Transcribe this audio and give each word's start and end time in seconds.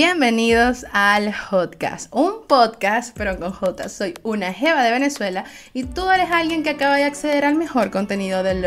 Bienvenidos 0.00 0.86
al 0.92 1.34
Hotcast, 1.34 2.14
un 2.14 2.46
podcast 2.46 3.16
pero 3.18 3.36
con 3.36 3.50
J. 3.50 3.88
Soy 3.88 4.14
una 4.22 4.52
jeva 4.52 4.84
de 4.84 4.92
Venezuela 4.92 5.42
y 5.74 5.82
tú 5.82 6.08
eres 6.08 6.30
alguien 6.30 6.62
que 6.62 6.70
acaba 6.70 6.94
de 6.94 7.02
acceder 7.02 7.44
al 7.44 7.56
mejor 7.56 7.90
contenido 7.90 8.44
del 8.44 8.64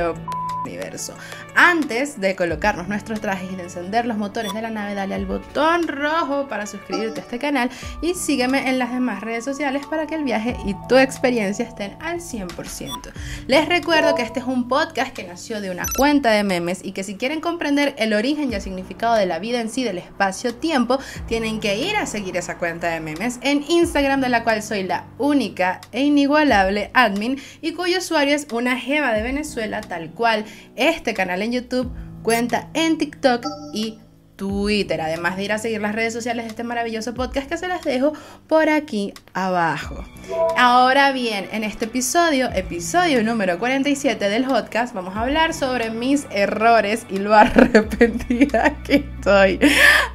universo. 0.65 1.13
Antes 1.55 2.19
de 2.21 2.35
colocarnos 2.35 2.87
nuestros 2.87 3.19
trajes 3.19 3.51
y 3.51 3.55
de 3.55 3.63
encender 3.63 4.05
los 4.05 4.17
motores 4.17 4.53
de 4.53 4.61
la 4.61 4.69
nave, 4.69 4.93
dale 4.93 5.15
al 5.15 5.25
botón 5.25 5.87
rojo 5.87 6.47
para 6.47 6.65
suscribirte 6.65 7.19
a 7.19 7.23
este 7.23 7.39
canal 7.39 7.69
y 8.01 8.13
sígueme 8.13 8.69
en 8.69 8.79
las 8.79 8.93
demás 8.93 9.21
redes 9.21 9.43
sociales 9.43 9.85
para 9.85 10.07
que 10.07 10.15
el 10.15 10.23
viaje 10.23 10.55
y 10.65 10.75
tu 10.87 10.97
experiencia 10.97 11.65
estén 11.65 11.97
al 11.99 12.21
100%. 12.21 13.11
Les 13.47 13.67
recuerdo 13.67 14.15
que 14.15 14.21
este 14.21 14.39
es 14.39 14.45
un 14.45 14.69
podcast 14.69 15.13
que 15.13 15.23
nació 15.23 15.59
de 15.59 15.71
una 15.71 15.85
cuenta 15.97 16.31
de 16.31 16.43
memes 16.43 16.79
y 16.83 16.93
que 16.93 17.03
si 17.03 17.15
quieren 17.15 17.41
comprender 17.41 17.95
el 17.97 18.13
origen 18.13 18.51
y 18.51 18.55
el 18.55 18.61
significado 18.61 19.15
de 19.15 19.25
la 19.25 19.39
vida 19.39 19.59
en 19.59 19.69
sí, 19.69 19.83
del 19.83 19.97
espacio-tiempo, 19.97 20.99
tienen 21.27 21.59
que 21.59 21.77
ir 21.77 21.97
a 21.97 22.05
seguir 22.05 22.37
esa 22.37 22.57
cuenta 22.57 22.87
de 22.89 23.01
memes 23.01 23.39
en 23.41 23.63
Instagram, 23.67 24.21
de 24.21 24.29
la 24.29 24.43
cual 24.43 24.63
soy 24.63 24.83
la 24.83 25.05
única 25.17 25.81
e 25.91 26.01
inigualable 26.01 26.91
admin 26.93 27.41
y 27.61 27.73
cuyo 27.73 27.97
usuario 27.97 28.35
es 28.35 28.47
una 28.51 28.79
jeva 28.79 29.11
de 29.13 29.21
Venezuela, 29.21 29.81
tal 29.81 30.11
cual 30.11 30.45
este 30.75 31.13
canal 31.13 31.40
en 31.41 31.51
YouTube, 31.51 31.91
cuenta 32.23 32.69
en 32.73 32.97
TikTok 32.97 33.45
y 33.73 33.99
Twitter, 34.41 34.99
además 35.01 35.37
de 35.37 35.43
ir 35.43 35.51
a 35.51 35.59
seguir 35.59 35.81
las 35.81 35.93
redes 35.93 36.13
sociales 36.13 36.45
de 36.45 36.49
este 36.49 36.63
maravilloso 36.63 37.13
podcast 37.13 37.47
que 37.47 37.57
se 37.57 37.67
las 37.67 37.83
dejo 37.83 38.13
por 38.47 38.69
aquí 38.69 39.13
abajo. 39.33 40.03
Ahora 40.57 41.11
bien, 41.11 41.47
en 41.51 41.63
este 41.63 41.85
episodio, 41.85 42.49
episodio 42.51 43.23
número 43.23 43.59
47 43.59 44.29
del 44.29 44.45
podcast, 44.45 44.95
vamos 44.95 45.15
a 45.15 45.21
hablar 45.21 45.53
sobre 45.53 45.91
mis 45.91 46.25
errores 46.31 47.05
y 47.07 47.19
lo 47.19 47.33
arrepentida 47.35 48.81
que 48.83 48.95
estoy. 48.95 49.59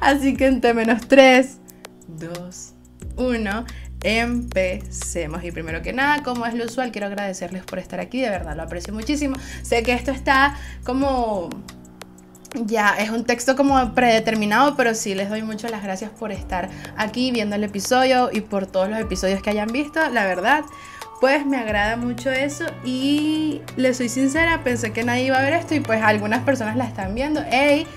Así 0.01 0.35
que 0.35 0.47
en 0.47 0.61
menos 0.75 1.07
3, 1.07 1.59
2, 2.07 2.73
1 3.15 3.65
empecemos. 4.03 5.43
Y 5.43 5.51
primero 5.51 5.81
que 5.81 5.93
nada, 5.93 6.23
como 6.23 6.45
es 6.45 6.53
lo 6.53 6.65
usual, 6.65 6.91
quiero 6.91 7.07
agradecerles 7.07 7.63
por 7.63 7.79
estar 7.79 7.99
aquí, 7.99 8.21
de 8.21 8.29
verdad 8.29 8.55
lo 8.55 8.63
aprecio 8.63 8.93
muchísimo. 8.93 9.37
Sé 9.63 9.83
que 9.83 9.93
esto 9.93 10.11
está 10.11 10.55
como 10.83 11.49
ya 12.65 12.95
es 12.97 13.09
un 13.09 13.25
texto 13.25 13.55
como 13.55 13.93
predeterminado, 13.93 14.75
pero 14.75 14.95
sí 14.95 15.13
les 15.15 15.29
doy 15.29 15.43
muchas 15.43 15.71
las 15.71 15.83
gracias 15.83 16.11
por 16.11 16.31
estar 16.31 16.69
aquí 16.95 17.31
viendo 17.31 17.55
el 17.55 17.63
episodio 17.63 18.29
y 18.31 18.41
por 18.41 18.67
todos 18.67 18.89
los 18.89 18.99
episodios 18.99 19.41
que 19.41 19.49
hayan 19.49 19.71
visto, 19.71 19.99
la 20.09 20.25
verdad. 20.25 20.63
Pues 21.19 21.45
me 21.45 21.57
agrada 21.57 21.97
mucho 21.97 22.29
eso 22.29 22.65
y 22.85 23.61
les 23.75 23.97
soy 23.97 24.07
sincera, 24.07 24.63
pensé 24.63 24.93
que 24.93 25.03
nadie 25.03 25.25
iba 25.25 25.39
a 25.39 25.41
ver 25.41 25.53
esto 25.53 25.73
y 25.73 25.79
pues 25.79 26.01
algunas 26.03 26.43
personas 26.43 26.75
la 26.75 26.85
están 26.85 27.15
viendo. 27.15 27.41
¡Ey! 27.51 27.87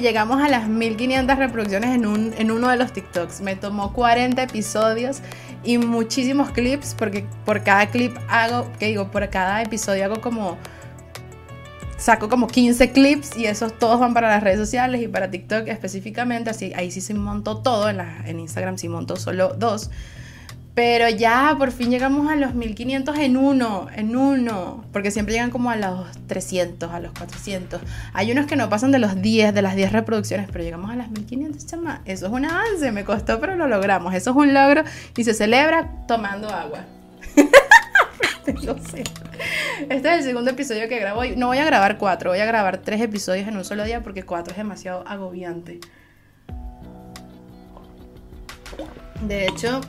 llegamos 0.00 0.40
a 0.40 0.48
las 0.48 0.68
1500 0.68 1.36
reproducciones 1.36 1.90
en, 1.90 2.06
un, 2.06 2.32
en 2.38 2.50
uno 2.50 2.68
de 2.68 2.76
los 2.76 2.92
TikToks. 2.92 3.40
Me 3.40 3.56
tomó 3.56 3.92
40 3.92 4.40
episodios 4.42 5.20
y 5.64 5.78
muchísimos 5.78 6.50
clips, 6.50 6.94
porque 6.96 7.26
por 7.44 7.62
cada 7.64 7.86
clip 7.88 8.16
hago, 8.28 8.70
que 8.78 8.86
digo, 8.86 9.10
por 9.10 9.28
cada 9.30 9.62
episodio 9.62 10.04
hago 10.04 10.20
como. 10.20 10.56
Saco 11.96 12.28
como 12.28 12.48
15 12.48 12.90
clips 12.90 13.36
y 13.36 13.46
esos 13.46 13.78
todos 13.78 13.98
van 13.98 14.14
para 14.14 14.28
las 14.28 14.42
redes 14.42 14.58
sociales 14.58 15.00
y 15.00 15.08
para 15.08 15.30
TikTok 15.30 15.68
específicamente. 15.68 16.50
Así, 16.50 16.72
ahí 16.74 16.90
sí 16.90 17.00
se 17.00 17.14
montó 17.14 17.58
todo. 17.58 17.88
En, 17.88 17.96
la, 17.96 18.22
en 18.26 18.40
Instagram 18.40 18.76
sí 18.78 18.88
montó 18.88 19.16
solo 19.16 19.54
dos. 19.54 19.90
Pero 20.74 21.08
ya, 21.08 21.54
por 21.56 21.70
fin 21.70 21.90
llegamos 21.90 22.28
a 22.28 22.34
los 22.34 22.54
1500 22.54 23.16
en 23.18 23.36
uno, 23.36 23.86
en 23.94 24.16
uno. 24.16 24.84
Porque 24.92 25.12
siempre 25.12 25.34
llegan 25.34 25.50
como 25.50 25.70
a 25.70 25.76
los 25.76 26.08
300, 26.26 26.90
a 26.90 26.98
los 26.98 27.12
400. 27.12 27.80
Hay 28.12 28.32
unos 28.32 28.46
que 28.46 28.56
no 28.56 28.68
pasan 28.68 28.90
de 28.90 28.98
los 28.98 29.22
10, 29.22 29.54
de 29.54 29.62
las 29.62 29.76
10 29.76 29.92
reproducciones, 29.92 30.48
pero 30.50 30.64
llegamos 30.64 30.90
a 30.90 30.96
las 30.96 31.10
1500, 31.10 31.64
chama. 31.66 32.02
Eso 32.06 32.26
es 32.26 32.32
un 32.32 32.44
avance, 32.44 32.90
me 32.90 33.04
costó, 33.04 33.38
pero 33.38 33.54
lo 33.54 33.68
logramos. 33.68 34.14
Eso 34.14 34.30
es 34.30 34.36
un 34.36 34.52
logro 34.52 34.82
y 35.16 35.22
se 35.22 35.32
celebra 35.32 35.90
tomando 36.08 36.48
agua. 36.48 36.80
Este 39.88 40.08
es 40.08 40.18
el 40.18 40.22
segundo 40.22 40.50
episodio 40.50 40.88
que 40.88 40.98
grabo. 40.98 41.24
No 41.36 41.48
voy 41.48 41.58
a 41.58 41.64
grabar 41.64 41.98
cuatro, 41.98 42.30
voy 42.30 42.40
a 42.40 42.44
grabar 42.44 42.78
tres 42.78 43.00
episodios 43.00 43.48
en 43.48 43.56
un 43.56 43.64
solo 43.64 43.84
día 43.84 44.02
porque 44.02 44.22
cuatro 44.22 44.52
es 44.52 44.58
demasiado 44.58 45.06
agobiante. 45.06 45.80
De 49.22 49.46
hecho, 49.46 49.80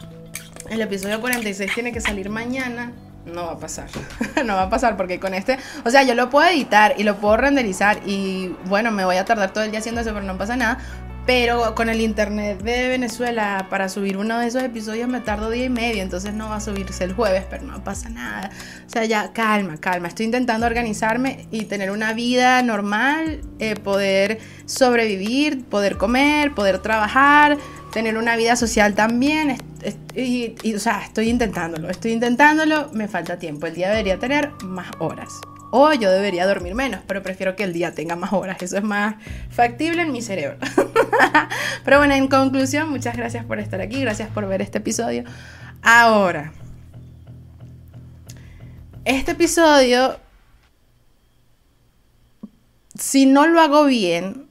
el 0.70 0.82
episodio 0.82 1.22
46 1.22 1.74
tiene 1.74 1.92
que 1.92 2.02
salir 2.02 2.30
mañana. 2.30 2.92
No 3.26 3.46
va 3.46 3.54
a 3.54 3.58
pasar. 3.58 3.90
no 4.46 4.56
va 4.56 4.64
a 4.64 4.70
pasar 4.70 4.98
porque 4.98 5.20
con 5.20 5.34
este, 5.34 5.58
o 5.84 5.90
sea, 5.90 6.04
yo 6.04 6.14
lo 6.14 6.30
puedo 6.30 6.48
editar 6.48 6.94
y 6.98 7.04
lo 7.04 7.18
puedo 7.18 7.38
renderizar 7.38 8.00
y 8.06 8.56
bueno, 8.66 8.92
me 8.92 9.04
voy 9.04 9.18
a 9.18 9.26
tardar 9.26 9.52
todo 9.52 9.64
el 9.64 9.72
día 9.72 9.80
haciendo 9.80 10.02
eso, 10.02 10.14
pero 10.14 10.26
no 10.26 10.38
pasa 10.38 10.56
nada. 10.56 10.78
Pero 11.26 11.74
con 11.74 11.90
el 11.90 12.02
internet 12.02 12.62
de 12.62 12.88
Venezuela 12.88 13.66
para 13.72 13.90
subir 13.90 14.16
uno 14.18 14.38
de 14.38 14.46
esos 14.46 14.62
episodios 14.62 15.10
me 15.10 15.22
tardo 15.22 15.50
día 15.50 15.66
y 15.66 15.70
medio, 15.70 16.04
entonces 16.04 16.36
no 16.36 16.50
va 16.50 16.58
a 16.58 16.60
subirse 16.60 17.04
el 17.04 17.14
jueves, 17.14 17.44
pero 17.50 17.64
no 17.64 17.84
pasa 17.84 18.10
nada. 18.10 18.52
O 18.86 18.90
sea, 18.90 19.06
ya 19.06 19.34
calma, 19.34 19.78
calma. 19.78 20.08
Estoy 20.08 20.28
intentando 20.28 20.68
organizarme 20.68 21.48
y 21.50 21.66
tener 21.66 21.90
una 21.90 22.14
vida 22.14 22.62
normal, 22.62 23.42
eh, 23.58 23.76
poder 23.76 24.38
sobrevivir, 24.68 25.66
poder 25.66 25.98
comer, 25.98 26.54
poder 26.54 26.78
trabajar, 26.78 27.58
tener 27.96 28.18
una 28.18 28.36
vida 28.36 28.58
social 28.58 28.94
también. 28.94 29.56
Y, 30.16 30.54
o 30.76 30.80
sea, 30.80 31.02
estoy 31.02 31.30
intentándolo, 31.30 31.90
estoy 31.90 32.12
intentándolo, 32.12 32.90
me 32.92 33.08
falta 33.08 33.40
tiempo. 33.40 33.68
El 33.68 33.74
día 33.74 33.90
debería 33.90 34.20
tener 34.20 34.52
más 34.66 34.92
horas. 35.00 35.40
O 35.72 35.94
yo 35.94 36.12
debería 36.12 36.46
dormir 36.46 36.76
menos, 36.76 37.00
pero 37.08 37.24
prefiero 37.24 37.56
que 37.56 37.64
el 37.64 37.72
día 37.72 37.96
tenga 37.96 38.18
más 38.18 38.34
horas. 38.34 38.62
Eso 38.62 38.76
es 38.78 38.84
más 38.84 39.16
factible 39.50 40.02
en 40.02 40.12
mi 40.12 40.22
cerebro. 40.22 40.58
pero 41.86 42.00
bueno, 42.00 42.14
en 42.16 42.28
conclusión, 42.28 42.90
muchas 42.90 43.16
gracias 43.16 43.46
por 43.46 43.60
estar 43.60 43.80
aquí, 43.80 44.02
gracias 44.02 44.30
por 44.30 44.46
ver 44.46 44.62
este 44.62 44.80
episodio. 44.80 45.24
Ahora, 45.82 46.52
este 49.06 49.32
episodio, 49.32 50.20
si 53.00 53.26
no 53.26 53.48
lo 53.48 53.62
hago 53.62 53.86
bien, 53.86 54.50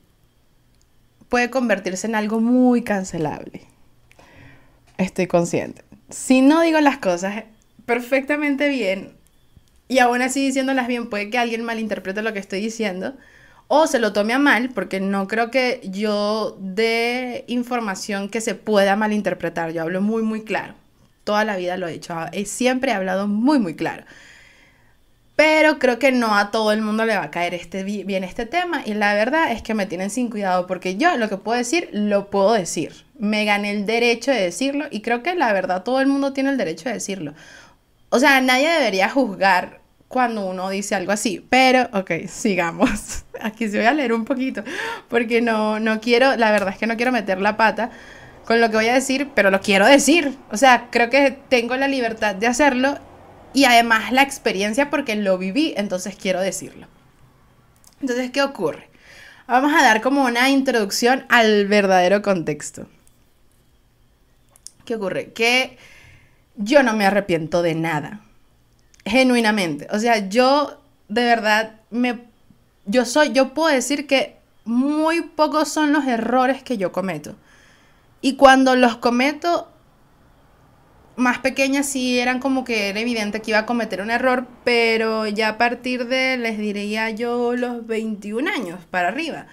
puede 1.34 1.50
convertirse 1.50 2.06
en 2.06 2.14
algo 2.14 2.40
muy 2.40 2.82
cancelable. 2.82 3.62
Estoy 4.98 5.26
consciente. 5.26 5.82
Si 6.08 6.42
no 6.42 6.60
digo 6.60 6.78
las 6.78 6.98
cosas 6.98 7.42
perfectamente 7.86 8.68
bien 8.68 9.16
y 9.88 9.98
aún 9.98 10.22
así 10.22 10.46
diciéndolas 10.46 10.86
bien, 10.86 11.10
puede 11.10 11.30
que 11.30 11.38
alguien 11.38 11.64
malinterprete 11.64 12.22
lo 12.22 12.32
que 12.32 12.38
estoy 12.38 12.60
diciendo 12.60 13.16
o 13.66 13.88
se 13.88 13.98
lo 13.98 14.12
tome 14.12 14.32
a 14.32 14.38
mal, 14.38 14.68
porque 14.68 15.00
no 15.00 15.26
creo 15.26 15.50
que 15.50 15.80
yo 15.82 16.56
dé 16.60 17.42
información 17.48 18.28
que 18.28 18.40
se 18.40 18.54
pueda 18.54 18.94
malinterpretar. 18.94 19.72
Yo 19.72 19.82
hablo 19.82 20.00
muy, 20.00 20.22
muy 20.22 20.44
claro. 20.44 20.74
Toda 21.24 21.42
la 21.42 21.56
vida 21.56 21.76
lo 21.76 21.88
he 21.88 21.94
hecho. 21.94 22.14
Siempre 22.44 22.92
he 22.92 22.94
hablado 22.94 23.26
muy, 23.26 23.58
muy 23.58 23.74
claro. 23.74 24.04
Pero 25.36 25.80
creo 25.80 25.98
que 25.98 26.12
no 26.12 26.36
a 26.36 26.52
todo 26.52 26.70
el 26.70 26.80
mundo 26.80 27.04
le 27.04 27.16
va 27.16 27.24
a 27.24 27.30
caer 27.30 27.54
este, 27.54 27.82
bien 27.82 28.22
este 28.22 28.46
tema 28.46 28.82
y 28.84 28.94
la 28.94 29.14
verdad 29.14 29.50
es 29.50 29.62
que 29.62 29.74
me 29.74 29.86
tienen 29.86 30.10
sin 30.10 30.30
cuidado 30.30 30.68
porque 30.68 30.96
yo 30.96 31.16
lo 31.16 31.28
que 31.28 31.38
puedo 31.38 31.58
decir, 31.58 31.88
lo 31.92 32.30
puedo 32.30 32.52
decir. 32.52 33.04
Me 33.18 33.44
gané 33.44 33.72
el 33.72 33.84
derecho 33.84 34.30
de 34.30 34.40
decirlo 34.40 34.86
y 34.90 35.00
creo 35.00 35.24
que 35.24 35.34
la 35.34 35.52
verdad 35.52 35.82
todo 35.82 36.00
el 36.00 36.06
mundo 36.06 36.32
tiene 36.32 36.50
el 36.50 36.56
derecho 36.56 36.88
de 36.88 36.94
decirlo. 36.94 37.34
O 38.10 38.20
sea, 38.20 38.40
nadie 38.40 38.68
debería 38.68 39.08
juzgar 39.08 39.80
cuando 40.06 40.46
uno 40.46 40.70
dice 40.70 40.94
algo 40.94 41.10
así, 41.10 41.44
pero 41.50 41.88
ok, 41.92 42.28
sigamos. 42.28 43.24
Aquí 43.40 43.68
se 43.68 43.78
voy 43.78 43.86
a 43.86 43.92
leer 43.92 44.12
un 44.12 44.24
poquito 44.24 44.62
porque 45.08 45.40
no, 45.40 45.80
no 45.80 46.00
quiero, 46.00 46.36
la 46.36 46.52
verdad 46.52 46.68
es 46.74 46.78
que 46.78 46.86
no 46.86 46.96
quiero 46.96 47.10
meter 47.10 47.40
la 47.40 47.56
pata 47.56 47.90
con 48.44 48.60
lo 48.60 48.70
que 48.70 48.76
voy 48.76 48.86
a 48.86 48.94
decir, 48.94 49.30
pero 49.34 49.50
lo 49.50 49.60
quiero 49.60 49.84
decir. 49.86 50.36
O 50.52 50.56
sea, 50.56 50.86
creo 50.92 51.10
que 51.10 51.36
tengo 51.48 51.74
la 51.76 51.88
libertad 51.88 52.36
de 52.36 52.46
hacerlo 52.46 52.98
y 53.54 53.64
además 53.64 54.12
la 54.12 54.22
experiencia 54.22 54.90
porque 54.90 55.14
lo 55.14 55.38
viví, 55.38 55.72
entonces 55.76 56.16
quiero 56.16 56.40
decirlo. 56.40 56.88
Entonces, 58.00 58.30
¿qué 58.32 58.42
ocurre? 58.42 58.90
Vamos 59.46 59.72
a 59.72 59.82
dar 59.82 60.02
como 60.02 60.24
una 60.24 60.50
introducción 60.50 61.24
al 61.28 61.66
verdadero 61.66 62.20
contexto. 62.20 62.86
¿Qué 64.84 64.96
ocurre? 64.96 65.32
Que 65.32 65.78
yo 66.56 66.82
no 66.82 66.94
me 66.94 67.06
arrepiento 67.06 67.62
de 67.62 67.74
nada. 67.74 68.20
Genuinamente. 69.06 69.86
O 69.90 69.98
sea, 69.98 70.28
yo 70.28 70.80
de 71.08 71.24
verdad 71.24 71.80
me 71.90 72.24
yo 72.86 73.04
soy 73.04 73.32
yo 73.32 73.54
puedo 73.54 73.74
decir 73.74 74.06
que 74.06 74.36
muy 74.64 75.22
pocos 75.22 75.68
son 75.68 75.92
los 75.92 76.06
errores 76.06 76.62
que 76.62 76.76
yo 76.76 76.92
cometo. 76.92 77.36
Y 78.20 78.36
cuando 78.36 78.76
los 78.76 78.96
cometo 78.96 79.68
más 81.16 81.38
pequeñas 81.38 81.86
sí 81.86 82.18
eran 82.18 82.40
como 82.40 82.64
que 82.64 82.88
era 82.88 83.00
evidente 83.00 83.40
que 83.40 83.52
iba 83.52 83.60
a 83.60 83.66
cometer 83.66 84.00
un 84.00 84.10
error, 84.10 84.46
pero 84.64 85.26
ya 85.26 85.50
a 85.50 85.58
partir 85.58 86.06
de, 86.06 86.36
les 86.36 86.58
diría 86.58 87.10
yo, 87.10 87.54
los 87.54 87.86
21 87.86 88.50
años 88.50 88.80
para 88.90 89.08
arriba, 89.08 89.46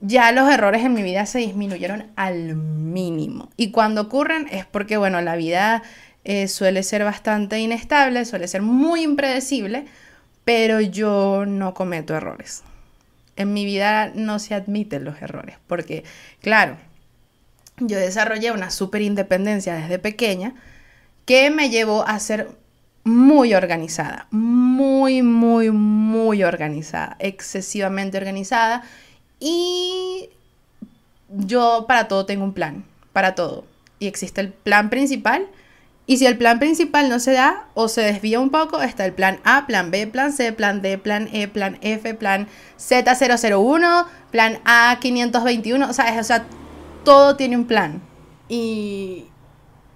ya 0.00 0.32
los 0.32 0.50
errores 0.52 0.84
en 0.84 0.94
mi 0.94 1.02
vida 1.02 1.26
se 1.26 1.38
disminuyeron 1.38 2.06
al 2.16 2.56
mínimo. 2.56 3.50
Y 3.56 3.70
cuando 3.70 4.02
ocurren 4.02 4.48
es 4.50 4.66
porque, 4.66 4.96
bueno, 4.96 5.20
la 5.20 5.36
vida 5.36 5.82
eh, 6.24 6.48
suele 6.48 6.82
ser 6.82 7.04
bastante 7.04 7.58
inestable, 7.58 8.24
suele 8.24 8.48
ser 8.48 8.62
muy 8.62 9.02
impredecible, 9.02 9.86
pero 10.44 10.80
yo 10.80 11.44
no 11.46 11.74
cometo 11.74 12.14
errores. 12.14 12.62
En 13.36 13.52
mi 13.52 13.64
vida 13.64 14.12
no 14.14 14.38
se 14.38 14.54
admiten 14.54 15.04
los 15.04 15.22
errores, 15.22 15.56
porque, 15.66 16.04
claro, 16.40 16.76
yo 17.78 17.98
desarrollé 17.98 18.52
una 18.52 18.70
súper 18.70 19.02
independencia 19.02 19.74
desde 19.74 19.98
pequeña 19.98 20.54
que 21.24 21.50
me 21.50 21.70
llevó 21.70 22.06
a 22.06 22.18
ser 22.18 22.48
muy 23.04 23.54
organizada, 23.54 24.26
muy, 24.30 25.22
muy, 25.22 25.70
muy 25.70 26.44
organizada, 26.44 27.16
excesivamente 27.18 28.16
organizada. 28.16 28.82
Y 29.40 30.30
yo 31.28 31.86
para 31.88 32.08
todo 32.08 32.26
tengo 32.26 32.44
un 32.44 32.52
plan, 32.52 32.84
para 33.12 33.34
todo. 33.34 33.64
Y 33.98 34.06
existe 34.06 34.40
el 34.40 34.52
plan 34.52 34.90
principal. 34.90 35.48
Y 36.04 36.16
si 36.16 36.26
el 36.26 36.36
plan 36.36 36.58
principal 36.58 37.08
no 37.08 37.20
se 37.20 37.32
da 37.32 37.68
o 37.74 37.88
se 37.88 38.02
desvía 38.02 38.40
un 38.40 38.50
poco, 38.50 38.82
está 38.82 39.04
el 39.04 39.12
plan 39.12 39.38
A, 39.44 39.66
plan 39.66 39.90
B, 39.90 40.06
plan 40.08 40.32
C, 40.32 40.52
plan 40.52 40.82
D, 40.82 40.98
plan 40.98 41.28
E, 41.32 41.46
plan 41.46 41.78
F, 41.80 42.14
plan 42.14 42.48
Z001, 42.78 44.06
plan 44.30 44.58
A521. 44.64 45.88
O 45.88 45.92
sea, 45.92 46.20
o 46.20 46.24
sea, 46.24 46.44
todo 47.04 47.36
tiene 47.36 47.56
un 47.56 47.66
plan. 47.66 48.02
Y, 48.48 49.26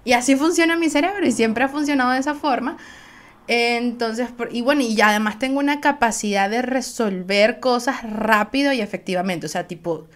y 0.03 0.13
así 0.13 0.35
funciona 0.35 0.75
mi 0.77 0.89
cerebro 0.89 1.25
y 1.25 1.31
siempre 1.31 1.63
ha 1.63 1.69
funcionado 1.69 2.11
de 2.11 2.19
esa 2.19 2.33
forma. 2.33 2.77
Entonces, 3.47 4.29
y 4.51 4.61
bueno, 4.61 4.81
y 4.81 4.99
además 5.01 5.39
tengo 5.39 5.59
una 5.59 5.79
capacidad 5.79 6.49
de 6.49 6.61
resolver 6.61 7.59
cosas 7.59 8.03
rápido 8.03 8.73
y 8.73 8.81
efectivamente. 8.81 9.45
O 9.45 9.49
sea, 9.49 9.67
tipo, 9.67 10.07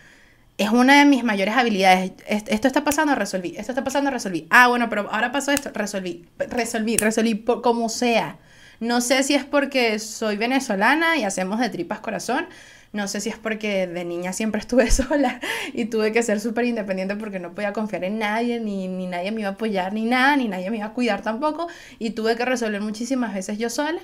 es 0.58 0.70
una 0.70 1.00
de 1.00 1.06
mis 1.06 1.24
mayores 1.24 1.56
habilidades. 1.56 2.12
Esto 2.28 2.68
está 2.68 2.84
pasando, 2.84 3.16
resolví. 3.16 3.56
Esto 3.58 3.72
está 3.72 3.84
pasando, 3.84 4.12
resolví. 4.12 4.48
Ah, 4.50 4.68
bueno, 4.68 4.90
pero 4.90 5.10
ahora 5.12 5.32
pasó 5.32 5.52
esto, 5.52 5.72
resolví. 5.74 6.28
Resolví, 6.38 6.98
resolví, 6.98 7.44
como 7.44 7.90
sea. 7.90 8.38
No 8.80 9.00
sé 9.02 9.24
si 9.24 9.36
es 9.36 9.46
porque 9.46 9.98
soy 10.00 10.38
venezolana 10.38 11.18
y 11.18 11.24
hacemos 11.24 11.60
de 11.60 11.70
tripas 11.70 12.00
corazón. 12.00 12.48
No 12.94 13.08
sé 13.08 13.22
si 13.22 13.30
es 13.30 13.38
porque 13.38 13.88
de 13.88 14.04
niña 14.04 14.34
siempre 14.34 14.60
estuve 14.60 14.92
sola 14.92 15.40
y 15.74 15.86
tuve 15.86 16.12
que 16.12 16.24
ser 16.24 16.40
súper 16.40 16.66
independiente 16.66 17.16
porque 17.16 17.40
no 17.40 17.54
podía 17.54 17.74
confiar 17.74 18.04
en 18.04 18.20
nadie, 18.20 18.60
ni, 18.60 18.88
ni 18.88 19.08
nadie 19.08 19.32
me 19.32 19.42
iba 19.42 19.50
a 19.50 19.54
apoyar, 19.54 19.94
ni 19.94 20.06
nada, 20.06 20.36
ni 20.36 20.48
nadie 20.48 20.70
me 20.70 20.78
iba 20.78 20.88
a 20.88 20.94
cuidar 20.94 21.22
tampoco. 21.22 21.68
Y 22.00 22.12
tuve 22.12 22.36
que 22.36 22.46
resolver 22.46 22.82
muchísimas 22.82 23.34
veces 23.34 23.58
yo 23.58 23.70
sola. 23.70 24.02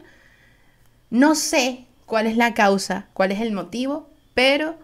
No 1.09 1.35
sé 1.35 1.85
cuál 2.05 2.27
es 2.27 2.37
la 2.37 2.53
causa, 2.53 3.07
cuál 3.13 3.31
es 3.31 3.41
el 3.41 3.51
motivo, 3.51 4.09
pero 4.33 4.77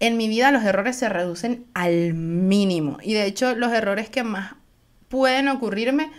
en 0.00 0.16
mi 0.16 0.28
vida 0.28 0.50
los 0.50 0.64
errores 0.64 0.96
se 0.96 1.08
reducen 1.08 1.66
al 1.74 2.14
mínimo. 2.14 2.98
Y 3.02 3.14
de 3.14 3.24
hecho 3.24 3.54
los 3.54 3.72
errores 3.72 4.10
que 4.10 4.24
más 4.24 4.54
pueden 5.08 5.48
ocurrirme 5.48 6.10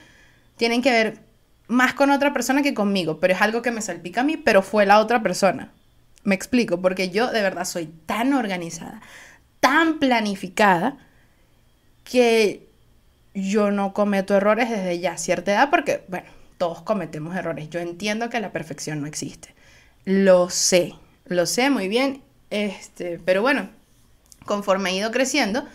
tienen 0.58 0.82
que 0.82 0.92
ver 0.92 1.20
más 1.68 1.94
con 1.94 2.12
otra 2.12 2.34
persona 2.34 2.62
que 2.62 2.74
conmigo, 2.74 3.20
pero 3.20 3.34
es 3.34 3.42
algo 3.42 3.62
que 3.62 3.72
me 3.72 3.82
salpica 3.82 4.22
a 4.22 4.24
mí, 4.24 4.38
pero 4.38 4.62
fue 4.62 4.86
la 4.86 5.00
otra 5.00 5.24
persona. 5.24 5.72
Me 6.24 6.36
explico, 6.36 6.82
porque 6.82 7.10
yo 7.10 7.32
de 7.32 7.42
verdad 7.42 7.66
soy 7.66 7.88
tan 8.06 8.34
organizada, 8.34 9.02
tan 9.60 10.00
planificada, 10.00 10.98
que 12.04 12.68
yo 13.34 13.72
no 13.72 13.94
cometo 13.94 14.36
errores 14.36 14.70
desde 14.70 15.00
ya 15.00 15.18
cierta 15.18 15.52
edad, 15.52 15.70
porque, 15.70 16.04
bueno, 16.10 16.28
todos 16.58 16.82
cometemos 16.82 17.36
errores. 17.36 17.70
Yo 17.70 17.80
entiendo 17.80 18.30
que 18.30 18.40
la 18.40 18.52
perfección 18.52 19.02
no 19.02 19.08
existe. 19.08 19.56
Lo 20.06 20.50
sé, 20.50 20.94
lo 21.26 21.46
sé 21.46 21.70
muy 21.70 21.88
bien, 21.88 22.22
este, 22.50 23.20
pero 23.24 23.42
bueno, 23.42 23.70
conforme 24.46 24.92
he 24.92 24.98
ido 24.98 25.12
creciendo, 25.12 25.66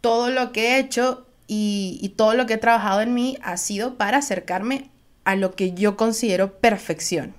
todo 0.00 0.30
lo 0.30 0.52
que 0.52 0.68
he 0.68 0.78
hecho 0.78 1.26
y, 1.46 1.98
y 2.02 2.10
todo 2.10 2.34
lo 2.34 2.46
que 2.46 2.54
he 2.54 2.58
trabajado 2.58 3.02
en 3.02 3.14
mí 3.14 3.38
ha 3.42 3.56
sido 3.56 3.96
para 3.96 4.18
acercarme 4.18 4.90
a 5.24 5.36
lo 5.36 5.54
que 5.54 5.74
yo 5.74 5.96
considero 5.96 6.58
perfección 6.58 7.34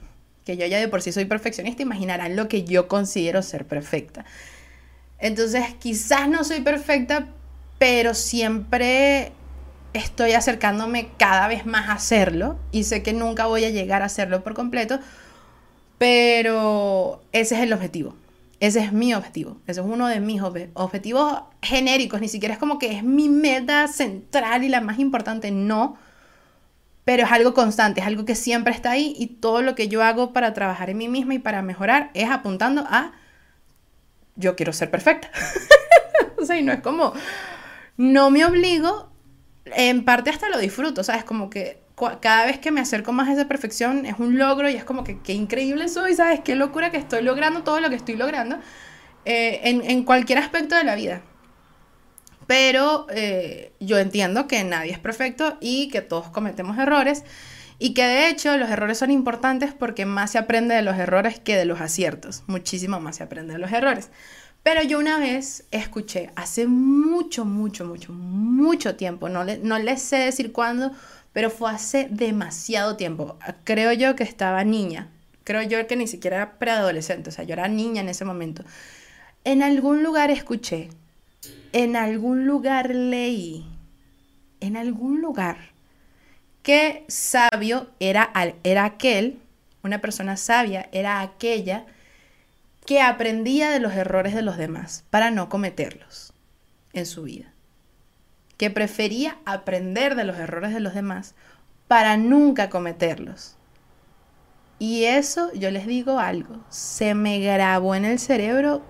que 0.49 0.57
yo 0.57 0.65
ya 0.65 0.79
de 0.79 0.87
por 0.87 1.03
sí 1.03 1.11
soy 1.11 1.25
perfeccionista, 1.25 1.83
imaginarán 1.83 2.35
lo 2.35 2.47
que 2.47 2.63
yo 2.63 2.87
considero 2.87 3.43
ser 3.43 3.67
perfecta. 3.67 4.25
Entonces, 5.19 5.63
quizás 5.77 6.27
no 6.27 6.43
soy 6.43 6.61
perfecta, 6.61 7.27
pero 7.77 8.15
siempre 8.15 9.31
estoy 9.93 10.31
acercándome 10.31 11.09
cada 11.17 11.47
vez 11.47 11.67
más 11.67 11.89
a 11.89 11.93
hacerlo 11.93 12.57
y 12.71 12.85
sé 12.85 13.03
que 13.03 13.13
nunca 13.13 13.45
voy 13.45 13.63
a 13.63 13.69
llegar 13.69 14.01
a 14.01 14.05
hacerlo 14.05 14.43
por 14.43 14.55
completo, 14.55 14.99
pero 15.99 17.21
ese 17.31 17.53
es 17.53 17.61
el 17.61 17.71
objetivo. 17.71 18.15
Ese 18.59 18.79
es 18.79 18.91
mi 18.91 19.13
objetivo. 19.13 19.57
Ese 19.67 19.81
es 19.81 19.85
uno 19.85 20.07
de 20.07 20.19
mis 20.19 20.41
objetivos 20.73 21.43
genéricos. 21.61 22.21
Ni 22.21 22.27
siquiera 22.27 22.55
es 22.55 22.59
como 22.59 22.79
que 22.79 22.97
es 22.97 23.03
mi 23.03 23.29
meta 23.29 23.87
central 23.87 24.63
y 24.63 24.69
la 24.69 24.81
más 24.81 24.97
importante. 24.97 25.51
No 25.51 25.95
pero 27.09 27.23
es 27.23 27.31
algo 27.31 27.55
constante, 27.55 28.01
es 28.01 28.05
algo 28.05 28.23
que 28.23 28.35
siempre 28.35 28.71
está 28.71 28.91
ahí 28.91 29.15
y 29.17 29.25
todo 29.25 29.63
lo 29.63 29.73
que 29.73 29.87
yo 29.87 30.03
hago 30.03 30.31
para 30.31 30.53
trabajar 30.53 30.91
en 30.91 30.99
mí 30.99 31.07
misma 31.07 31.33
y 31.33 31.39
para 31.39 31.63
mejorar 31.63 32.11
es 32.13 32.29
apuntando 32.29 32.85
a 32.87 33.13
yo 34.35 34.55
quiero 34.55 34.73
ser 34.73 34.91
perfecta. 34.91 35.31
o 36.37 36.45
sea, 36.45 36.59
y 36.59 36.61
no 36.61 36.71
es 36.71 36.81
como, 36.81 37.13
no 37.97 38.29
me 38.29 38.45
obligo, 38.45 39.11
en 39.65 40.05
parte 40.05 40.29
hasta 40.29 40.49
lo 40.49 40.59
disfruto, 40.59 41.01
o 41.01 41.03
sea, 41.03 41.15
es 41.15 41.23
como 41.23 41.49
que 41.49 41.81
cada 42.19 42.45
vez 42.45 42.59
que 42.59 42.69
me 42.69 42.79
acerco 42.79 43.11
más 43.11 43.27
a 43.27 43.33
esa 43.33 43.47
perfección 43.47 44.05
es 44.05 44.19
un 44.19 44.37
logro 44.37 44.69
y 44.69 44.75
es 44.75 44.83
como 44.83 45.03
que 45.03 45.17
qué 45.19 45.33
increíble 45.33 45.89
soy, 45.89 46.13
¿sabes? 46.13 46.41
Qué 46.41 46.53
locura 46.53 46.91
que 46.91 46.97
estoy 46.97 47.23
logrando 47.23 47.63
todo 47.63 47.79
lo 47.79 47.89
que 47.89 47.95
estoy 47.95 48.17
logrando 48.17 48.59
eh, 49.25 49.61
en, 49.63 49.81
en 49.81 50.03
cualquier 50.03 50.37
aspecto 50.37 50.75
de 50.75 50.83
la 50.83 50.93
vida. 50.93 51.23
Pero 52.49 53.05
eh, 53.11 53.73
yo 53.79 53.99
entiendo 53.99 54.47
que 54.47 54.63
nadie 54.63 54.91
es 54.91 54.97
perfecto 54.97 55.59
y 55.61 55.87
que 55.89 56.01
todos 56.01 56.29
cometemos 56.29 56.79
errores 56.79 57.23
y 57.77 57.93
que 57.93 58.03
de 58.03 58.27
hecho 58.27 58.57
los 58.57 58.71
errores 58.71 58.97
son 58.97 59.11
importantes 59.11 59.71
porque 59.71 60.07
más 60.07 60.31
se 60.31 60.39
aprende 60.39 60.73
de 60.73 60.81
los 60.81 60.97
errores 60.97 61.39
que 61.39 61.55
de 61.55 61.65
los 61.65 61.79
aciertos. 61.79 62.41
Muchísimo 62.47 62.99
más 62.99 63.17
se 63.17 63.23
aprende 63.23 63.53
de 63.53 63.59
los 63.59 63.71
errores. 63.71 64.09
Pero 64.63 64.81
yo 64.81 64.97
una 64.97 65.19
vez 65.19 65.65
escuché, 65.69 66.31
hace 66.35 66.65
mucho, 66.65 67.45
mucho, 67.45 67.85
mucho, 67.85 68.13
mucho 68.13 68.95
tiempo, 68.95 69.29
no, 69.29 69.43
le, 69.43 69.59
no 69.59 69.77
les 69.77 70.01
sé 70.01 70.15
decir 70.15 70.51
cuándo, 70.51 70.91
pero 71.33 71.51
fue 71.51 71.69
hace 71.69 72.07
demasiado 72.09 72.95
tiempo. 72.95 73.37
Creo 73.63 73.93
yo 73.93 74.15
que 74.15 74.23
estaba 74.23 74.63
niña, 74.63 75.11
creo 75.43 75.61
yo 75.61 75.85
que 75.85 75.95
ni 75.95 76.07
siquiera 76.07 76.37
era 76.37 76.57
preadolescente, 76.57 77.29
o 77.29 77.31
sea, 77.31 77.45
yo 77.45 77.53
era 77.53 77.67
niña 77.67 78.01
en 78.01 78.09
ese 78.09 78.25
momento. 78.25 78.63
En 79.43 79.61
algún 79.61 80.01
lugar 80.01 80.31
escuché 80.31 80.89
en 81.71 81.95
algún 81.95 82.45
lugar 82.45 82.93
leí, 82.93 83.65
en 84.59 84.77
algún 84.77 85.21
lugar, 85.21 85.57
que 86.63 87.05
sabio 87.07 87.89
era, 87.99 88.31
era 88.63 88.85
aquel, 88.85 89.39
una 89.83 90.01
persona 90.01 90.35
sabia 90.37 90.89
era 90.91 91.21
aquella 91.21 91.85
que 92.85 93.01
aprendía 93.01 93.69
de 93.69 93.79
los 93.79 93.93
errores 93.93 94.33
de 94.33 94.41
los 94.41 94.57
demás 94.57 95.05
para 95.09 95.31
no 95.31 95.47
cometerlos 95.47 96.33
en 96.93 97.05
su 97.05 97.23
vida. 97.23 97.53
Que 98.57 98.69
prefería 98.69 99.37
aprender 99.45 100.15
de 100.15 100.25
los 100.25 100.37
errores 100.37 100.73
de 100.73 100.79
los 100.79 100.93
demás 100.93 101.35
para 101.87 102.17
nunca 102.17 102.69
cometerlos. 102.69 103.55
Y 104.79 105.05
eso, 105.05 105.53
yo 105.53 105.71
les 105.71 105.87
digo 105.87 106.19
algo, 106.19 106.63
se 106.69 107.13
me 107.13 107.39
grabó 107.39 107.95
en 107.95 108.05
el 108.05 108.19
cerebro. 108.19 108.81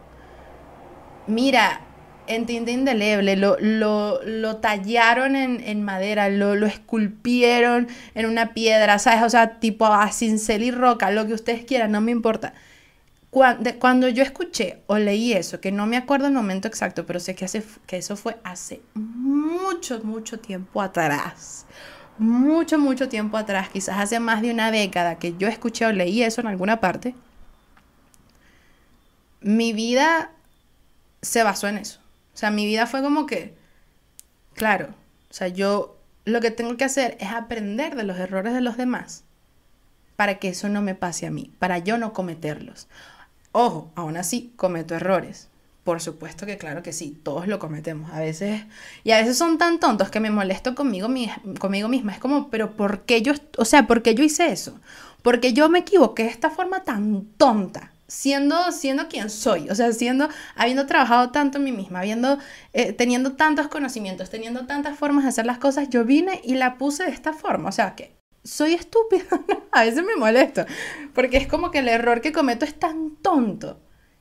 Mira, 1.28 1.82
en 2.30 2.46
tinta 2.46 2.70
indeleble, 2.70 3.36
lo, 3.36 3.58
lo, 3.60 4.22
lo 4.24 4.58
tallaron 4.58 5.36
en, 5.36 5.62
en 5.62 5.84
madera, 5.84 6.30
lo, 6.30 6.56
lo, 6.56 6.68
esculpieron 6.68 7.88
en 8.14 8.28
una 8.28 8.54
piedra, 8.54 9.00
¿sabes? 9.00 9.24
O 9.24 9.30
sea, 9.30 9.60
tipo 9.60 9.88
a 9.88 10.12
cincel 10.12 10.62
y 10.62 10.70
roca, 10.72 11.10
lo 11.10 11.26
que 11.26 11.34
ustedes 11.34 11.66
quieran, 11.66 11.92
no 11.92 12.02
me 12.02 12.12
importa. 12.12 12.54
Cuando, 13.32 13.78
cuando, 13.80 14.08
yo 14.10 14.22
escuché 14.22 14.82
o 14.86 15.00
leí 15.00 15.34
eso, 15.34 15.60
que 15.60 15.72
no 15.72 15.88
me 15.88 15.98
acuerdo 15.98 16.28
el 16.28 16.34
momento 16.34 16.68
exacto, 16.68 17.06
pero 17.08 17.20
sé 17.20 17.34
que, 17.34 17.46
hace, 17.46 17.64
que 17.88 17.98
eso 17.98 18.16
fue 18.16 18.38
hace 18.44 18.82
mucho, 18.94 20.00
mucho 20.04 20.40
tiempo 20.40 20.84
atrás. 20.84 21.66
Mucho, 22.20 22.78
mucho 22.78 23.10
tiempo 23.10 23.38
atrás, 23.38 23.70
quizás 23.70 23.98
hace 23.98 24.20
más 24.20 24.42
de 24.44 24.52
una 24.52 24.72
década 24.72 25.18
que 25.18 25.36
yo 25.38 25.48
escuché 25.48 25.88
o 25.88 25.92
leí 25.92 26.22
eso 26.22 26.42
en 26.42 26.48
alguna 26.48 26.80
parte. 26.80 27.16
Mi 29.42 29.74
vida 29.74 30.32
se 31.22 31.44
basó 31.44 31.68
en 31.68 31.80
eso. 31.80 32.00
Sea, 32.40 32.52
mi 32.52 32.66
vida 32.66 32.88
fue 32.88 33.02
como 33.02 33.26
que, 33.26 33.54
claro, 34.54 34.96
o 35.30 35.34
sea, 35.34 35.50
yo 35.50 35.98
lo 36.24 36.40
que 36.40 36.52
tengo 36.52 36.78
que 36.78 36.86
hacer 36.86 37.18
es 37.20 37.32
aprender 37.32 37.98
de 37.98 38.04
los 38.04 38.18
errores 38.18 38.54
de 38.54 38.62
los 38.62 38.78
demás 38.78 39.26
para 40.16 40.40
que 40.40 40.48
eso 40.48 40.70
no 40.70 40.82
me 40.82 40.96
pase 40.96 41.28
a 41.28 41.32
mí, 41.32 41.52
para 41.60 41.80
yo 41.80 41.98
no 41.98 42.14
cometerlos. 42.14 42.88
Ojo, 43.52 43.92
aún 43.96 44.16
así 44.16 44.54
cometo 44.56 44.96
errores. 44.96 45.50
Por 45.84 46.00
supuesto 46.00 46.46
que 46.46 46.58
claro 46.58 46.82
que 46.82 46.94
sí, 46.94 47.20
todos 47.24 47.46
lo 47.46 47.60
cometemos 47.60 48.10
a 48.14 48.22
veces. 48.22 48.64
Y 49.04 49.12
a 49.12 49.18
veces 49.18 49.38
son 49.38 49.58
tan 49.58 49.82
tontos 49.82 50.10
que 50.10 50.22
me 50.22 50.32
molesto 50.32 50.76
conmigo, 50.76 51.10
conmigo 51.60 51.90
misma. 51.90 52.14
Es 52.14 52.20
como, 52.20 52.50
pero 52.50 52.72
¿por 52.78 53.02
qué 53.02 53.22
yo, 53.22 53.34
o 53.58 53.66
sea, 53.66 53.86
por 53.86 54.02
qué 54.02 54.16
yo 54.16 54.24
hice 54.24 54.50
eso? 54.50 54.80
Porque 55.24 55.52
yo 55.52 55.68
me 55.68 55.80
equivoqué 55.80 56.24
de 56.24 56.30
esta 56.30 56.50
forma 56.50 56.86
tan 56.86 57.26
tonta 57.36 57.92
siendo, 58.10 58.72
siendo 58.74 59.08
quien 59.08 59.30
soy, 59.30 59.70
o 59.70 59.76
sea, 59.76 59.94
siendo, 59.94 60.28
habiendo 60.56 60.86
trabajado 60.86 61.30
tanto 61.32 61.60
en 61.60 61.64
mí 61.64 61.72
misma, 61.72 62.00
habiendo, 62.00 62.40
eh, 62.74 62.92
teniendo 62.92 63.34
tantos 63.34 63.70
conocimientos, 63.70 64.30
teniendo 64.30 64.66
tantas 64.66 64.98
formas 64.98 65.24
de 65.24 65.30
hacer 65.30 65.46
las 65.46 65.60
cosas, 65.60 65.90
yo 65.90 66.04
vine 66.04 66.42
y 66.44 66.56
la 66.56 66.78
puse 66.78 67.06
de 67.06 67.12
esta 67.12 67.32
forma, 67.32 67.70
o 67.70 67.72
sea, 67.72 67.96
que 67.96 68.16
soy 68.44 68.74
estúpida, 68.74 69.24
a 69.72 69.84
veces 69.84 70.04
me 70.04 70.16
molesto, 70.18 70.66
porque 71.14 71.38
es 71.38 71.48
como 71.48 71.72
que 71.72 71.80
el 71.80 71.88
error 71.88 72.20
que 72.20 72.34
cometo 72.34 72.66
es 72.66 72.78
tan 72.78 73.16
tonto 73.22 73.80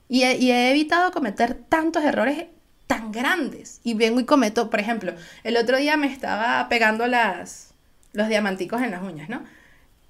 y 0.09 0.23
he, 0.23 0.37
y 0.37 0.53
he 0.53 0.71
evitado 0.71 1.11
cometer 1.11 1.55
tantos 1.55 2.05
errores 2.05 2.47
tan 2.87 3.13
grandes. 3.13 3.81
Y 3.85 3.95
vengo 3.95 4.19
y 4.19 4.25
cometo, 4.25 4.71
por 4.71 4.81
ejemplo, 4.81 5.13
el 5.45 5.57
otro 5.57 5.77
día 5.77 5.97
me 5.97 6.09
estaba 6.09 6.69
pegando 6.69 7.07
las, 7.07 7.75
los 8.13 8.29
diamanticos 8.29 8.83
en 8.83 8.91
las 8.91 9.03
uñas, 9.03 9.29
¿no? 9.29 9.45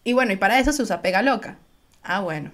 Y 0.05 0.15
bueno, 0.15 0.33
y 0.33 0.37
para 0.37 0.59
eso 0.59 0.73
se 0.73 0.83
usa 0.83 1.03
pega 1.03 1.21
loca. 1.21 1.59
Ah, 2.03 2.21
bueno. 2.21 2.51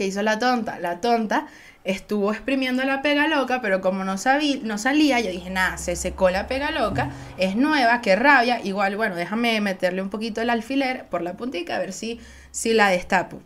¿Qué 0.00 0.06
hizo 0.06 0.22
la 0.22 0.38
tonta? 0.38 0.78
La 0.78 1.02
tonta 1.02 1.46
estuvo 1.84 2.32
exprimiendo 2.32 2.82
la 2.84 3.02
pega 3.02 3.28
loca, 3.28 3.60
pero 3.60 3.82
como 3.82 4.02
no, 4.02 4.14
no 4.14 4.78
salía, 4.78 5.20
yo 5.20 5.30
dije, 5.30 5.50
nada, 5.50 5.76
se 5.76 5.94
secó 5.94 6.30
la 6.30 6.46
pega 6.46 6.70
loca, 6.70 7.10
es 7.36 7.54
nueva, 7.54 8.00
qué 8.00 8.16
rabia, 8.16 8.62
igual, 8.64 8.96
bueno, 8.96 9.14
déjame 9.14 9.60
meterle 9.60 10.00
un 10.00 10.08
poquito 10.08 10.40
el 10.40 10.48
alfiler 10.48 11.04
por 11.10 11.20
la 11.20 11.34
puntita 11.34 11.76
a 11.76 11.78
ver 11.80 11.92
si, 11.92 12.18
si 12.50 12.72
la 12.72 12.88
destapo. 12.88 13.42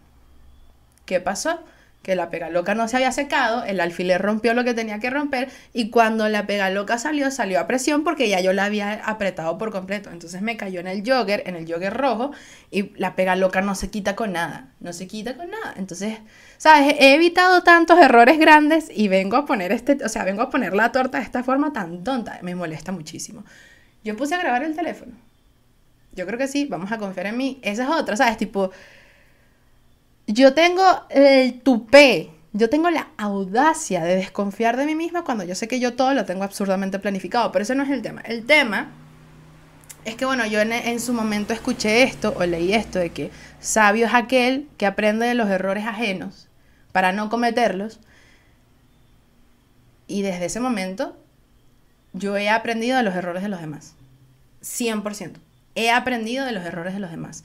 ¿Qué 1.06 1.18
pasó? 1.18 1.58
Que 2.04 2.14
la 2.14 2.28
pega 2.30 2.50
loca 2.50 2.74
no 2.74 2.86
se 2.86 2.96
había 2.96 3.10
secado, 3.10 3.64
el 3.64 3.80
alfiler 3.80 4.20
rompió 4.20 4.52
lo 4.52 4.62
que 4.62 4.74
tenía 4.74 5.00
que 5.00 5.08
romper 5.08 5.48
y 5.72 5.88
cuando 5.88 6.28
la 6.28 6.46
pega 6.46 6.68
loca 6.68 6.98
salió, 6.98 7.30
salió 7.30 7.58
a 7.58 7.66
presión 7.66 8.04
porque 8.04 8.28
ya 8.28 8.40
yo 8.40 8.52
la 8.52 8.66
había 8.66 8.92
apretado 9.04 9.56
por 9.56 9.72
completo. 9.72 10.10
Entonces 10.10 10.42
me 10.42 10.58
cayó 10.58 10.80
en 10.80 10.86
el 10.86 11.02
jogger, 11.02 11.42
en 11.46 11.56
el 11.56 11.66
jogger 11.66 11.94
rojo 11.94 12.30
y 12.70 12.92
la 12.98 13.16
pega 13.16 13.36
loca 13.36 13.62
no 13.62 13.74
se 13.74 13.88
quita 13.90 14.14
con 14.14 14.32
nada, 14.32 14.68
no 14.80 14.92
se 14.92 15.06
quita 15.06 15.34
con 15.34 15.50
nada. 15.50 15.74
Entonces, 15.76 16.18
¿sabes? 16.58 16.94
He 17.00 17.14
evitado 17.14 17.62
tantos 17.62 17.98
errores 17.98 18.38
grandes 18.38 18.90
y 18.94 19.08
vengo 19.08 19.38
a 19.38 19.46
poner 19.46 19.72
este, 19.72 19.96
o 20.04 20.08
sea, 20.10 20.24
vengo 20.24 20.42
a 20.42 20.50
poner 20.50 20.74
la 20.74 20.92
torta 20.92 21.18
de 21.18 21.24
esta 21.24 21.42
forma 21.42 21.72
tan 21.72 22.04
tonta, 22.04 22.38
me 22.42 22.54
molesta 22.54 22.92
muchísimo. 22.92 23.44
Yo 24.04 24.14
puse 24.14 24.34
a 24.34 24.38
grabar 24.38 24.62
el 24.62 24.76
teléfono. 24.76 25.12
Yo 26.12 26.26
creo 26.26 26.38
que 26.38 26.48
sí, 26.48 26.66
vamos 26.66 26.92
a 26.92 26.98
confiar 26.98 27.28
en 27.28 27.38
mí. 27.38 27.58
Esa 27.62 27.84
es 27.84 27.88
otra, 27.88 28.14
¿sabes? 28.16 28.36
Tipo, 28.36 28.70
yo 30.26 30.54
tengo 30.54 30.82
el 31.10 31.60
tupé, 31.60 32.30
yo 32.52 32.70
tengo 32.70 32.90
la 32.90 33.08
audacia 33.16 34.04
de 34.04 34.16
desconfiar 34.16 34.76
de 34.76 34.86
mí 34.86 34.94
misma 34.94 35.24
cuando 35.24 35.44
yo 35.44 35.54
sé 35.54 35.68
que 35.68 35.80
yo 35.80 35.94
todo 35.94 36.14
lo 36.14 36.24
tengo 36.24 36.44
absurdamente 36.44 36.98
planificado, 36.98 37.52
pero 37.52 37.62
ese 37.62 37.74
no 37.74 37.82
es 37.82 37.90
el 37.90 38.02
tema. 38.02 38.20
El 38.22 38.46
tema 38.46 38.90
es 40.04 40.16
que, 40.16 40.24
bueno, 40.24 40.46
yo 40.46 40.60
en, 40.60 41.00
su 41.00 41.12
momento 41.12 41.52
escuché 41.52 42.02
esto 42.02 42.34
o 42.36 42.44
leí 42.44 42.74
esto 42.74 42.98
de 42.98 43.10
que 43.10 43.30
sabio 43.60 44.06
es 44.06 44.14
aquel 44.14 44.68
que 44.76 44.86
aprende 44.86 45.26
de 45.26 45.34
los 45.34 45.48
errores 45.48 45.86
ajenos 45.86 46.48
para 46.92 47.12
no 47.12 47.30
cometerlos. 47.30 48.00
Y 50.06 50.22
desde 50.22 50.46
ese 50.46 50.60
momento 50.60 51.16
yo 52.12 52.36
he 52.36 52.50
aprendido 52.50 52.98
de 52.98 53.02
los 53.02 53.14
errores 53.14 53.42
de 53.42 53.48
los 53.48 53.60
demás. 53.60 53.94
100%. 54.62 55.32
He 55.74 55.90
aprendido 55.90 56.44
de 56.44 56.52
los 56.52 56.64
errores 56.64 56.94
de 56.94 57.00
los 57.00 57.10
demás. 57.10 57.44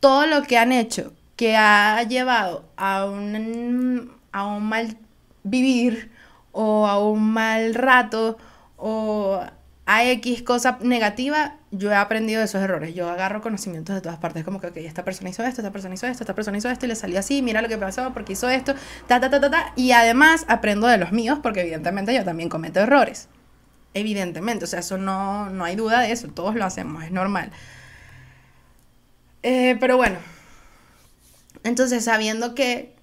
Todo 0.00 0.26
lo 0.26 0.42
que 0.42 0.58
han 0.58 0.72
hecho 0.72 1.12
que 1.36 1.56
ha 1.56 2.02
llevado 2.04 2.64
a 2.76 3.04
un, 3.04 4.12
a 4.32 4.46
un 4.46 4.64
mal 4.64 4.96
vivir 5.44 6.10
o 6.52 6.86
a 6.86 6.98
un 6.98 7.32
mal 7.32 7.74
rato 7.74 8.38
o 8.76 9.40
a 9.88 10.04
X 10.04 10.42
cosa 10.42 10.78
negativa, 10.82 11.56
yo 11.70 11.92
he 11.92 11.94
aprendido 11.94 12.40
de 12.40 12.46
esos 12.46 12.60
errores. 12.60 12.94
Yo 12.94 13.08
agarro 13.08 13.40
conocimientos 13.40 13.94
de 13.94 14.00
todas 14.00 14.18
partes. 14.18 14.44
Como 14.44 14.60
que, 14.60 14.66
ok, 14.66 14.76
esta 14.78 15.04
persona 15.04 15.30
hizo 15.30 15.44
esto, 15.44 15.60
esta 15.60 15.70
persona 15.70 15.94
hizo 15.94 16.06
esto, 16.08 16.24
esta 16.24 16.34
persona 16.34 16.58
hizo 16.58 16.68
esto 16.68 16.86
y 16.86 16.88
le 16.88 16.96
salió 16.96 17.20
así, 17.20 17.40
mira 17.40 17.62
lo 17.62 17.68
que 17.68 17.78
pasó 17.78 18.12
porque 18.12 18.32
hizo 18.32 18.48
esto, 18.48 18.74
ta, 19.06 19.20
ta, 19.20 19.30
ta, 19.30 19.40
ta, 19.40 19.50
ta. 19.50 19.72
Y 19.76 19.92
además 19.92 20.44
aprendo 20.48 20.88
de 20.88 20.98
los 20.98 21.12
míos 21.12 21.38
porque 21.40 21.60
evidentemente 21.60 22.12
yo 22.14 22.24
también 22.24 22.48
cometo 22.48 22.80
errores. 22.80 23.28
Evidentemente, 23.94 24.64
o 24.64 24.68
sea, 24.68 24.80
eso 24.80 24.98
no, 24.98 25.50
no 25.50 25.64
hay 25.64 25.76
duda 25.76 26.00
de 26.00 26.12
eso, 26.12 26.28
todos 26.28 26.56
lo 26.56 26.64
hacemos, 26.64 27.04
es 27.04 27.12
normal. 27.12 27.52
Eh, 29.42 29.76
pero 29.78 29.96
bueno, 29.96 30.18
entonces, 31.66 32.04
sabiendo 32.04 32.54
que 32.54 32.94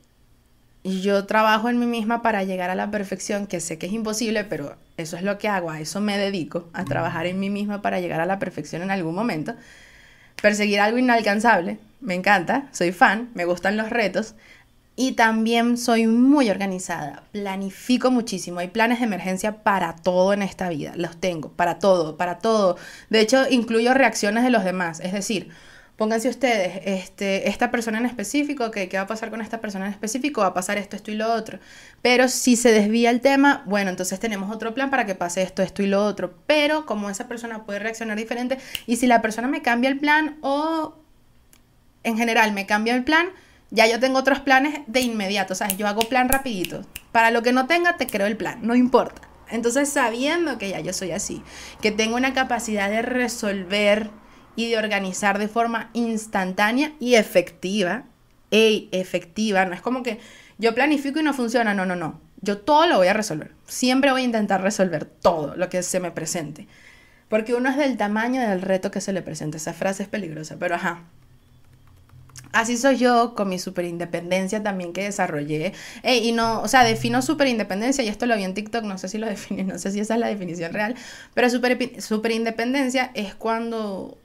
yo 0.84 1.26
trabajo 1.26 1.70
en 1.70 1.80
mí 1.80 1.86
misma 1.86 2.22
para 2.22 2.44
llegar 2.44 2.70
a 2.70 2.76
la 2.76 2.92
perfección, 2.92 3.46
que 3.46 3.60
sé 3.60 3.78
que 3.78 3.88
es 3.88 3.94
imposible, 3.94 4.44
pero 4.44 4.76
eso 4.98 5.18
es 5.18 5.24
lo 5.24 5.38
que 5.38 5.48
hago, 5.48 5.70
a 5.70 5.80
eso 5.80 6.02
me 6.02 6.18
dedico, 6.18 6.70
a 6.74 6.86
trabajar 6.86 7.26
en 7.26 7.40
mí 7.40 7.50
misma 7.50 7.82
para 7.82 8.00
llegar 8.00 8.22
a 8.22 8.26
la 8.26 8.40
perfección 8.40 8.82
en 8.82 8.92
algún 8.92 9.16
momento. 9.16 9.54
Perseguir 10.42 10.80
algo 10.80 10.98
inalcanzable, 10.98 11.80
me 12.02 12.16
encanta, 12.16 12.68
soy 12.72 12.92
fan, 12.92 13.30
me 13.34 13.46
gustan 13.46 13.78
los 13.78 13.90
retos 13.90 14.36
y 14.96 15.14
también 15.14 15.78
soy 15.78 16.08
muy 16.08 16.50
organizada, 16.50 17.24
planifico 17.32 18.12
muchísimo, 18.12 18.60
hay 18.60 18.68
planes 18.68 19.00
de 19.00 19.06
emergencia 19.06 19.64
para 19.64 19.96
todo 19.96 20.34
en 20.34 20.42
esta 20.42 20.70
vida, 20.70 20.94
los 20.96 21.18
tengo, 21.18 21.50
para 21.52 21.80
todo, 21.80 22.16
para 22.16 22.40
todo. 22.40 22.78
De 23.10 23.20
hecho, 23.20 23.46
incluyo 23.50 23.94
reacciones 23.94 24.44
de 24.44 24.52
los 24.52 24.64
demás, 24.64 25.00
es 25.00 25.14
decir, 25.14 25.50
Pónganse 26.04 26.28
ustedes, 26.28 26.82
este, 26.84 27.48
esta 27.48 27.72
persona 27.72 27.98
en 27.98 28.06
específico, 28.06 28.72
¿qué 28.72 28.90
va 28.94 29.04
a 29.04 29.08
pasar 29.08 29.30
con 29.30 29.40
esta 29.40 29.62
persona 29.62 29.86
en 29.86 29.94
específico? 29.94 30.42
Va 30.42 30.48
a 30.48 30.54
pasar 30.54 30.78
esto, 30.78 30.98
esto 30.98 31.12
y 31.12 31.16
lo 31.16 31.32
otro. 31.32 31.60
Pero 32.02 32.28
si 32.28 32.58
se 32.58 32.74
desvía 32.74 33.10
el 33.10 33.22
tema, 33.22 33.64
bueno, 33.68 33.90
entonces 33.90 34.20
tenemos 34.20 34.54
otro 34.54 34.74
plan 34.74 34.90
para 34.90 35.06
que 35.06 35.16
pase 35.16 35.44
esto, 35.44 35.62
esto 35.62 35.82
y 35.82 35.88
lo 35.88 36.04
otro. 36.04 36.34
Pero 36.46 36.86
como 36.86 37.10
esa 37.10 37.30
persona 37.30 37.64
puede 37.64 37.80
reaccionar 37.80 38.18
diferente, 38.18 38.58
y 38.86 38.98
si 38.98 39.08
la 39.08 39.22
persona 39.22 39.48
me 39.48 39.62
cambia 39.62 39.90
el 39.90 39.98
plan 39.98 40.36
o 40.42 40.98
en 42.04 42.18
general 42.18 42.52
me 42.52 42.66
cambia 42.66 42.96
el 42.96 43.06
plan, 43.06 43.28
ya 43.72 43.88
yo 43.88 44.02
tengo 44.02 44.20
otros 44.20 44.42
planes 44.42 44.82
de 44.88 45.00
inmediato, 45.00 45.56
sea, 45.56 45.70
yo 45.70 45.88
hago 45.88 46.02
plan 46.10 46.28
rapidito. 46.28 46.86
Para 47.14 47.32
lo 47.32 47.44
que 47.44 47.54
no 47.54 47.66
tenga, 47.66 47.96
te 47.96 48.08
creo 48.08 48.28
el 48.28 48.36
plan, 48.36 48.60
no 48.62 48.76
importa. 48.76 49.22
Entonces, 49.50 49.88
sabiendo 49.88 50.58
que 50.58 50.68
ya 50.68 50.82
yo 50.82 50.92
soy 50.92 51.12
así, 51.12 51.44
que 51.82 51.92
tengo 51.92 52.18
una 52.18 52.34
capacidad 52.34 52.90
de 52.90 53.04
resolver 53.04 54.12
y 54.56 54.70
de 54.70 54.78
organizar 54.78 55.40
de 55.40 55.48
forma 55.48 55.90
instantánea 55.94 56.94
y 57.00 57.16
efectiva. 57.16 58.06
Ey, 58.52 58.90
efectiva, 58.92 59.66
no 59.66 59.74
es 59.74 59.82
como 59.82 60.04
que 60.04 60.20
yo 60.58 60.76
planifico 60.76 61.20
y 61.20 61.24
no 61.24 61.34
funciona, 61.34 61.74
no, 61.74 61.86
no, 61.86 61.96
no. 61.96 62.22
Yo 62.42 62.58
todo 62.60 62.88
lo 62.88 62.98
voy 62.98 63.08
a 63.08 63.14
resolver. 63.14 63.52
Siempre 63.66 64.12
voy 64.12 64.22
a 64.22 64.26
intentar 64.26 64.62
resolver 64.62 65.06
todo 65.06 65.56
lo 65.56 65.70
que 65.70 65.82
se 65.82 66.00
me 66.00 66.12
presente. 66.12 66.68
Porque 67.30 67.54
uno 67.56 67.70
es 67.70 67.78
del 67.78 67.98
tamaño 67.98 68.42
del 68.42 68.62
reto 68.62 68.92
que 68.92 69.02
se 69.02 69.14
le 69.14 69.22
presenta. 69.22 69.58
Esa 69.58 69.74
frase 69.74 70.04
es 70.04 70.10
peligrosa, 70.10 70.58
pero 70.60 70.76
ajá. 70.76 71.04
Así 72.52 72.78
soy 72.78 72.98
yo 72.98 73.34
con 73.34 73.50
mi 73.50 73.58
superindependencia 73.58 74.62
también 74.62 74.94
que 74.94 75.04
desarrollé. 75.04 75.74
Ey, 76.04 76.30
y 76.30 76.32
no, 76.34 76.62
o 76.62 76.68
sea, 76.68 76.84
defino 76.84 77.24
superindependencia, 77.24 78.04
y 78.04 78.10
esto 78.10 78.28
lo 78.28 78.38
vi 78.38 78.44
en 78.44 78.54
TikTok, 78.54 78.84
no 78.84 79.00
sé 79.00 79.10
si 79.10 79.18
lo 79.18 79.26
define, 79.30 79.64
no 79.64 79.80
sé 79.80 79.92
si 79.92 80.00
esa 80.00 80.14
es 80.14 80.20
la 80.20 80.28
definición 80.28 80.72
real, 80.72 80.96
pero 81.34 81.50
superindependencia 81.50 83.10
es 83.16 83.34
cuando 83.34 84.20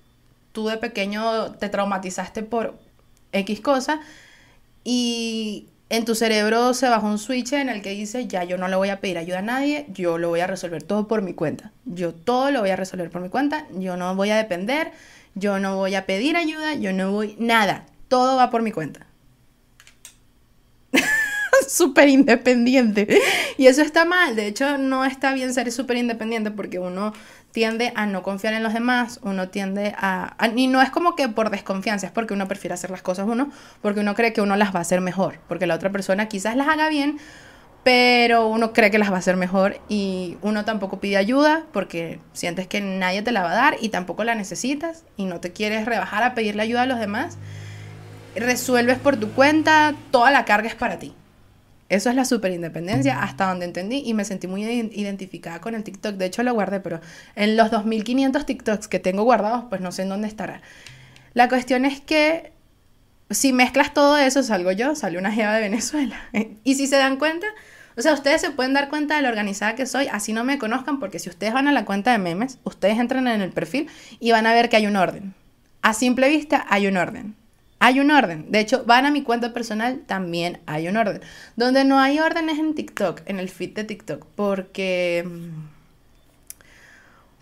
tú 0.58 0.66
de 0.66 0.76
pequeño 0.76 1.52
te 1.52 1.68
traumatizaste 1.68 2.42
por 2.42 2.76
X 3.30 3.60
cosa 3.60 4.00
y 4.82 5.68
en 5.88 6.04
tu 6.04 6.16
cerebro 6.16 6.74
se 6.74 6.88
bajó 6.88 7.06
un 7.06 7.20
switch 7.20 7.52
en 7.52 7.68
el 7.68 7.80
que 7.80 7.90
dice, 7.90 8.26
ya 8.26 8.42
yo 8.42 8.58
no 8.58 8.66
le 8.66 8.74
voy 8.74 8.88
a 8.88 8.98
pedir 9.00 9.18
ayuda 9.18 9.38
a 9.38 9.42
nadie, 9.42 9.86
yo 9.90 10.18
lo 10.18 10.30
voy 10.30 10.40
a 10.40 10.48
resolver 10.48 10.82
todo 10.82 11.06
por 11.06 11.22
mi 11.22 11.32
cuenta. 11.32 11.70
Yo 11.84 12.12
todo 12.12 12.50
lo 12.50 12.58
voy 12.58 12.70
a 12.70 12.76
resolver 12.76 13.08
por 13.08 13.22
mi 13.22 13.28
cuenta, 13.28 13.68
yo 13.70 13.96
no 13.96 14.16
voy 14.16 14.30
a 14.30 14.36
depender, 14.36 14.90
yo 15.36 15.60
no 15.60 15.76
voy 15.76 15.94
a 15.94 16.06
pedir 16.06 16.36
ayuda, 16.36 16.74
yo 16.74 16.92
no 16.92 17.12
voy, 17.12 17.36
nada, 17.38 17.86
todo 18.08 18.36
va 18.36 18.50
por 18.50 18.62
mi 18.62 18.72
cuenta. 18.72 19.06
súper 21.68 22.08
independiente. 22.08 23.06
Y 23.58 23.68
eso 23.68 23.82
está 23.82 24.04
mal, 24.04 24.34
de 24.34 24.48
hecho 24.48 24.76
no 24.76 25.04
está 25.04 25.32
bien 25.34 25.54
ser 25.54 25.70
súper 25.70 25.98
independiente 25.98 26.50
porque 26.50 26.80
uno 26.80 27.12
tiende 27.52 27.92
a 27.96 28.06
no 28.06 28.22
confiar 28.22 28.54
en 28.54 28.62
los 28.62 28.74
demás, 28.74 29.20
uno 29.22 29.48
tiende 29.48 29.94
a, 29.98 30.36
Y 30.54 30.66
no 30.66 30.82
es 30.82 30.90
como 30.90 31.16
que 31.16 31.28
por 31.28 31.50
desconfianza, 31.50 32.06
es 32.06 32.12
porque 32.12 32.34
uno 32.34 32.46
prefiere 32.48 32.74
hacer 32.74 32.90
las 32.90 33.02
cosas 33.02 33.26
uno, 33.28 33.50
porque 33.82 34.00
uno 34.00 34.14
cree 34.14 34.32
que 34.32 34.40
uno 34.40 34.56
las 34.56 34.74
va 34.74 34.78
a 34.78 34.82
hacer 34.82 35.00
mejor, 35.00 35.38
porque 35.48 35.66
la 35.66 35.74
otra 35.74 35.90
persona 35.90 36.28
quizás 36.28 36.56
las 36.56 36.68
haga 36.68 36.88
bien, 36.88 37.18
pero 37.84 38.48
uno 38.48 38.72
cree 38.72 38.90
que 38.90 38.98
las 38.98 39.10
va 39.10 39.16
a 39.16 39.18
hacer 39.20 39.36
mejor 39.36 39.80
y 39.88 40.36
uno 40.42 40.64
tampoco 40.64 41.00
pide 41.00 41.16
ayuda 41.16 41.64
porque 41.72 42.20
sientes 42.32 42.66
que 42.66 42.80
nadie 42.80 43.22
te 43.22 43.32
la 43.32 43.42
va 43.42 43.52
a 43.52 43.54
dar 43.54 43.76
y 43.80 43.88
tampoco 43.88 44.24
la 44.24 44.34
necesitas 44.34 45.04
y 45.16 45.24
no 45.24 45.40
te 45.40 45.52
quieres 45.52 45.86
rebajar 45.86 46.22
a 46.22 46.34
pedirle 46.34 46.62
ayuda 46.62 46.82
a 46.82 46.86
los 46.86 46.98
demás. 46.98 47.38
Resuelves 48.36 48.98
por 48.98 49.16
tu 49.16 49.30
cuenta, 49.32 49.94
toda 50.10 50.30
la 50.30 50.44
carga 50.44 50.68
es 50.68 50.74
para 50.74 50.98
ti. 50.98 51.14
Eso 51.88 52.10
es 52.10 52.16
la 52.16 52.26
superindependencia, 52.26 53.22
hasta 53.22 53.46
donde 53.46 53.64
entendí 53.64 54.02
y 54.04 54.12
me 54.12 54.24
sentí 54.24 54.46
muy 54.46 54.62
identificada 54.64 55.60
con 55.60 55.74
el 55.74 55.84
TikTok. 55.84 56.16
De 56.16 56.26
hecho, 56.26 56.42
lo 56.42 56.52
guardé, 56.52 56.80
pero 56.80 57.00
en 57.34 57.56
los 57.56 57.70
2500 57.70 58.44
TikToks 58.44 58.88
que 58.88 58.98
tengo 58.98 59.22
guardados, 59.22 59.64
pues 59.70 59.80
no 59.80 59.90
sé 59.90 60.02
en 60.02 60.10
dónde 60.10 60.28
estará. 60.28 60.60
La 61.32 61.48
cuestión 61.48 61.86
es 61.86 62.00
que 62.00 62.52
si 63.30 63.52
mezclas 63.52 63.94
todo 63.94 64.18
eso, 64.18 64.42
salgo 64.42 64.72
yo, 64.72 64.94
sale 64.94 65.18
una 65.18 65.32
jeva 65.32 65.54
de 65.54 65.60
Venezuela. 65.60 66.16
y 66.64 66.74
si 66.74 66.86
se 66.86 66.96
dan 66.96 67.16
cuenta, 67.16 67.46
o 67.96 68.02
sea, 68.02 68.12
ustedes 68.12 68.40
se 68.40 68.50
pueden 68.50 68.74
dar 68.74 68.90
cuenta 68.90 69.16
de 69.16 69.22
lo 69.22 69.28
organizada 69.28 69.74
que 69.74 69.86
soy, 69.86 70.08
así 70.08 70.32
no 70.32 70.44
me 70.44 70.58
conozcan, 70.58 71.00
porque 71.00 71.18
si 71.18 71.30
ustedes 71.30 71.52
van 71.52 71.68
a 71.68 71.72
la 71.72 71.84
cuenta 71.84 72.12
de 72.12 72.18
memes, 72.18 72.58
ustedes 72.64 72.98
entran 72.98 73.26
en 73.28 73.40
el 73.40 73.50
perfil 73.50 73.88
y 74.20 74.30
van 74.30 74.46
a 74.46 74.52
ver 74.52 74.68
que 74.68 74.76
hay 74.76 74.86
un 74.86 74.96
orden. 74.96 75.34
A 75.82 75.94
simple 75.94 76.28
vista 76.28 76.66
hay 76.68 76.86
un 76.86 76.96
orden. 76.96 77.34
Hay 77.80 78.00
un 78.00 78.10
orden. 78.10 78.50
De 78.50 78.60
hecho, 78.60 78.84
van 78.84 79.06
a 79.06 79.10
mi 79.10 79.22
cuenta 79.22 79.52
personal, 79.52 80.02
también 80.06 80.60
hay 80.66 80.88
un 80.88 80.96
orden. 80.96 81.20
Donde 81.56 81.84
no 81.84 81.98
hay 82.00 82.18
orden 82.18 82.48
es 82.48 82.58
en 82.58 82.74
TikTok, 82.74 83.22
en 83.26 83.38
el 83.38 83.48
feed 83.48 83.74
de 83.74 83.84
TikTok, 83.84 84.26
porque 84.34 85.24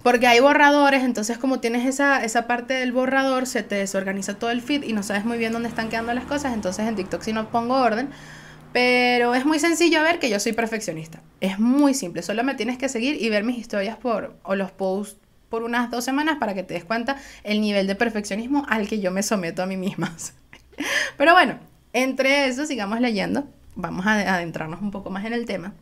porque 0.02 0.28
hay 0.28 0.38
borradores, 0.38 1.02
entonces 1.02 1.37
como 1.37 1.59
tienes 1.59 1.85
esa, 1.85 2.23
esa 2.25 2.47
parte 2.47 2.75
del 2.75 2.93
borrador, 2.93 3.47
se 3.47 3.64
te 3.64 3.75
desorganiza 3.75 4.38
todo 4.38 4.50
el 4.50 4.62
feed 4.62 4.85
y 4.85 4.93
no 4.93 5.02
sabes 5.02 5.25
muy 5.25 5.37
bien 5.37 5.52
dónde 5.52 5.69
están 5.69 5.88
quedando 5.88 6.14
las 6.14 6.25
cosas, 6.26 6.55
entonces 6.55 6.87
en 6.87 6.95
TikTok 6.95 7.23
sí 7.23 7.33
no 7.33 7.50
pongo 7.50 7.75
orden, 7.75 8.11
Pero 8.73 9.35
es 9.35 9.47
muy 9.47 9.59
sencillo 9.59 10.02
ver 10.02 10.19
que 10.21 10.31
yo 10.31 10.40
soy 10.40 10.52
perfeccionista. 10.52 11.23
Es 11.40 11.59
muy 11.59 11.95
simple. 11.95 12.23
Solo 12.23 12.45
me 12.45 12.55
tienes 12.55 12.78
que 12.78 12.88
seguir 12.88 13.21
y 13.23 13.31
ver 13.31 13.45
mis 13.45 13.59
historias 13.59 13.97
por, 13.99 14.37
o 14.45 14.55
los 14.55 14.73
posts 14.73 15.19
por 15.48 15.62
unas 15.62 15.90
dos 15.90 16.04
semanas 16.04 16.38
para 16.38 16.54
que 16.54 16.62
te 16.62 16.74
des 16.74 16.84
cuenta 16.84 17.16
el 17.44 17.60
nivel 17.60 17.86
de 17.86 17.94
perfeccionismo 17.94 18.64
al 18.68 18.88
que 18.88 19.00
yo 19.00 19.10
me 19.10 19.22
someto 19.22 19.62
a 19.62 19.66
mí 19.66 19.76
misma. 19.76 20.14
Pero 21.16 21.32
bueno, 21.32 21.58
entre 21.92 22.46
eso 22.46 22.66
sigamos 22.66 23.00
leyendo. 23.00 23.44
Vamos 23.74 24.06
a 24.06 24.34
adentrarnos 24.34 24.80
un 24.80 24.90
poco 24.90 25.10
más 25.10 25.24
en 25.24 25.32
el 25.32 25.46
tema. 25.46 25.74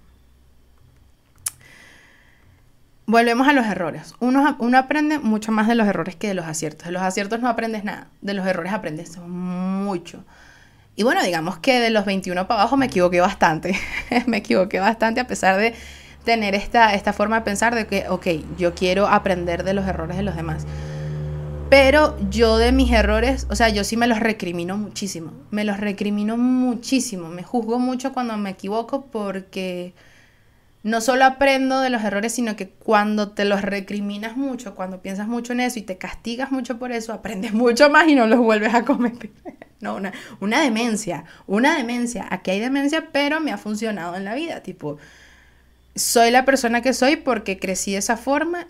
Volvemos 3.07 3.47
a 3.47 3.53
los 3.53 3.67
errores. 3.67 4.15
Uno, 4.19 4.57
uno, 4.59 4.79
aprende 4.79 5.19
mucho 5.19 5.53
más 5.53 5.69
de 5.69 5.75
los 5.75 5.87
errores 5.87 6.17
que 6.17 6.29
de 6.29 6.35
los 6.35 6.47
aciertos. 6.47 6.87
De 6.87 6.93
los 6.93 7.03
aciertos 7.03 7.41
no 7.41 7.49
aprendes 7.49 7.85
nada, 7.85 8.09
de 8.23 8.33
los 8.33 8.47
errores 8.47 8.73
aprendes 8.73 9.19
mucho. 9.19 10.25
Y 10.97 11.03
bueno, 11.03 11.23
digamos 11.23 11.59
que 11.59 11.81
de 11.81 11.91
los 11.91 12.05
21 12.05 12.47
para 12.47 12.63
abajo 12.63 12.77
me 12.77 12.87
equivoqué 12.87 13.21
bastante. 13.21 13.79
me 14.27 14.39
equivoqué 14.39 14.81
bastante 14.81 15.21
a 15.21 15.27
pesar 15.27 15.59
de 15.59 15.75
tener 16.25 16.55
esta, 16.55 16.95
esta 16.95 17.13
forma 17.13 17.37
de 17.37 17.43
pensar 17.43 17.75
de 17.75 17.87
que, 17.87 18.09
ok, 18.09 18.27
yo 18.59 18.75
quiero 18.75 19.07
aprender 19.07 19.65
de 19.65 19.75
los 19.75 19.87
errores 19.87 20.17
de 20.17 20.23
los 20.23 20.37
demás. 20.37 20.67
Pero 21.71 22.17
yo 22.31 22.59
de 22.59 22.73
mis 22.73 22.93
errores, 22.93 23.47
o 23.51 23.57
sea, 23.57 23.69
yo 23.69 23.85
sí 23.85 23.97
me 23.97 24.07
los 24.07 24.21
recrimino 24.21 24.77
muchísimo. 24.77 25.33
Me 25.51 25.65
los 25.65 25.81
recrimino 25.81 26.37
muchísimo. 26.37 27.29
Me 27.29 27.43
juzgo 27.43 27.79
mucho 27.79 28.13
cuando 28.13 28.37
me 28.37 28.51
equivoco 28.51 29.07
porque 29.07 29.95
no 30.85 31.01
solo 31.01 31.25
aprendo 31.25 31.81
de 31.81 31.91
los 31.91 32.05
errores, 32.05 32.35
sino 32.35 32.57
que 32.57 32.69
cuando 32.69 33.31
te 33.31 33.47
los 33.47 33.63
recriminas 33.63 34.37
mucho, 34.37 34.75
cuando 34.75 35.01
piensas 35.01 35.27
mucho 35.27 35.55
en 35.55 35.61
eso 35.61 35.79
y 35.79 35.83
te 35.83 35.97
castigas 35.97 36.53
mucho 36.53 36.79
por 36.79 36.93
eso, 36.93 37.13
aprendes 37.13 37.55
mucho 37.55 37.89
más 37.91 38.07
y 38.07 38.15
no 38.15 38.27
los 38.27 38.39
vuelves 38.39 38.75
a 38.75 38.85
cometer. 38.85 39.31
No, 39.81 39.97
una, 39.97 40.13
una 40.41 40.63
demencia, 40.63 41.25
una 41.47 41.77
demencia. 41.77 42.27
Aquí 42.31 42.53
hay 42.53 42.61
demencia, 42.61 43.11
pero 43.13 43.41
me 43.41 43.53
ha 43.53 43.59
funcionado 43.59 44.17
en 44.17 44.25
la 44.25 44.35
vida. 44.35 44.63
Tipo, 44.63 44.97
soy 45.95 46.31
la 46.31 46.45
persona 46.45 46.83
que 46.83 46.93
soy 46.93 47.17
porque 47.17 47.59
crecí 47.59 47.93
de 47.93 47.99
esa 47.99 48.17
forma 48.17 48.67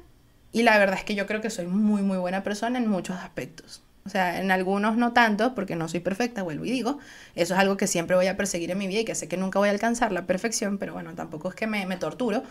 y 0.52 0.62
la 0.62 0.78
verdad 0.78 0.98
es 0.98 1.04
que 1.04 1.14
yo 1.14 1.26
creo 1.26 1.40
que 1.40 1.50
soy 1.50 1.66
muy, 1.66 2.02
muy 2.02 2.18
buena 2.18 2.42
persona 2.42 2.78
en 2.78 2.88
muchos 2.88 3.16
aspectos. 3.16 3.82
O 4.06 4.08
sea, 4.10 4.40
en 4.40 4.50
algunos 4.50 4.96
no 4.96 5.12
tanto, 5.12 5.54
porque 5.54 5.76
no 5.76 5.88
soy 5.88 6.00
perfecta, 6.00 6.42
vuelvo 6.42 6.64
y 6.64 6.70
digo. 6.70 6.98
Eso 7.34 7.54
es 7.54 7.60
algo 7.60 7.76
que 7.76 7.86
siempre 7.86 8.14
voy 8.14 8.26
a 8.26 8.36
perseguir 8.36 8.70
en 8.70 8.78
mi 8.78 8.86
vida 8.86 9.00
y 9.00 9.04
que 9.04 9.14
sé 9.14 9.28
que 9.28 9.36
nunca 9.36 9.58
voy 9.58 9.68
a 9.68 9.72
alcanzar 9.72 10.12
la 10.12 10.26
perfección, 10.26 10.78
pero 10.78 10.92
bueno, 10.92 11.14
tampoco 11.14 11.48
es 11.48 11.54
que 11.54 11.66
me, 11.66 11.84
torturo. 11.96 12.44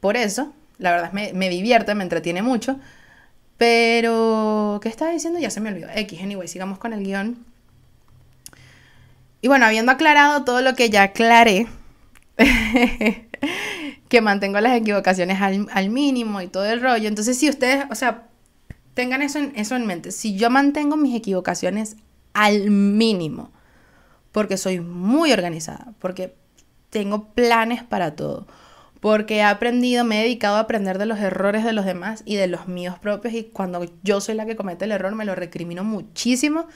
Por 0.00 0.16
eso, 0.16 0.52
la 0.78 0.90
verdad 0.90 1.12
me, 1.12 1.32
me 1.32 1.48
divierte, 1.48 1.94
me 1.94 2.02
entretiene 2.02 2.42
mucho. 2.42 2.78
Pero, 3.56 4.80
¿qué 4.82 4.88
estaba 4.88 5.12
diciendo? 5.12 5.38
Ya 5.38 5.50
se 5.50 5.60
me 5.60 5.70
olvidó. 5.70 5.88
X, 5.94 6.20
anyway, 6.20 6.48
sigamos 6.48 6.78
con 6.78 6.92
el 6.92 7.04
guion. 7.04 7.38
Y 9.40 9.48
bueno, 9.48 9.64
habiendo 9.66 9.92
aclarado 9.92 10.44
todo 10.44 10.60
lo 10.60 10.74
que 10.74 10.90
ya 10.90 11.04
aclaré, 11.04 11.68
que 14.16 14.22
mantengo 14.22 14.58
las 14.62 14.74
equivocaciones 14.74 15.42
al, 15.42 15.90
mínimo 15.90 16.40
y 16.40 16.46
todo 16.46 16.64
el 16.64 16.80
rollo. 16.80 17.06
Entonces, 17.06 17.36
si 17.36 17.50
ustedes, 17.50 17.84
o 17.90 17.94
sea, 17.94 18.28
tengan 18.94 19.20
eso 19.20 19.38
en, 19.38 19.52
eso 19.56 19.76
en 19.76 19.84
mente. 19.84 20.10
Si 20.10 20.36
yo 20.36 20.48
mantengo 20.48 20.96
mis 20.96 21.14
equivocaciones 21.14 21.96
al 22.32 22.70
mínimo, 22.70 23.52
porque 24.32 24.56
soy 24.56 24.80
muy 24.80 25.34
organizada, 25.34 25.92
porque 25.98 26.34
tengo 26.88 27.34
planes 27.34 27.84
para 27.84 28.16
todo, 28.16 28.46
porque 29.00 29.36
he 29.36 29.42
aprendido, 29.42 30.02
me 30.02 30.20
he 30.20 30.22
dedicado 30.22 30.56
a 30.56 30.60
aprender 30.60 30.96
de 30.96 31.04
los 31.04 31.18
errores 31.18 31.62
de 31.62 31.74
los 31.74 31.84
demás 31.84 32.22
y 32.24 32.36
de 32.36 32.46
los 32.46 32.68
míos 32.68 32.98
propios 32.98 33.34
y 33.34 33.44
cuando 33.44 33.84
yo 34.02 34.22
soy 34.22 34.34
la 34.34 34.46
que 34.46 34.56
comete 34.56 34.86
el 34.86 34.92
error 34.92 35.14
me 35.14 35.26
lo 35.26 35.34
recrimino 35.34 35.84
muchísimo. 35.84 36.68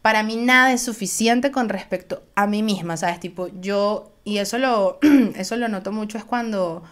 Para 0.00 0.22
mí 0.22 0.36
nada 0.36 0.72
es 0.72 0.82
suficiente 0.82 1.50
con 1.50 1.70
respecto 1.70 2.22
a 2.36 2.46
mí 2.46 2.62
misma, 2.62 2.96
¿sabes? 2.96 3.18
Tipo, 3.18 3.48
yo, 3.60 4.12
y 4.28 4.38
eso 4.38 4.58
lo, 4.58 4.98
eso 5.36 5.56
lo 5.56 5.68
noto 5.68 5.90
mucho 5.90 6.18
es 6.18 6.24
cuando 6.24 6.82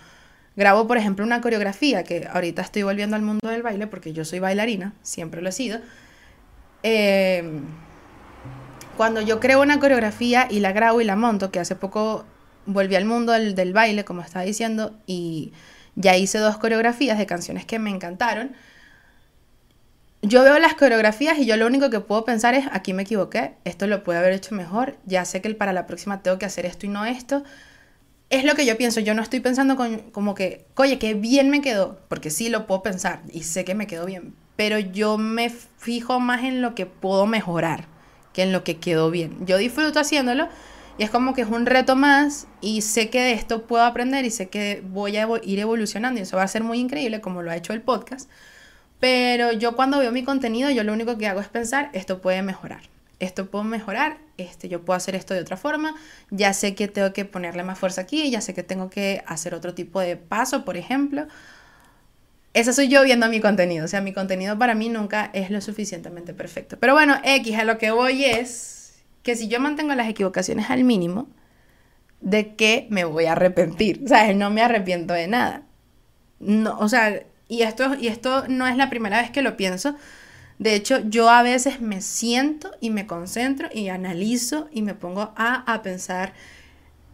grabo, 0.57 0.87
por 0.87 0.96
ejemplo, 0.96 1.22
una 1.22 1.42
coreografía, 1.42 2.03
que 2.03 2.27
ahorita 2.33 2.62
estoy 2.62 2.83
volviendo 2.83 3.14
al 3.14 3.20
mundo 3.20 3.51
del 3.51 3.62
baile 3.62 3.87
porque 3.87 4.14
yo 4.14 4.25
soy 4.25 4.38
bailarina, 4.38 4.94
siempre 5.03 5.42
lo 5.42 5.51
he 5.51 5.53
sido. 5.53 5.81
Em, 6.83 7.61
cuando 8.96 9.20
yo 9.20 9.38
creo 9.38 9.61
una 9.61 9.79
coreografía 9.79 10.49
y 10.51 10.61
la 10.61 10.72
grabo 10.72 11.03
y 11.03 11.05
la 11.05 11.14
monto, 11.14 11.51
que 11.51 11.61
hace 11.61 11.77
poco 11.77 12.25
volví 12.64 12.96
al 12.96 13.05
mundo 13.05 13.33
del, 13.33 13.55
del 13.55 13.75
baile, 13.75 14.07
como 14.07 14.22
estaba 14.22 14.46
diciendo, 14.46 14.96
y 15.07 15.53
ya 15.94 16.16
hice 16.16 16.38
dos 16.38 16.57
coreografías 16.57 17.18
de 17.18 17.27
canciones 17.27 17.66
que 17.66 17.79
me 17.79 17.90
encantaron. 17.90 18.57
Yo 20.29 20.43
veo 20.43 20.59
las 20.59 20.75
coreografías 20.75 21.39
y 21.39 21.47
yo 21.47 21.57
lo 21.57 21.69
único 21.69 21.89
que 21.89 22.01
puedo 22.01 22.25
pensar 22.25 22.55
es, 22.55 22.67
aquí 22.73 22.93
me 22.93 23.03
equivoqué, 23.03 23.55
esto 23.65 23.87
lo 23.87 24.03
puedo 24.03 24.19
haber 24.19 24.33
hecho 24.33 24.57
mejor, 24.57 24.97
ya 25.05 25.25
sé 25.25 25.41
que 25.41 25.55
para 25.55 25.73
la 25.73 25.87
próxima 25.87 26.21
tengo 26.21 26.37
que 26.37 26.47
hacer 26.47 26.67
esto 26.67 26.85
y 26.85 26.89
no 26.89 27.05
esto 27.05 27.45
es 28.29 28.45
lo 28.45 28.57
que 28.57 28.67
yo 28.67 28.77
pienso. 28.77 28.99
Yo 28.99 29.15
no 29.15 29.23
estoy 29.23 29.39
pensando 29.39 29.77
como 30.11 30.35
que, 30.35 30.67
oye, 30.75 30.99
qué 30.99 31.15
bien 31.15 31.49
me 31.49 31.61
quedó, 31.61 32.01
porque 32.09 32.31
sí 32.31 32.49
lo 32.49 32.67
puedo 32.67 32.83
pensar 32.83 33.21
y 33.31 33.45
sé 33.45 33.65
que 33.65 33.77
me 33.77 33.87
quedó 33.87 34.05
bien, 34.05 34.35
pero 34.57 34.81
yo 34.81 35.17
me 35.17 35.49
fijo 35.49 36.19
más 36.19 36.43
en 36.43 36.61
lo 36.61 36.75
que 36.75 36.87
puedo 36.87 37.27
mejorar 37.27 37.87
que 38.33 38.43
en 38.43 38.53
lo 38.53 38.65
que 38.65 38.79
quedó 38.79 39.12
bien. 39.12 39.47
Yo 39.47 39.59
disfruto 39.59 40.01
haciéndolo 40.01 40.49
y 40.99 41.05
es 41.05 41.11
como 41.11 41.35
que 41.35 41.43
es 41.43 41.49
un 41.49 41.67
reto 41.67 41.95
más 41.95 42.49
y 42.61 42.81
sé 42.81 43.11
que 43.11 43.21
de 43.21 43.33
esto 43.33 43.69
puedo 43.69 43.85
aprender 43.85 44.25
y 44.25 44.31
sé 44.31 44.49
que 44.49 44.83
voy 44.85 45.19
a 45.19 45.29
ir 45.45 45.61
evolucionando 45.61 46.19
y 46.19 46.25
eso 46.25 46.37
va 46.37 46.43
a 46.43 46.49
ser 46.49 46.65
muy 46.65 46.81
increíble 46.81 47.21
como 47.21 47.43
lo 47.43 47.53
ha 47.53 47.57
hecho 47.57 47.73
el 47.73 47.81
podcast. 47.81 48.29
Pero 49.07 49.53
yo 49.53 49.77
cuando 49.77 50.01
veo 50.01 50.11
mi 50.11 50.25
contenido, 50.25 50.69
yo 50.71 50.83
lo 50.83 50.92
único 50.92 51.16
que 51.16 51.29
hago 51.29 51.40
es 51.40 51.47
pensar, 51.49 51.90
esto 51.92 52.21
puede 52.21 52.42
mejorar 52.42 52.83
esto 53.19 53.47
puedo 53.47 53.64
mejorar, 53.64 54.19
este, 54.37 54.69
yo 54.69 54.85
puedo 54.85 54.97
hacer 54.97 55.14
esto 55.14 55.33
de 55.33 55.40
otra 55.40 55.57
forma, 55.57 55.95
ya 56.31 56.53
sé 56.53 56.75
que 56.75 56.88
tengo 56.88 57.12
que 57.12 57.25
ponerle 57.25 57.62
más 57.62 57.79
fuerza 57.79 58.03
aquí, 58.03 58.31
ya 58.31 58.40
sé 58.40 58.53
que 58.53 58.62
tengo 58.62 58.90
que 58.90 59.23
hacer 59.27 59.55
otro 59.55 59.75
tipo 59.75 60.01
de 60.01 60.16
paso, 60.16 60.64
por 60.64 60.77
ejemplo. 60.77 61.27
Esa 62.53 62.73
soy 62.73 62.88
yo 62.88 63.03
viendo 63.05 63.29
mi 63.29 63.40
contenido, 63.40 63.85
o 63.85 63.88
sea, 63.88 64.01
mi 64.01 64.12
contenido 64.12 64.59
para 64.59 64.75
mí 64.75 64.88
nunca 64.88 65.31
es 65.33 65.51
lo 65.51 65.61
suficientemente 65.61 66.35
perfecto. 66.35 66.79
Pero 66.79 66.95
bueno, 66.95 67.16
X, 67.23 67.59
a 67.59 67.64
lo 67.64 67.79
que 67.79 67.90
voy 67.90 68.25
es 68.25 69.03
que 69.23 69.37
si 69.37 69.49
yo 69.49 69.61
mantengo 69.61 69.95
las 69.95 70.09
equivocaciones 70.09 70.71
al 70.71 70.85
mínimo, 70.85 71.29
¿de 72.21 72.55
qué 72.55 72.87
me 72.90 73.05
voy 73.05 73.27
a 73.27 73.33
arrepentir? 73.33 74.03
O 74.05 74.09
sea, 74.09 74.33
no 74.35 74.51
me 74.51 74.62
arrepiento 74.62 75.14
de 75.14 75.29
nada. 75.29 75.62
No, 76.38 76.79
o 76.79 76.88
sea, 76.88 77.23
y 77.48 77.62
esto, 77.62 77.94
y 77.94 78.09
esto 78.09 78.46
no 78.48 78.66
es 78.66 78.76
la 78.76 78.90
primera 78.90 79.20
vez 79.20 79.30
que 79.30 79.42
lo 79.42 79.56
pienso, 79.56 79.96
de 80.59 80.74
hecho, 80.74 81.00
yo 81.09 81.28
a 81.28 81.42
veces 81.42 81.80
me 81.80 82.00
siento 82.00 82.70
y 82.80 82.90
me 82.90 83.06
concentro 83.06 83.68
y 83.72 83.88
analizo 83.88 84.68
y 84.72 84.82
me 84.82 84.94
pongo 84.94 85.32
a, 85.37 85.72
a 85.72 85.82
pensar, 85.82 86.32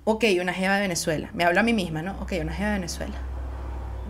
ok, 0.04 0.24
una 0.40 0.52
jeva 0.52 0.76
de 0.76 0.82
Venezuela, 0.82 1.30
me 1.34 1.44
hablo 1.44 1.60
a 1.60 1.64
mí 1.64 1.72
misma, 1.72 2.02
¿no? 2.02 2.20
Ok, 2.20 2.34
una 2.40 2.52
jeva 2.52 2.70
de 2.70 2.78
Venezuela. 2.78 3.16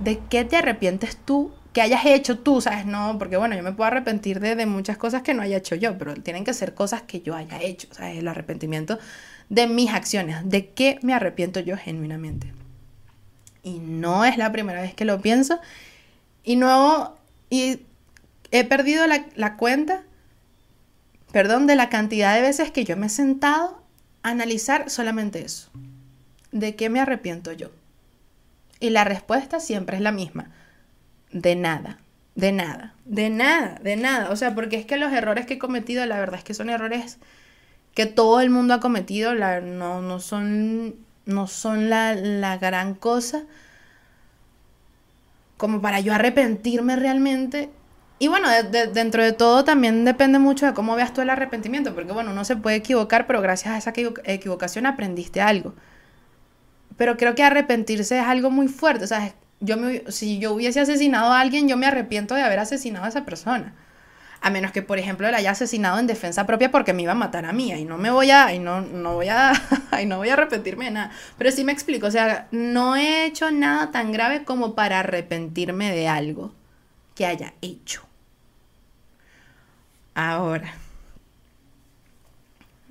¿De 0.03 0.21
qué 0.29 0.45
te 0.45 0.57
arrepientes 0.57 1.17
tú 1.17 1.53
que 1.73 1.81
hayas 1.81 2.05
hecho 2.05 2.39
tú, 2.39 2.61
¿sabes? 2.61 2.85
No, 2.85 3.17
porque 3.19 3.39
bueno, 3.39 3.57
yo 3.57 3.63
me 3.63 3.73
puedo 3.73 3.87
arrepentir 3.87 4.41
de, 4.41 4.55
de, 4.55 4.67
muchas 4.67 4.99
cosas 4.99 5.23
que 5.23 5.33
no 5.33 5.43
haya 5.43 5.57
hecho 5.57 5.75
yo, 5.75 5.97
pero 5.97 6.15
tienen 6.15 6.45
que 6.45 6.53
ser 6.53 6.75
cosas 6.75 7.03
que 7.03 7.23
yo 7.23 7.35
haya 7.35 7.61
hecho, 7.63 7.89
¿sabes? 7.93 8.19
El 8.19 8.29
arrepentimiento 8.29 8.99
de 9.49 9.67
mis 9.67 9.91
acciones, 9.91 10.49
de 10.49 10.71
qué 10.71 10.99
me 11.03 11.15
arrepiento 11.15 11.61
yo 11.61 11.77
genuinamente. 11.77 12.53
Y 13.63 13.79
no 13.79 14.25
es 14.25 14.37
la 14.37 14.53
primera 14.53 14.83
vez 14.83 14.95
que 14.95 15.05
lo 15.05 15.21
pienso. 15.21 15.61
Y 16.45 16.57
no, 16.57 17.17
y 17.51 17.81
He 18.53 18.65
perdido 18.65 19.07
la, 19.07 19.57
cuenta, 19.57 20.03
perdón, 21.33 21.67
de 21.67 21.75
la 21.75 21.89
cantidad 21.89 22.35
de 22.35 22.43
veces 22.43 22.71
que 22.71 22.85
yo 22.85 22.99
me 22.99 23.07
he 23.07 23.09
sentado 23.09 23.83
a 24.23 24.29
analizar 24.29 24.91
solamente 24.91 25.43
eso. 25.43 25.71
¿De 26.53 26.77
qué 26.77 26.91
me 26.91 27.01
arrepiento 27.01 27.53
yo? 27.53 27.71
Y 28.79 28.91
la 28.91 29.05
respuesta 29.05 29.59
siempre 29.59 29.97
es 29.97 30.03
la 30.03 30.13
misma. 30.13 30.51
De 31.33 31.57
nada, 31.57 31.99
de 32.35 32.53
nada, 32.53 32.95
de 33.07 33.31
nada, 33.31 33.81
de 33.83 33.97
nada. 33.97 34.31
O 34.31 34.37
sea, 34.37 34.55
porque 34.55 34.77
es 34.77 34.85
que 34.85 34.99
los 34.99 35.15
errores 35.15 35.47
que 35.47 35.55
he 35.55 35.59
cometido, 35.59 36.05
la 36.05 36.19
verdad 36.19 36.37
es 36.37 36.45
que 36.45 36.53
son 36.53 36.69
errores 36.69 37.17
que 37.95 38.05
todo 38.05 38.43
el 38.43 38.51
mundo 38.51 38.75
ha 38.75 38.81
cometido, 38.81 39.35
no, 39.35 40.03
no 40.03 40.21
son, 40.21 40.97
no 41.25 41.47
son 41.47 41.89
la, 41.89 42.15
la 42.15 42.59
gran 42.59 42.95
cosa 42.95 43.45
como 45.63 45.81
para 45.81 46.01
yo 46.01 46.13
arrepentirme 46.13 46.97
realmente 46.97 47.71
y 48.19 48.27
bueno, 48.27 48.49
dentro 48.93 49.23
de 49.23 49.33
todo 49.33 49.63
también 49.63 50.05
depende 50.05 50.41
mucho 50.41 50.67
de 50.67 50.75
cómo 50.75 50.97
veas 50.97 51.13
tú 51.15 51.21
el 51.21 51.31
arrepentimiento, 51.31 51.95
porque 51.95 52.13
bueno, 52.13 52.33
uno 52.33 52.45
se 52.45 52.57
puede 52.57 52.75
equivocar, 52.77 53.29
pero 53.29 53.41
gracias 53.41 53.75
a 53.75 53.79
esa 53.79 53.93
equivocación 54.25 54.87
aprendiste 54.87 55.41
algo. 55.41 55.75
Pero 56.97 57.17
creo 57.17 57.37
que 57.37 57.45
arrepentirse 57.45 58.19
es 58.19 58.25
algo 58.25 58.51
muy 58.51 58.67
fuerte, 58.67 59.05
o 59.05 59.07
sea, 59.07 59.35
yo 59.61 59.77
me, 59.77 60.03
si 60.11 60.41
yo 60.41 60.53
hubiese 60.53 60.81
asesinado 60.81 61.33
a 61.33 61.41
alguien, 61.41 61.69
yo 61.69 61.77
me 61.77 61.87
arrepiento 61.87 62.35
de 62.35 62.43
haber 62.43 62.59
asesinado 62.59 63.05
a 63.05 63.09
esa 63.09 63.25
persona. 63.25 63.75
A 64.43 64.51
menos 64.51 64.73
que, 64.73 64.83
por 64.83 64.99
ejemplo, 64.99 65.31
la 65.31 65.39
haya 65.39 65.53
asesinado 65.53 65.99
en 65.99 66.07
defensa 66.07 66.47
propia 66.47 66.71
porque 66.71 66.93
me 66.93 67.03
iba 67.03 67.13
a 67.13 67.15
matar 67.15 67.47
a 67.47 67.53
mí. 67.53 67.73
Y 67.73 67.85
no 67.85 67.97
me 67.97 68.11
voy 68.11 68.31
a, 68.31 68.53
y 68.53 68.59
no, 68.59 68.81
no 68.81 69.15
voy 69.15 69.29
a, 69.29 69.53
y 70.03 70.07
no 70.07 70.19
voy 70.19 70.31
a 70.31 70.35
arrepentirme 70.35 70.87
de 70.87 70.91
nada. 70.91 71.11
Pero 71.39 71.53
sí 71.53 71.65
me 71.65 71.73
explico, 71.73 72.09
o 72.09 72.11
sea, 72.11 72.49
no 72.51 72.97
he 72.97 73.25
hecho 73.25 73.51
nada 73.53 73.93
tan 73.93 74.13
grave 74.13 74.45
como 74.45 74.75
para 74.75 75.01
arrepentirme 75.01 75.93
de 75.93 76.09
algo 76.09 76.53
que 77.15 77.25
haya 77.25 77.55
hecho. 77.63 78.03
Ahora. 80.15 80.75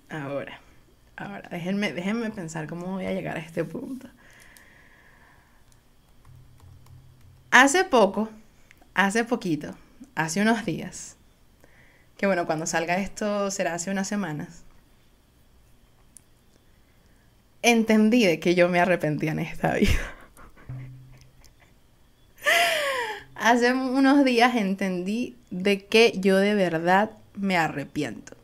Ahora. 0.09 0.59
Ahora, 1.17 1.49
déjenme, 1.51 1.93
déjenme 1.93 2.31
pensar 2.31 2.67
cómo 2.67 2.87
voy 2.87 3.05
a 3.05 3.13
llegar 3.13 3.37
a 3.37 3.41
este 3.41 3.63
punto. 3.63 4.07
Hace 7.51 7.83
poco, 7.83 8.29
hace 8.95 9.23
poquito, 9.25 9.75
hace 10.15 10.41
unos 10.41 10.65
días, 10.65 11.17
que 12.21 12.27
bueno, 12.27 12.45
cuando 12.45 12.67
salga 12.67 12.97
esto 12.99 13.49
será 13.49 13.73
hace 13.73 13.89
unas 13.89 14.07
semanas, 14.07 14.63
entendí 17.63 18.27
de 18.27 18.39
que 18.39 18.53
yo 18.53 18.69
me 18.69 18.79
arrepentía 18.79 19.31
en 19.31 19.39
esta 19.39 19.73
vida. 19.73 19.89
hace 23.35 23.73
unos 23.73 24.23
días 24.23 24.55
entendí 24.55 25.35
de 25.49 25.87
que 25.87 26.13
yo 26.15 26.37
de 26.37 26.53
verdad 26.53 27.09
me 27.33 27.57
arrepiento. 27.57 28.37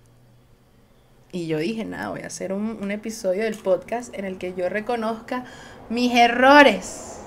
Y 1.32 1.46
yo 1.46 1.60
dije, 1.60 1.86
nada, 1.86 2.10
voy 2.10 2.22
a 2.22 2.28
hacer 2.28 2.54
un, 2.54 2.80
un 2.82 2.90
episodio 2.90 3.44
del 3.44 3.54
podcast 3.54 4.12
en 4.18 4.26
el 4.26 4.40
que 4.40 4.56
yo 4.56 4.70
reconozca 4.70 5.46
mis 5.92 6.16
errores 6.16 7.20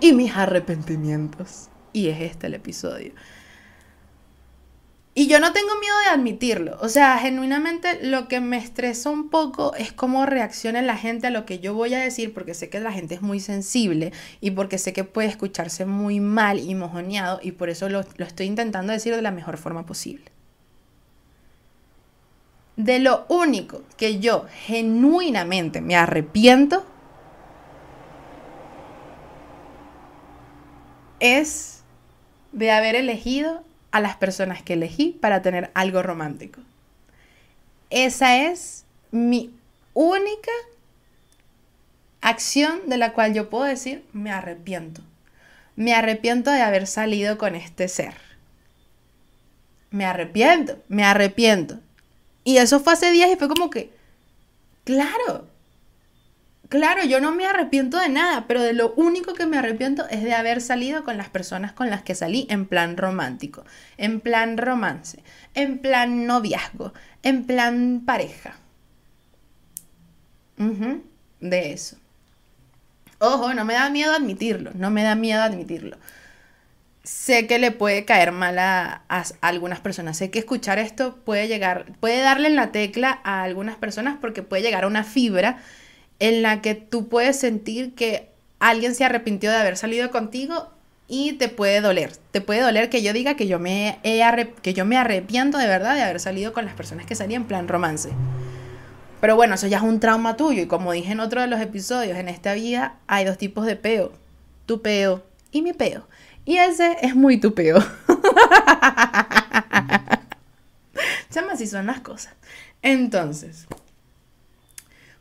y 0.00 0.14
mis 0.14 0.34
arrepentimientos. 0.34 1.68
Y 1.92 2.08
es 2.08 2.20
este 2.22 2.48
el 2.48 2.54
episodio. 2.54 3.12
Y 5.16 5.28
yo 5.28 5.38
no 5.38 5.52
tengo 5.52 5.78
miedo 5.78 5.96
de 6.00 6.06
admitirlo. 6.06 6.76
O 6.80 6.88
sea, 6.88 7.16
genuinamente 7.18 8.04
lo 8.04 8.26
que 8.26 8.40
me 8.40 8.56
estresa 8.56 9.10
un 9.10 9.30
poco 9.30 9.72
es 9.76 9.92
cómo 9.92 10.26
reacciona 10.26 10.82
la 10.82 10.96
gente 10.96 11.28
a 11.28 11.30
lo 11.30 11.46
que 11.46 11.60
yo 11.60 11.72
voy 11.72 11.94
a 11.94 12.00
decir, 12.00 12.34
porque 12.34 12.52
sé 12.52 12.68
que 12.68 12.80
la 12.80 12.90
gente 12.90 13.14
es 13.14 13.22
muy 13.22 13.38
sensible 13.38 14.12
y 14.40 14.50
porque 14.50 14.76
sé 14.76 14.92
que 14.92 15.04
puede 15.04 15.28
escucharse 15.28 15.86
muy 15.86 16.18
mal 16.18 16.58
y 16.58 16.74
mojoneado 16.74 17.38
y 17.40 17.52
por 17.52 17.70
eso 17.70 17.88
lo, 17.88 18.04
lo 18.16 18.26
estoy 18.26 18.46
intentando 18.46 18.92
decir 18.92 19.14
de 19.14 19.22
la 19.22 19.30
mejor 19.30 19.56
forma 19.56 19.86
posible. 19.86 20.24
De 22.76 22.98
lo 22.98 23.24
único 23.28 23.82
que 23.96 24.18
yo 24.18 24.46
genuinamente 24.66 25.80
me 25.80 25.94
arrepiento 25.94 26.84
es 31.20 31.84
de 32.50 32.72
haber 32.72 32.96
elegido 32.96 33.62
a 33.94 34.00
las 34.00 34.16
personas 34.16 34.60
que 34.60 34.72
elegí 34.72 35.16
para 35.20 35.40
tener 35.40 35.70
algo 35.72 36.02
romántico. 36.02 36.60
Esa 37.90 38.48
es 38.48 38.84
mi 39.12 39.54
única 39.92 40.50
acción 42.20 42.88
de 42.88 42.96
la 42.96 43.12
cual 43.12 43.34
yo 43.34 43.48
puedo 43.48 43.62
decir 43.62 44.04
me 44.12 44.32
arrepiento. 44.32 45.00
Me 45.76 45.94
arrepiento 45.94 46.50
de 46.50 46.60
haber 46.60 46.88
salido 46.88 47.38
con 47.38 47.54
este 47.54 47.86
ser. 47.86 48.14
Me 49.90 50.04
arrepiento, 50.06 50.76
me 50.88 51.04
arrepiento. 51.04 51.78
Y 52.42 52.56
eso 52.56 52.80
fue 52.80 52.94
hace 52.94 53.12
días 53.12 53.30
y 53.30 53.36
fue 53.36 53.46
como 53.46 53.70
que, 53.70 53.92
claro, 54.82 55.46
Claro, 56.68 57.04
yo 57.04 57.20
no 57.20 57.32
me 57.32 57.46
arrepiento 57.46 57.98
de 57.98 58.08
nada, 58.08 58.46
pero 58.46 58.62
de 58.62 58.72
lo 58.72 58.94
único 58.94 59.34
que 59.34 59.46
me 59.46 59.58
arrepiento 59.58 60.08
es 60.08 60.22
de 60.24 60.34
haber 60.34 60.60
salido 60.60 61.04
con 61.04 61.16
las 61.16 61.28
personas 61.28 61.72
con 61.72 61.90
las 61.90 62.02
que 62.02 62.14
salí 62.14 62.46
en 62.50 62.66
plan 62.66 62.96
romántico, 62.96 63.64
en 63.98 64.20
plan 64.20 64.56
romance, 64.56 65.22
en 65.54 65.78
plan 65.78 66.26
noviazgo, 66.26 66.94
en 67.22 67.44
plan 67.44 68.02
pareja. 68.06 68.56
de 71.40 71.72
eso. 71.72 71.96
Ojo, 73.18 73.54
no 73.54 73.64
me 73.64 73.74
da 73.74 73.90
miedo 73.90 74.12
admitirlo, 74.14 74.72
no 74.74 74.90
me 74.90 75.02
da 75.02 75.14
miedo 75.14 75.42
admitirlo. 75.42 75.96
Sé 77.02 77.46
que 77.46 77.58
le 77.58 77.70
puede 77.70 78.06
caer 78.06 78.32
mal 78.32 78.58
a, 78.58 79.02
a, 79.08 79.24
algunas 79.42 79.80
personas, 79.80 80.16
sé 80.16 80.30
que 80.30 80.38
escuchar 80.38 80.78
esto 80.78 81.16
puede 81.24 81.48
llegar, 81.48 81.86
puede 82.00 82.20
darle 82.20 82.48
en 82.48 82.56
la 82.56 82.72
tecla 82.72 83.20
a 83.24 83.42
algunas 83.42 83.76
personas 83.76 84.16
porque 84.20 84.42
puede 84.42 84.62
llegar 84.62 84.84
a 84.84 84.86
una 84.86 85.04
fibra 85.04 85.58
en 86.24 86.42
la 86.42 86.62
que 86.62 86.74
tú 86.74 87.08
puedes 87.08 87.38
sentir 87.38 87.94
que 87.94 88.30
alguien 88.58 88.94
se 88.94 89.04
arrepintió 89.04 89.50
de 89.50 89.58
haber 89.58 89.76
salido 89.76 90.10
contigo 90.10 90.70
y 91.06 91.34
te 91.34 91.48
puede 91.48 91.82
doler. 91.82 92.16
Te 92.30 92.40
puede 92.40 92.62
doler 92.62 92.88
que 92.88 93.02
yo 93.02 93.12
diga 93.12 93.36
que 93.36 93.46
yo 93.46 93.58
me, 93.58 93.98
que 94.62 94.72
yo 94.72 94.86
me 94.86 94.96
arrepiento 94.96 95.58
de 95.58 95.66
verdad 95.66 95.94
de 95.94 96.02
haber 96.02 96.20
salido 96.20 96.54
con 96.54 96.64
las 96.64 96.74
personas 96.74 97.04
que 97.04 97.14
salí 97.14 97.34
en 97.34 97.44
plan 97.44 97.68
romance. 97.68 98.08
Pero 99.20 99.36
bueno, 99.36 99.54
eso 99.56 99.66
ya 99.66 99.76
es 99.78 99.82
un 99.82 100.00
trauma 100.00 100.36
tuyo 100.36 100.62
y 100.62 100.66
como 100.66 100.92
dije 100.92 101.12
en 101.12 101.20
otro 101.20 101.42
de 101.42 101.46
los 101.46 101.60
episodios, 101.60 102.16
en 102.16 102.28
esta 102.28 102.54
vida 102.54 102.96
hay 103.06 103.26
dos 103.26 103.36
tipos 103.36 103.66
de 103.66 103.76
peo. 103.76 104.12
Tu 104.64 104.80
peo 104.80 105.22
y 105.50 105.60
mi 105.60 105.74
peo. 105.74 106.08
Y 106.46 106.56
ese 106.56 106.96
es 107.02 107.14
muy 107.14 107.38
tu 107.38 107.54
peo. 107.54 107.78
Chama, 111.30 111.52
así 111.52 111.66
son 111.66 111.86
las 111.86 112.00
cosas. 112.00 112.34
Entonces, 112.82 113.66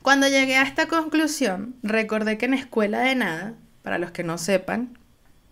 cuando 0.03 0.27
llegué 0.27 0.57
a 0.57 0.63
esta 0.63 0.87
conclusión, 0.87 1.75
recordé 1.81 2.37
que 2.37 2.45
en 2.45 2.53
escuela 2.53 2.99
de 2.99 3.15
nada, 3.15 3.55
para 3.81 3.97
los 3.97 4.11
que 4.11 4.23
no 4.23 4.37
sepan, 4.37 4.97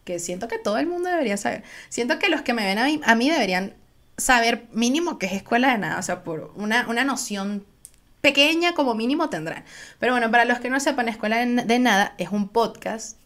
que 0.04 0.20
siento 0.20 0.48
que 0.48 0.60
todo 0.60 0.78
el 0.78 0.88
mundo 0.88 1.10
debería 1.10 1.38
saber, 1.38 1.64
siento 1.90 2.20
que 2.20 2.30
los 2.30 2.42
que 2.42 2.54
me 2.54 2.66
ven 2.66 3.02
a 3.04 3.16
mí, 3.16 3.30
deberían 3.30 3.74
saber 4.18 4.68
mínimo 4.72 5.18
qué 5.18 5.26
es 5.26 5.34
escuela 5.34 5.72
de 5.72 5.80
nada, 5.80 5.98
o 5.98 6.04
sea, 6.04 6.24
por 6.24 6.52
una, 6.56 6.88
una 6.88 7.04
noción 7.04 7.66
pequeña 8.22 8.74
como 8.74 8.94
mínimo 8.94 9.30
tendrán. 9.30 9.64
Pero 10.00 10.14
bueno, 10.14 10.30
para 10.30 10.46
los 10.46 10.60
que 10.60 10.70
no 10.70 10.80
sepan, 10.80 11.10
Escuela 11.10 11.44
de 11.44 11.80
Nada 11.80 12.14
es 12.18 12.30
un 12.30 12.50
podcast 12.50 13.18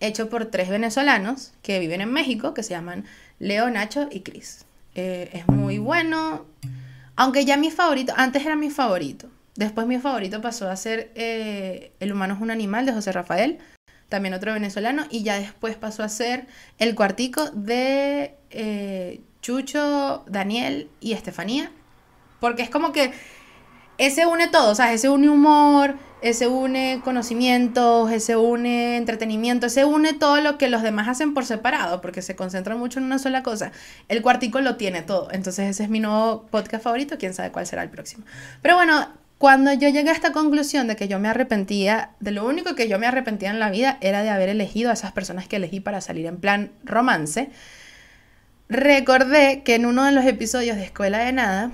hecho 0.00 0.28
por 0.28 0.46
tres 0.46 0.68
venezolanos 0.68 1.52
que 1.62 1.78
viven 1.78 2.00
en 2.00 2.12
México, 2.12 2.54
que 2.54 2.62
se 2.62 2.70
llaman 2.70 3.04
Leo, 3.38 3.68
Nacho 3.68 4.08
y 4.10 4.20
Cris. 4.20 4.64
Eh, 4.94 5.30
es 5.32 5.48
muy 5.48 5.78
bueno, 5.78 6.46
aunque 7.16 7.44
ya 7.44 7.56
mi 7.56 7.70
favorito, 7.70 8.12
antes 8.16 8.44
era 8.44 8.56
mi 8.56 8.70
favorito, 8.70 9.28
Después 9.58 9.88
mi 9.88 9.98
favorito 9.98 10.40
pasó 10.40 10.70
a 10.70 10.76
ser 10.76 11.10
eh, 11.16 11.90
El 11.98 12.12
humano 12.12 12.34
es 12.34 12.40
un 12.40 12.52
animal 12.52 12.86
de 12.86 12.92
José 12.92 13.10
Rafael, 13.10 13.58
también 14.08 14.32
otro 14.32 14.52
venezolano, 14.52 15.06
y 15.10 15.24
ya 15.24 15.36
después 15.36 15.74
pasó 15.74 16.04
a 16.04 16.08
ser 16.08 16.46
El 16.78 16.94
cuartico 16.94 17.50
de 17.50 18.36
eh, 18.50 19.20
Chucho, 19.42 20.24
Daniel 20.28 20.88
y 21.00 21.12
Estefanía, 21.14 21.72
porque 22.38 22.62
es 22.62 22.70
como 22.70 22.92
que 22.92 23.12
ese 23.98 24.26
une 24.26 24.46
todo, 24.46 24.70
o 24.70 24.74
sea, 24.76 24.92
ese 24.92 25.08
une 25.08 25.28
humor, 25.28 25.96
ese 26.22 26.46
une 26.46 27.00
conocimientos, 27.02 28.12
ese 28.12 28.36
une 28.36 28.96
entretenimiento, 28.96 29.66
ese 29.66 29.84
une 29.84 30.12
todo 30.12 30.40
lo 30.40 30.56
que 30.56 30.68
los 30.68 30.82
demás 30.82 31.08
hacen 31.08 31.34
por 31.34 31.44
separado, 31.44 32.00
porque 32.00 32.22
se 32.22 32.36
concentran 32.36 32.78
mucho 32.78 33.00
en 33.00 33.06
una 33.06 33.18
sola 33.18 33.42
cosa. 33.42 33.72
El 34.06 34.22
cuartico 34.22 34.60
lo 34.60 34.76
tiene 34.76 35.02
todo, 35.02 35.32
entonces 35.32 35.68
ese 35.68 35.82
es 35.82 35.90
mi 35.90 35.98
nuevo 35.98 36.46
podcast 36.46 36.84
favorito, 36.84 37.18
quién 37.18 37.34
sabe 37.34 37.50
cuál 37.50 37.66
será 37.66 37.82
el 37.82 37.90
próximo. 37.90 38.24
Pero 38.62 38.76
bueno, 38.76 39.08
cuando 39.38 39.72
yo 39.72 39.88
llegué 39.88 40.10
a 40.10 40.12
esta 40.12 40.32
conclusión 40.32 40.88
de 40.88 40.96
que 40.96 41.06
yo 41.06 41.20
me 41.20 41.28
arrepentía, 41.28 42.10
de 42.18 42.32
lo 42.32 42.44
único 42.44 42.74
que 42.74 42.88
yo 42.88 42.98
me 42.98 43.06
arrepentía 43.06 43.50
en 43.50 43.60
la 43.60 43.70
vida 43.70 43.96
era 44.00 44.22
de 44.24 44.30
haber 44.30 44.48
elegido 44.48 44.90
a 44.90 44.94
esas 44.94 45.12
personas 45.12 45.46
que 45.46 45.56
elegí 45.56 45.78
para 45.78 46.00
salir 46.00 46.26
en 46.26 46.38
plan 46.38 46.72
romance, 46.84 47.50
recordé 48.68 49.62
que 49.62 49.76
en 49.76 49.86
uno 49.86 50.04
de 50.04 50.12
los 50.12 50.24
episodios 50.24 50.76
de 50.76 50.84
Escuela 50.84 51.18
de 51.18 51.32
Nada, 51.32 51.70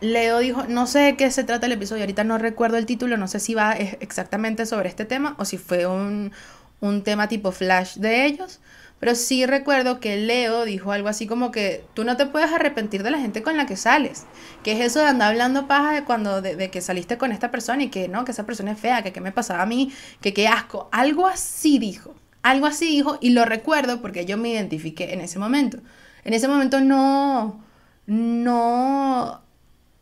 Leo 0.00 0.38
dijo, 0.38 0.64
no 0.68 0.86
sé 0.86 1.00
de 1.00 1.16
qué 1.16 1.30
se 1.32 1.42
trata 1.42 1.66
el 1.66 1.72
episodio, 1.72 2.02
ahorita 2.02 2.22
no 2.22 2.38
recuerdo 2.38 2.76
el 2.76 2.86
título, 2.86 3.16
no 3.16 3.26
sé 3.26 3.40
si 3.40 3.54
va 3.54 3.72
exactamente 3.72 4.64
sobre 4.64 4.88
este 4.88 5.04
tema 5.04 5.34
o 5.38 5.44
si 5.44 5.58
fue 5.58 5.86
un, 5.86 6.32
un 6.80 7.02
tema 7.02 7.28
tipo 7.28 7.50
flash 7.50 7.96
de 7.96 8.26
ellos, 8.26 8.60
pero 9.02 9.16
sí 9.16 9.46
recuerdo 9.46 9.98
que 9.98 10.16
Leo 10.16 10.64
dijo 10.64 10.92
algo 10.92 11.08
así 11.08 11.26
como 11.26 11.50
que 11.50 11.84
tú 11.92 12.04
no 12.04 12.16
te 12.16 12.24
puedes 12.24 12.52
arrepentir 12.52 13.02
de 13.02 13.10
la 13.10 13.18
gente 13.18 13.42
con 13.42 13.56
la 13.56 13.66
que 13.66 13.74
sales. 13.74 14.26
Que 14.62 14.74
es 14.74 14.80
eso 14.80 15.00
de 15.00 15.06
andar 15.06 15.30
hablando 15.30 15.66
paja 15.66 15.90
de 15.90 16.04
cuando 16.04 16.40
de, 16.40 16.70
que 16.70 16.80
saliste 16.80 17.18
con 17.18 17.32
esta 17.32 17.50
persona 17.50 17.82
y 17.82 17.88
que 17.88 18.06
no, 18.06 18.24
que 18.24 18.30
esa 18.30 18.46
persona 18.46 18.70
es 18.70 18.78
fea, 18.78 19.02
que 19.02 19.12
qué 19.12 19.20
me 19.20 19.32
pasaba 19.32 19.64
a 19.64 19.66
mí, 19.66 19.92
que 20.20 20.32
qué 20.32 20.46
asco. 20.46 20.88
Algo 20.92 21.26
así 21.26 21.80
dijo. 21.80 22.14
Algo 22.42 22.66
así 22.66 22.86
dijo 22.86 23.18
y 23.20 23.30
lo 23.30 23.44
recuerdo 23.44 24.00
porque 24.00 24.24
yo 24.24 24.36
me 24.36 24.50
identifiqué 24.50 25.12
en 25.12 25.20
ese 25.20 25.40
momento. 25.40 25.78
En 26.22 26.32
ese 26.32 26.46
momento 26.46 26.80
no, 26.80 27.60
no 28.06 29.42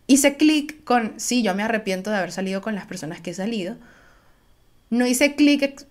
hice 0.08 0.36
clic 0.36 0.84
con, 0.84 1.14
sí, 1.16 1.42
yo 1.42 1.54
me 1.54 1.62
arrepiento 1.62 2.10
de 2.10 2.18
haber 2.18 2.32
salido 2.32 2.60
con 2.60 2.74
las 2.74 2.84
personas 2.84 3.22
que 3.22 3.30
he 3.30 3.34
salido. 3.34 3.78
No 4.90 5.06
hice 5.06 5.36
clic 5.36 5.86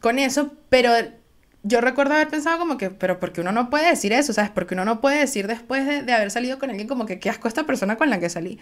con 0.00 0.18
eso, 0.18 0.54
pero 0.70 1.19
yo 1.62 1.80
recuerdo 1.80 2.14
haber 2.14 2.28
pensado 2.28 2.58
como 2.58 2.78
que, 2.78 2.90
pero 2.90 3.20
porque 3.20 3.40
uno 3.40 3.52
no 3.52 3.70
puede 3.70 3.90
decir 3.90 4.12
eso, 4.12 4.32
¿sabes? 4.32 4.50
Porque 4.50 4.74
uno 4.74 4.84
no 4.84 5.00
puede 5.00 5.18
decir 5.18 5.46
después 5.46 5.86
de, 6.06 6.12
haber 6.12 6.30
salido 6.30 6.58
con 6.58 6.70
alguien 6.70 6.88
como 6.88 7.06
que 7.06 7.18
qué 7.18 7.30
asco 7.30 7.48
esta 7.48 7.64
persona 7.64 7.96
con 7.96 8.10
la 8.10 8.18
que 8.18 8.30
salí. 8.30 8.58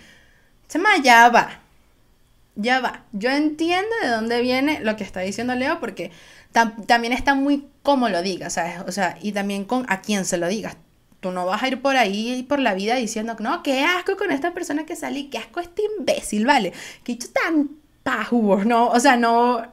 Se 0.66 0.78
me 0.78 0.88
ya 1.02 1.28
va. 1.28 1.60
Ya 2.56 2.80
va. 2.80 3.04
Yo 3.12 3.30
entiendo 3.30 3.94
de 4.02 4.08
dónde 4.08 4.42
viene 4.42 4.80
lo 4.80 4.96
que 4.96 5.04
está 5.04 5.20
diciendo 5.20 5.54
Leo 5.54 5.78
porque 5.78 6.10
también 6.86 7.12
está 7.12 7.34
muy 7.34 7.68
como 7.82 8.08
lo 8.08 8.20
digas, 8.20 8.54
¿sabes? 8.54 8.80
O 8.86 8.92
sea, 8.92 9.16
y 9.22 9.32
también 9.32 9.64
con 9.64 9.86
a 9.88 10.00
quién 10.00 10.24
se 10.24 10.38
lo 10.38 10.48
digas. 10.48 10.76
Tú 11.20 11.30
no 11.30 11.46
vas 11.46 11.62
a 11.62 11.68
ir 11.68 11.80
por 11.80 11.96
ahí 11.96 12.44
por 12.48 12.58
la 12.60 12.74
vida 12.74 12.96
diciendo, 12.96 13.36
no, 13.38 13.62
qué 13.62 13.84
asco 13.84 14.16
con 14.16 14.30
esta 14.30 14.54
persona 14.54 14.86
que 14.86 14.96
salí, 14.96 15.30
qué 15.30 15.38
asco 15.38 15.60
este 15.60 15.82
imbécil, 15.98 16.46
¿vale? 16.46 16.72
Que 17.04 17.12
hecho 17.12 17.28
tan 17.30 17.70
pajugo, 18.02 18.64
¿no? 18.64 18.88
O 18.88 19.00
sea, 19.00 19.16
no, 19.16 19.66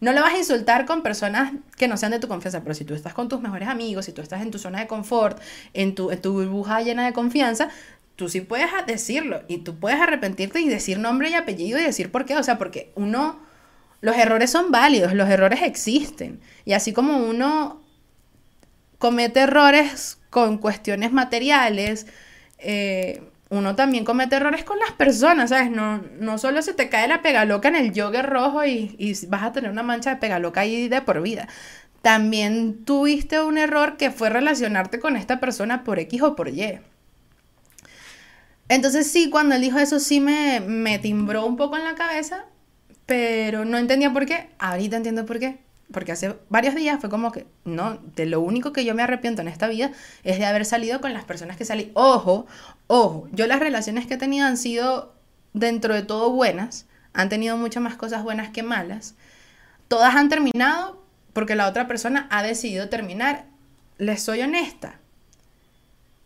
no 0.00 0.12
le 0.12 0.20
vas 0.20 0.34
a 0.34 0.38
insultar 0.38 0.84
con 0.84 1.02
personas 1.02 1.52
que 1.76 1.88
no 1.88 1.96
sean 1.96 2.12
de 2.12 2.18
tu 2.18 2.28
confianza, 2.28 2.62
pero 2.62 2.74
si 2.74 2.84
tú 2.84 2.94
estás 2.94 3.14
con 3.14 3.28
tus 3.28 3.40
mejores 3.40 3.68
amigos, 3.68 4.04
si 4.04 4.12
tú 4.12 4.20
estás 4.20 4.42
en 4.42 4.50
tu 4.50 4.58
zona 4.58 4.80
de 4.80 4.86
confort, 4.86 5.40
en 5.72 5.94
tu, 5.94 6.10
en 6.10 6.20
tu 6.20 6.34
burbuja 6.34 6.82
llena 6.82 7.06
de 7.06 7.12
confianza, 7.12 7.70
tú 8.16 8.28
sí 8.28 8.40
puedes 8.40 8.68
decirlo 8.86 9.42
y 9.48 9.58
tú 9.58 9.78
puedes 9.78 10.00
arrepentirte 10.00 10.60
y 10.60 10.68
decir 10.68 10.98
nombre 10.98 11.30
y 11.30 11.34
apellido 11.34 11.78
y 11.78 11.82
decir 11.82 12.10
por 12.10 12.24
qué. 12.24 12.36
O 12.36 12.42
sea, 12.42 12.58
porque 12.58 12.92
uno, 12.94 13.38
los 14.00 14.16
errores 14.16 14.50
son 14.50 14.70
válidos, 14.70 15.14
los 15.14 15.28
errores 15.28 15.62
existen. 15.62 16.40
Y 16.64 16.72
así 16.72 16.92
como 16.92 17.18
uno 17.18 17.80
comete 18.98 19.40
errores 19.40 20.18
con 20.30 20.58
cuestiones 20.58 21.12
materiales, 21.12 22.06
eh, 22.58 23.22
uno 23.48 23.76
también 23.76 24.04
comete 24.04 24.36
errores 24.36 24.64
con 24.64 24.78
las 24.78 24.92
personas, 24.92 25.50
¿sabes? 25.50 25.70
No, 25.70 26.02
no 26.18 26.38
solo 26.38 26.62
se 26.62 26.74
te 26.74 26.88
cae 26.88 27.06
la 27.06 27.22
pegaloca 27.22 27.68
en 27.68 27.76
el 27.76 27.92
jogger 27.94 28.26
rojo 28.26 28.64
y, 28.64 28.96
y 28.98 29.14
vas 29.26 29.44
a 29.44 29.52
tener 29.52 29.70
una 29.70 29.84
mancha 29.84 30.10
de 30.10 30.16
pegaloca 30.16 30.62
ahí 30.62 30.88
de 30.88 31.00
por 31.02 31.22
vida. 31.22 31.48
También 32.02 32.84
tuviste 32.84 33.40
un 33.40 33.58
error 33.58 33.96
que 33.96 34.10
fue 34.10 34.30
relacionarte 34.30 34.98
con 35.00 35.16
esta 35.16 35.40
persona 35.40 35.84
por 35.84 35.98
X 35.98 36.22
o 36.22 36.36
por 36.36 36.48
Y. 36.48 36.80
Entonces 38.68 39.10
sí, 39.10 39.30
cuando 39.30 39.54
él 39.54 39.60
dijo 39.60 39.78
eso 39.78 40.00
sí 40.00 40.20
me, 40.20 40.60
me 40.60 40.98
timbró 40.98 41.46
un 41.46 41.56
poco 41.56 41.76
en 41.76 41.84
la 41.84 41.94
cabeza, 41.94 42.46
pero 43.06 43.64
no 43.64 43.78
entendía 43.78 44.12
por 44.12 44.26
qué. 44.26 44.48
Ahorita 44.58 44.96
entiendo 44.96 45.24
por 45.24 45.38
qué. 45.38 45.58
Porque 45.92 46.12
hace 46.12 46.36
varios 46.48 46.74
días 46.74 47.00
fue 47.00 47.08
como 47.08 47.30
que, 47.32 47.46
no, 47.64 47.98
de 48.16 48.26
lo 48.26 48.40
único 48.40 48.72
que 48.72 48.84
yo 48.84 48.94
me 48.94 49.02
arrepiento 49.02 49.42
en 49.42 49.48
esta 49.48 49.68
vida 49.68 49.92
es 50.24 50.38
de 50.38 50.46
haber 50.46 50.64
salido 50.64 51.00
con 51.00 51.12
las 51.12 51.24
personas 51.24 51.56
que 51.56 51.64
salí. 51.64 51.92
Ojo, 51.94 52.46
ojo, 52.88 53.28
yo 53.32 53.46
las 53.46 53.60
relaciones 53.60 54.06
que 54.06 54.14
he 54.14 54.18
tenido 54.18 54.46
han 54.46 54.56
sido 54.56 55.14
dentro 55.52 55.94
de 55.94 56.02
todo 56.02 56.30
buenas, 56.30 56.86
han 57.12 57.28
tenido 57.28 57.56
muchas 57.56 57.82
más 57.82 57.96
cosas 57.96 58.24
buenas 58.24 58.50
que 58.50 58.62
malas. 58.62 59.14
Todas 59.88 60.14
han 60.16 60.28
terminado 60.28 61.02
porque 61.32 61.54
la 61.54 61.68
otra 61.68 61.86
persona 61.86 62.26
ha 62.30 62.42
decidido 62.42 62.88
terminar. 62.88 63.46
Les 63.98 64.22
soy 64.22 64.40
honesta. 64.42 64.98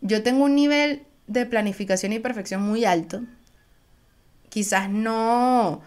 Yo 0.01 0.23
tengo 0.23 0.43
un 0.43 0.55
nivel 0.55 1.03
de 1.27 1.45
planificación 1.45 2.11
y 2.13 2.19
perfección 2.19 2.61
muy 2.61 2.85
alto. 2.85 3.21
Quizás 4.49 4.89
no, 4.89 5.81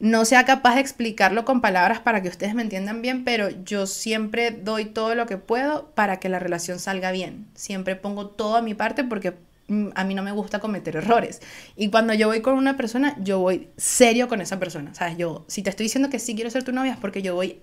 no 0.00 0.24
sea 0.24 0.46
capaz 0.46 0.76
de 0.76 0.80
explicarlo 0.80 1.44
con 1.44 1.60
palabras 1.60 2.00
para 2.00 2.22
que 2.22 2.28
ustedes 2.28 2.54
me 2.54 2.62
entiendan 2.62 3.02
bien, 3.02 3.22
pero 3.22 3.50
yo 3.50 3.86
siempre 3.86 4.50
doy 4.50 4.86
todo 4.86 5.14
lo 5.14 5.26
que 5.26 5.36
puedo 5.36 5.90
para 5.94 6.18
que 6.18 6.30
la 6.30 6.38
relación 6.38 6.78
salga 6.78 7.12
bien. 7.12 7.46
Siempre 7.54 7.96
pongo 7.96 8.26
todo 8.26 8.56
a 8.56 8.62
mi 8.62 8.72
parte 8.72 9.04
porque 9.04 9.34
mm, 9.68 9.88
a 9.94 10.04
mí 10.04 10.14
no 10.14 10.22
me 10.22 10.32
gusta 10.32 10.58
cometer 10.58 10.96
errores. 10.96 11.42
Y 11.76 11.90
cuando 11.90 12.14
yo 12.14 12.28
voy 12.28 12.40
con 12.40 12.54
una 12.54 12.78
persona, 12.78 13.14
yo 13.20 13.40
voy 13.40 13.68
serio 13.76 14.26
con 14.26 14.40
esa 14.40 14.58
persona. 14.58 14.94
¿Sabes? 14.94 15.18
Yo, 15.18 15.44
si 15.48 15.62
te 15.62 15.68
estoy 15.68 15.84
diciendo 15.84 16.08
que 16.08 16.18
sí 16.18 16.34
quiero 16.34 16.50
ser 16.50 16.64
tu 16.64 16.72
novia, 16.72 16.92
es 16.92 16.98
porque 16.98 17.20
yo 17.20 17.34
voy 17.34 17.60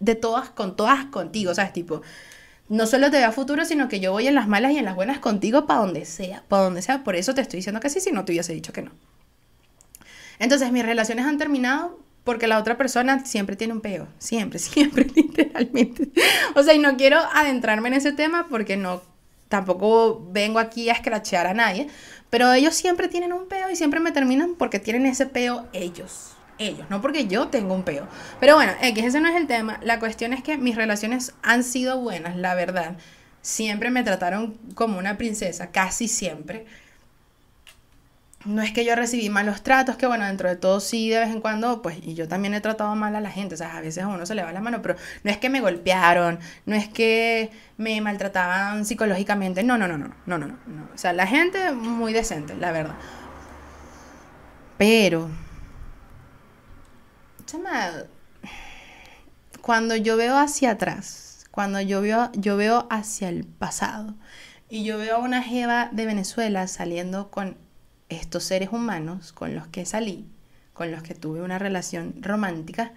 de 0.00 0.16
todas 0.16 0.50
con 0.50 0.74
todas 0.74 1.04
contigo. 1.06 1.54
¿Sabes? 1.54 1.72
Tipo, 1.72 2.02
no 2.68 2.86
solo 2.86 3.12
te 3.12 3.18
veo 3.18 3.28
a 3.28 3.32
futuro, 3.32 3.64
sino 3.64 3.88
que 3.88 4.00
yo 4.00 4.10
voy 4.10 4.26
en 4.26 4.34
las 4.34 4.48
malas 4.48 4.72
y 4.72 4.78
en 4.78 4.86
las 4.86 4.96
buenas 4.96 5.20
contigo 5.20 5.66
para 5.66 5.80
donde 5.82 6.04
sea, 6.04 6.42
para 6.48 6.64
donde 6.64 6.82
sea. 6.82 7.04
Por 7.04 7.14
eso 7.14 7.32
te 7.32 7.42
estoy 7.42 7.58
diciendo 7.58 7.80
que 7.80 7.90
sí, 7.90 8.00
si 8.00 8.10
no 8.10 8.24
te 8.24 8.32
hubiese 8.32 8.52
dicho 8.52 8.72
que 8.72 8.82
no. 8.82 8.90
Entonces, 10.38 10.72
mis 10.72 10.84
relaciones 10.84 11.26
han 11.26 11.38
terminado 11.38 11.98
porque 12.24 12.46
la 12.46 12.58
otra 12.58 12.76
persona 12.76 13.24
siempre 13.24 13.56
tiene 13.56 13.72
un 13.72 13.80
peo, 13.80 14.08
siempre, 14.18 14.58
siempre, 14.60 15.06
literalmente. 15.14 16.10
O 16.54 16.62
sea, 16.62 16.74
y 16.74 16.78
no 16.78 16.96
quiero 16.96 17.18
adentrarme 17.32 17.88
en 17.88 17.94
ese 17.94 18.12
tema 18.12 18.46
porque 18.48 18.76
no, 18.76 19.02
tampoco 19.48 20.26
vengo 20.30 20.58
aquí 20.58 20.90
a 20.90 20.94
escrachear 20.94 21.46
a 21.46 21.54
nadie, 21.54 21.88
pero 22.30 22.52
ellos 22.52 22.74
siempre 22.74 23.08
tienen 23.08 23.32
un 23.32 23.46
peo 23.48 23.70
y 23.70 23.76
siempre 23.76 24.00
me 24.00 24.12
terminan 24.12 24.54
porque 24.56 24.80
tienen 24.80 25.06
ese 25.06 25.26
peo 25.26 25.68
ellos 25.72 26.36
ellos, 26.58 26.88
no 26.90 27.00
porque 27.00 27.26
yo 27.26 27.48
tengo 27.48 27.74
un 27.74 27.82
peo. 27.82 28.06
Pero 28.40 28.54
bueno, 28.54 28.72
X, 28.80 29.04
ese 29.04 29.20
no 29.20 29.28
es 29.28 29.36
el 29.36 29.46
tema. 29.46 29.78
La 29.82 29.98
cuestión 29.98 30.32
es 30.32 30.42
que 30.42 30.56
mis 30.56 30.76
relaciones 30.76 31.34
han 31.42 31.64
sido 31.64 32.00
buenas, 32.00 32.36
la 32.36 32.54
verdad. 32.54 32.96
Siempre 33.42 33.90
me 33.90 34.02
trataron 34.02 34.58
como 34.74 34.98
una 34.98 35.18
princesa, 35.18 35.70
casi 35.70 36.08
siempre. 36.08 36.66
No 38.46 38.62
es 38.62 38.72
que 38.72 38.84
yo 38.84 38.94
recibí 38.94 39.28
malos 39.28 39.62
tratos, 39.62 39.96
que 39.96 40.06
bueno, 40.06 40.24
dentro 40.24 40.48
de 40.48 40.56
todo 40.56 40.80
sí, 40.80 41.10
de 41.10 41.18
vez 41.18 41.30
en 41.30 41.40
cuando, 41.40 41.82
pues, 41.82 41.98
y 42.02 42.14
yo 42.14 42.28
también 42.28 42.54
he 42.54 42.60
tratado 42.60 42.94
mal 42.94 43.16
a 43.16 43.20
la 43.20 43.30
gente, 43.30 43.56
o 43.56 43.58
sea, 43.58 43.76
a 43.76 43.80
veces 43.80 44.04
a 44.04 44.08
uno 44.08 44.24
se 44.24 44.34
le 44.34 44.44
va 44.44 44.52
la 44.52 44.60
mano, 44.60 44.82
pero 44.82 44.96
no 45.24 45.30
es 45.30 45.38
que 45.38 45.50
me 45.50 45.60
golpearon, 45.60 46.38
no 46.64 46.76
es 46.76 46.88
que 46.88 47.50
me 47.76 48.00
maltrataban 48.00 48.84
psicológicamente, 48.84 49.62
no, 49.64 49.76
no, 49.76 49.88
no, 49.88 49.98
no, 49.98 50.08
no, 50.26 50.38
no, 50.38 50.46
no, 50.46 50.58
no. 50.66 50.88
O 50.94 50.98
sea, 50.98 51.12
la 51.12 51.26
gente 51.26 51.72
muy 51.72 52.12
decente, 52.12 52.54
la 52.54 52.72
verdad. 52.72 52.94
Pero 54.78 55.28
cuando 59.60 59.96
yo 59.96 60.16
veo 60.16 60.36
hacia 60.36 60.72
atrás, 60.72 61.46
cuando 61.50 61.80
yo 61.80 62.00
veo, 62.00 62.30
yo 62.34 62.56
veo 62.56 62.86
hacia 62.90 63.28
el 63.28 63.44
pasado 63.44 64.14
y 64.68 64.84
yo 64.84 64.98
veo 64.98 65.16
a 65.16 65.18
una 65.18 65.42
jeva 65.42 65.88
de 65.92 66.06
Venezuela 66.06 66.66
saliendo 66.66 67.30
con 67.30 67.56
estos 68.08 68.44
seres 68.44 68.70
humanos 68.72 69.32
con 69.32 69.54
los 69.54 69.66
que 69.68 69.84
salí, 69.84 70.26
con 70.72 70.90
los 70.90 71.02
que 71.02 71.14
tuve 71.14 71.42
una 71.42 71.58
relación 71.58 72.14
romántica, 72.20 72.92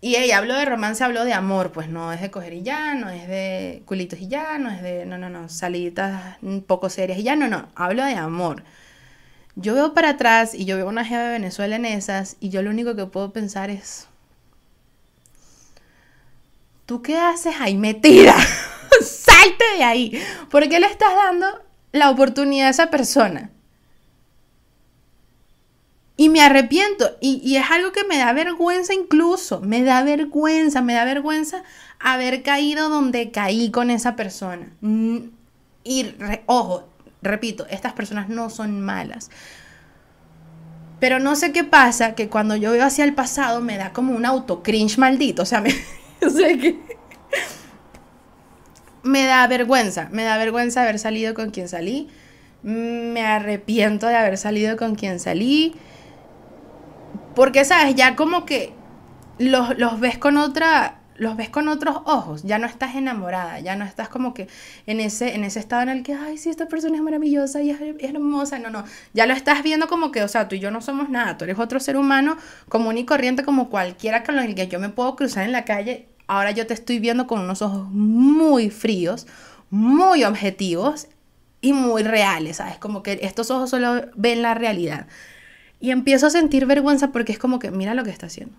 y 0.00 0.16
ella 0.16 0.38
habló 0.38 0.54
de 0.54 0.64
romance, 0.66 1.02
habló 1.02 1.24
de 1.24 1.32
amor, 1.32 1.72
pues 1.72 1.88
no 1.88 2.12
es 2.12 2.20
de 2.20 2.30
coger 2.30 2.52
y 2.52 2.62
ya, 2.62 2.94
no 2.94 3.08
es 3.08 3.26
de 3.26 3.82
culitos 3.86 4.20
y 4.20 4.28
ya, 4.28 4.58
no 4.58 4.70
es 4.70 4.82
de, 4.82 5.06
no, 5.06 5.18
no, 5.18 5.30
no, 5.30 5.48
saliditas 5.48 6.36
un 6.42 6.62
poco 6.62 6.90
serias 6.90 7.18
y 7.18 7.22
ya, 7.24 7.34
no, 7.34 7.48
no, 7.48 7.68
hablo 7.74 8.04
de 8.04 8.14
amor. 8.14 8.62
Yo 9.56 9.74
veo 9.74 9.94
para 9.94 10.10
atrás 10.10 10.54
y 10.54 10.66
yo 10.66 10.76
veo 10.76 10.88
una 10.88 11.04
jeva 11.04 11.24
de 11.24 11.30
Venezuela 11.32 11.76
en 11.76 11.86
esas 11.86 12.36
y 12.40 12.50
yo 12.50 12.62
lo 12.62 12.70
único 12.70 12.94
que 12.94 13.06
puedo 13.06 13.32
pensar 13.32 13.70
es, 13.70 14.06
¿tú 16.84 17.02
qué 17.02 17.16
haces 17.18 17.56
ahí 17.58 17.76
metida? 17.76 18.36
Salte 19.00 19.64
de 19.78 19.82
ahí. 19.82 20.22
¿Por 20.50 20.68
qué 20.68 20.78
le 20.78 20.86
estás 20.86 21.16
dando 21.16 21.65
la 21.96 22.10
oportunidad 22.10 22.68
a 22.68 22.70
esa 22.70 22.90
persona? 22.90 23.50
Y 26.16 26.28
me 26.30 26.40
arrepiento. 26.40 27.16
Y, 27.20 27.56
es 27.56 27.70
algo 27.70 27.92
que 27.92 28.04
me 28.04 28.18
da 28.18 28.32
vergüenza 28.32 28.94
incluso. 28.94 29.60
Me 29.60 29.82
da 29.82 30.02
vergüenza, 30.02 30.80
me 30.80 30.94
da 30.94 31.04
vergüenza 31.04 31.62
haber 31.98 32.42
caído 32.42 32.88
donde 32.88 33.30
caí 33.30 33.70
con 33.70 33.90
esa 33.90 34.16
persona. 34.16 34.72
Mm, 34.80 35.18
y, 35.84 36.14
ojo, 36.46 36.88
repito, 37.20 37.66
estas 37.68 37.92
personas 37.92 38.28
no 38.28 38.48
son 38.48 38.80
malas. 38.80 39.30
Pero 40.98 41.18
no 41.18 41.36
sé 41.36 41.52
qué 41.52 41.64
pasa, 41.64 42.14
que 42.14 42.28
cuando 42.30 42.56
yo 42.56 42.72
veo 42.72 42.84
hacia 42.84 43.04
el 43.04 43.14
pasado 43.14 43.60
me 43.60 43.76
da 43.76 43.92
como 43.92 44.14
un 44.14 44.24
auto 44.24 44.62
cringe 44.62 44.96
maldito. 44.96 45.42
O 45.42 45.46
sea, 45.46 45.60
me, 45.60 45.70
que 46.20 46.78
me 49.06 49.24
da 49.24 49.46
vergüenza. 49.46 50.08
Me 50.12 50.24
da 50.24 50.36
vergüenza 50.36 50.82
haber 50.82 50.98
salido 50.98 51.34
con 51.34 51.50
quien 51.50 51.68
salí. 51.68 52.08
Me 52.62 53.24
arrepiento 53.24 54.06
de 54.06 54.16
haber 54.16 54.36
salido 54.36 54.76
con 54.76 54.94
quien 54.94 55.20
salí. 55.20 55.74
Porque, 57.34 57.64
¿sabes? 57.64 57.94
Ya 57.94 58.16
como 58.16 58.44
que 58.44 58.72
los, 59.38 59.78
los 59.78 60.00
ves 60.00 60.18
con 60.18 60.36
otra 60.36 61.00
los 61.18 61.36
ves 61.36 61.48
con 61.48 61.68
otros 61.68 61.96
ojos, 62.04 62.42
ya 62.42 62.58
no 62.58 62.66
estás 62.66 62.94
enamorada, 62.94 63.58
ya 63.60 63.76
no 63.76 63.86
estás 63.86 64.08
como 64.08 64.34
que 64.34 64.48
en 64.86 65.00
ese, 65.00 65.34
en 65.34 65.44
ese 65.44 65.60
estado 65.60 65.82
en 65.82 65.88
el 65.88 66.02
que, 66.02 66.12
ay, 66.12 66.36
sí, 66.36 66.50
esta 66.50 66.68
persona 66.68 66.96
es 66.96 67.02
maravillosa 67.02 67.62
y 67.62 67.70
es, 67.70 67.80
hermosa, 68.00 68.58
no, 68.58 68.70
no, 68.70 68.84
ya 69.14 69.26
lo 69.26 69.32
estás 69.32 69.62
viendo 69.62 69.88
como 69.88 70.12
que, 70.12 70.22
o 70.22 70.28
sea, 70.28 70.48
tú 70.48 70.56
y 70.56 70.60
yo 70.60 70.70
no 70.70 70.80
somos 70.80 71.08
nada, 71.08 71.38
tú 71.38 71.44
eres 71.44 71.58
otro 71.58 71.80
ser 71.80 71.96
humano 71.96 72.36
común 72.68 72.98
y 72.98 73.06
corriente 73.06 73.44
como 73.44 73.70
cualquiera 73.70 74.24
con 74.24 74.38
el 74.38 74.54
que 74.54 74.68
yo 74.68 74.78
me 74.78 74.90
puedo 74.90 75.16
cruzar 75.16 75.44
en 75.44 75.52
la 75.52 75.64
calle, 75.64 76.08
ahora 76.26 76.50
yo 76.50 76.66
te 76.66 76.74
estoy 76.74 76.98
viendo 76.98 77.26
con 77.26 77.40
unos 77.40 77.62
ojos 77.62 77.88
muy 77.90 78.70
fríos, 78.70 79.26
muy 79.70 80.24
objetivos 80.24 81.08
y 81.60 81.72
muy 81.72 82.02
reales, 82.02 82.58
¿sabes? 82.58 82.78
Como 82.78 83.02
que 83.02 83.18
estos 83.22 83.50
ojos 83.50 83.70
solo 83.70 84.06
ven 84.14 84.42
la 84.42 84.54
realidad. 84.54 85.06
Y 85.80 85.90
empiezo 85.90 86.26
a 86.26 86.30
sentir 86.30 86.66
vergüenza 86.66 87.12
porque 87.12 87.32
es 87.32 87.38
como 87.38 87.58
que, 87.58 87.70
mira 87.70 87.94
lo 87.94 88.04
que 88.04 88.10
está 88.10 88.26
haciendo 88.26 88.56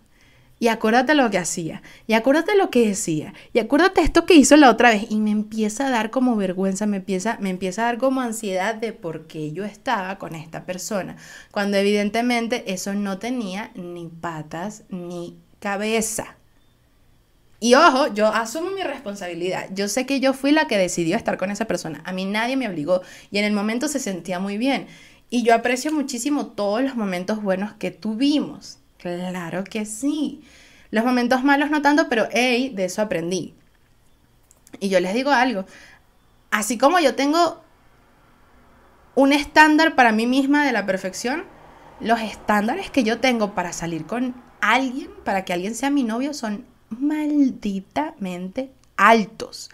y 0.60 0.70
acuérdate 0.70 1.14
lo 1.14 1.30
que 1.30 1.38
hacía, 1.38 1.82
y 2.08 2.14
acuérdate 2.14 2.56
lo 2.56 2.70
que 2.70 2.88
decía, 2.88 3.34
y 3.54 3.60
acuérdate 3.60 4.02
esto 4.02 4.26
que 4.26 4.34
hizo 4.34 4.58
la 4.58 4.70
otra 4.70 4.90
vez, 4.90 5.06
y 5.10 5.18
me 5.18 5.32
empieza 5.32 5.88
a 5.88 5.90
dar 5.90 6.10
como 6.10 6.36
vergüenza, 6.36 6.88
me 6.88 6.98
empieza, 6.98 7.38
me 7.40 7.50
empieza 7.50 7.84
a 7.84 7.86
dar 7.86 7.98
como 7.98 8.22
ansiedad 8.22 8.76
de 8.76 8.94
por 8.94 9.28
qué 9.28 9.52
yo 9.52 9.66
estaba 9.66 10.18
con 10.18 10.36
esta 10.36 10.66
persona, 10.66 11.16
cuando 11.52 11.78
evidentemente 11.78 12.74
eso 12.74 12.94
no 12.94 13.20
tenía 13.20 13.72
ni 13.76 14.08
patas 14.08 14.84
ni 14.90 15.38
cabeza. 15.60 16.37
Y 17.60 17.74
ojo, 17.74 18.14
yo 18.14 18.28
asumo 18.28 18.70
mi 18.70 18.84
responsabilidad. 18.84 19.68
Yo 19.74 19.88
sé 19.88 20.06
que 20.06 20.20
yo 20.20 20.34
fui 20.34 20.52
la 20.52 20.68
que 20.68 20.78
decidió 20.78 21.16
estar 21.16 21.38
con 21.38 21.50
esa 21.50 21.66
persona. 21.66 22.02
A 22.06 22.12
mí 22.12 22.26
nadie 22.26 22.56
me 22.56 22.70
obligó 22.70 23.02
y 23.32 23.40
en 23.40 23.46
el 23.46 23.54
momento 23.54 23.88
se 23.88 24.00
sentía 24.00 24.40
muy 24.40 24.58
bien. 24.58 24.88
Y 25.30 25.44
yo 25.44 25.56
aprecio 25.56 25.92
muchísimo 25.92 26.48
todos 26.48 26.84
los 26.84 26.96
momentos 26.96 27.42
buenos 27.42 27.74
que 27.74 27.92
tuvimos. 27.92 28.78
Claro 28.98 29.64
que 29.64 29.86
sí. 29.86 30.42
Los 30.92 31.04
momentos 31.04 31.44
malos 31.44 31.70
no 31.70 31.82
tanto, 31.82 32.08
pero 32.10 32.28
hey, 32.32 32.72
de 32.74 32.86
eso 32.86 33.02
aprendí. 33.02 33.54
Y 34.80 34.90
yo 34.90 35.00
les 35.00 35.14
digo 35.14 35.32
algo. 35.32 35.66
Así 36.52 36.78
como 36.78 37.00
yo 37.00 37.16
tengo 37.16 37.62
un 39.16 39.34
estándar 39.34 39.96
para 39.96 40.12
mí 40.12 40.28
misma 40.28 40.64
de 40.64 40.72
la 40.72 40.86
perfección, 40.86 41.44
los 42.00 42.22
estándares 42.22 42.92
que 42.92 43.04
yo 43.04 43.20
tengo 43.20 43.56
para 43.56 43.74
salir 43.74 44.06
con 44.06 44.36
alguien, 44.62 45.10
para 45.24 45.44
que 45.44 45.54
alguien 45.54 45.74
sea 45.76 45.90
mi 45.90 46.04
novio, 46.04 46.34
son 46.34 46.66
malditamente 46.90 48.72
altos. 48.96 49.70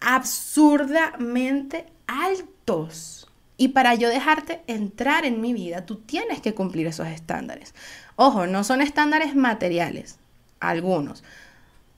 Absurdamente 0.00 1.86
altos. 2.06 3.28
Y 3.58 3.68
para 3.68 3.94
yo 3.94 4.08
dejarte 4.08 4.62
entrar 4.66 5.24
en 5.24 5.40
mi 5.40 5.52
vida, 5.52 5.86
tú 5.86 5.96
tienes 5.96 6.40
que 6.40 6.54
cumplir 6.54 6.86
esos 6.86 7.06
estándares. 7.06 7.74
Ojo, 8.16 8.46
no 8.46 8.64
son 8.64 8.82
estándares 8.82 9.34
materiales, 9.34 10.18
algunos. 10.60 11.24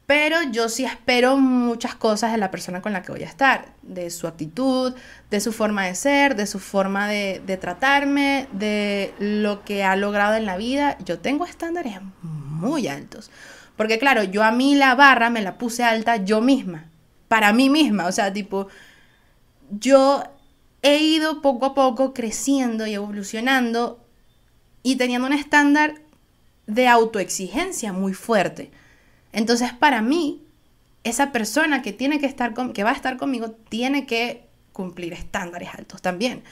Pero 0.07 0.41
yo 0.53 0.71
sí 0.71 0.85
espero 0.87 1.37
muchas 1.37 1.95
cosas 1.95 2.33
de 2.33 2.39
la 2.39 2.51
persona 2.51 2.81
con 2.81 2.95
la 2.95 3.03
que 3.03 3.13
voy 3.13 3.25
a 3.25 3.27
estar, 3.27 3.75
de 3.83 4.09
su 4.09 4.27
actitud, 4.27 4.95
de 5.31 5.41
su 5.41 5.53
forma 5.53 5.85
de 5.85 5.95
ser, 5.95 6.35
de 6.35 6.47
su 6.47 6.61
forma 6.61 7.09
de, 7.09 7.43
de 7.45 7.57
tratarme, 7.59 8.49
de 8.53 9.13
lo 9.19 9.65
que 9.65 9.85
ha 9.85 9.97
logrado 9.97 10.35
en 10.37 10.47
la 10.47 10.57
vida. 10.57 10.97
Yo 11.05 11.19
tengo 11.19 11.45
estándares 11.45 11.99
muy 12.23 12.89
altos. 12.89 13.31
Porque 13.79 14.01
claro, 14.01 14.25
yo 14.25 14.43
a 14.43 14.51
mí 14.51 14.75
la 14.75 14.97
barra 14.97 15.31
me 15.31 15.41
la 15.41 15.57
puse 15.57 15.85
alta 15.85 16.17
yo 16.17 16.41
misma, 16.41 16.91
para 17.29 17.53
mí 17.53 17.71
misma. 17.71 18.07
O 18.07 18.13
sea, 18.13 18.33
tipo, 18.33 18.67
yo 19.71 20.25
he 20.83 20.99
ido 20.99 21.41
poco 21.43 21.67
a 21.67 21.75
poco 21.75 22.13
creciendo 22.13 22.89
y 22.89 22.95
evolucionando 22.95 24.05
y 24.83 24.97
teniendo 24.97 25.29
un 25.29 25.33
estándar 25.33 25.95
de 26.67 26.89
autoexigencia 26.89 27.93
muy 27.93 28.15
fuerte. 28.15 28.73
Entonces, 29.33 29.73
para 29.73 30.03
mí, 30.03 30.43
esa 31.05 31.31
persona 31.31 31.81
que 31.81 31.93
tiene 31.93 32.19
que 32.19 32.27
estar 32.27 32.55
con, 32.55 32.73
que 32.73 32.83
va 32.83 32.91
a 32.91 32.95
estar 32.95 33.17
conmigo 33.17 33.53
tiene 33.69 34.07
que 34.07 34.49
cumplir 34.73 35.13
estándares 35.13 35.69
altos 35.73 36.03
también. 36.03 36.43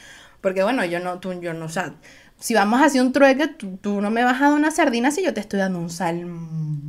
Porque 0.41 0.63
bueno, 0.63 0.85
yo 0.85 1.01
no, 1.01 1.19
tú, 1.19 1.33
yo 1.41 1.55
no, 1.55 1.65
o 1.67 1.69
si 2.39 2.55
vamos 2.55 2.81
a 2.81 2.85
hacer 2.85 3.03
un 3.03 3.13
trueque, 3.13 3.49
tú, 3.49 4.01
no 4.01 4.11
me 4.11 4.25
vas 4.25 4.41
a 4.41 4.47
dar 4.47 4.53
una 4.53 4.71
sardina 4.71 5.11
si 5.11 5.25
yo 5.25 5.35
te 5.35 5.41
estoy 5.41 5.59
dando 5.59 5.79
un 5.79 5.91
salmón. 5.91 6.87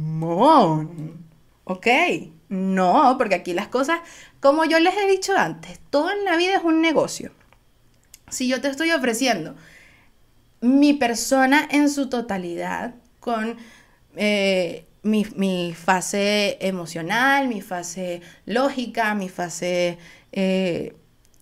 ¿Ok? 1.64 1.88
No, 2.50 3.16
porque 3.18 3.36
aquí 3.36 3.54
las 3.54 3.68
cosas, 3.68 4.00
como 4.40 4.66
yo 4.66 4.80
les 4.80 4.96
he 4.96 5.08
dicho 5.08 5.36
antes, 5.36 5.80
todo 5.90 6.12
en 6.12 6.24
la 6.26 6.38
vida 6.38 6.56
es 6.56 6.64
un 6.64 6.82
negocio. 6.82 7.32
Si 8.30 8.48
yo 8.48 8.62
te 8.62 8.70
estoy 8.70 8.92
ofreciendo 8.92 9.56
mi 10.62 10.94
persona 10.94 11.68
en 11.70 11.90
su 11.90 12.10
totalidad, 12.10 12.96
con 13.20 13.58
eh, 14.16 14.86
mi, 15.04 15.74
fase 15.74 16.58
emocional, 16.62 17.48
mi 17.48 17.62
fase 17.62 18.22
lógica, 18.46 19.14
mi 19.16 19.30
fase 19.30 19.98
eh, 20.32 20.96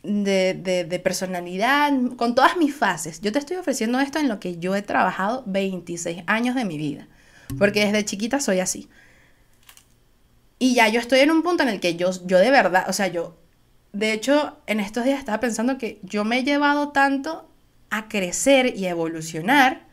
de, 0.05 0.85
de, 0.87 0.99
personalidad, 0.99 1.91
con 2.17 2.35
todas 2.35 2.57
mis 2.57 2.75
fases. 2.75 3.21
Yo 3.21 3.31
te 3.31 3.39
estoy 3.39 3.57
ofreciendo 3.57 3.99
esto 3.99 4.19
en 4.19 4.27
lo 4.27 4.39
que 4.39 4.57
yo 4.57 4.75
he 4.75 4.81
trabajado 4.81 5.43
26 5.47 6.23
años 6.27 6.55
de 6.55 6.65
mi 6.65 6.77
vida, 6.77 7.07
porque 7.57 7.85
desde 7.85 8.05
chiquita 8.05 8.39
soy 8.39 8.59
así. 8.59 8.89
Y 10.59 10.75
ya 10.75 10.87
yo 10.87 10.99
estoy 10.99 11.19
en 11.19 11.31
un 11.31 11.43
punto 11.43 11.63
en 11.63 11.69
el 11.69 11.79
que 11.79 11.95
yo, 11.95 12.11
yo 12.25 12.39
de 12.39 12.49
verdad, 12.49 12.85
o 12.87 12.93
sea, 12.93 13.07
yo, 13.07 13.37
de 13.93 14.13
hecho, 14.13 14.57
en 14.67 14.79
estos 14.79 15.03
días 15.03 15.19
estaba 15.19 15.39
pensando 15.39 15.77
que 15.77 15.99
yo 16.03 16.23
me 16.23 16.39
he 16.39 16.43
llevado 16.43 16.89
tanto 16.89 17.49
a 17.89 18.07
crecer 18.07 18.75
y 18.77 18.85
a 18.85 18.91
evolucionar 18.91 19.85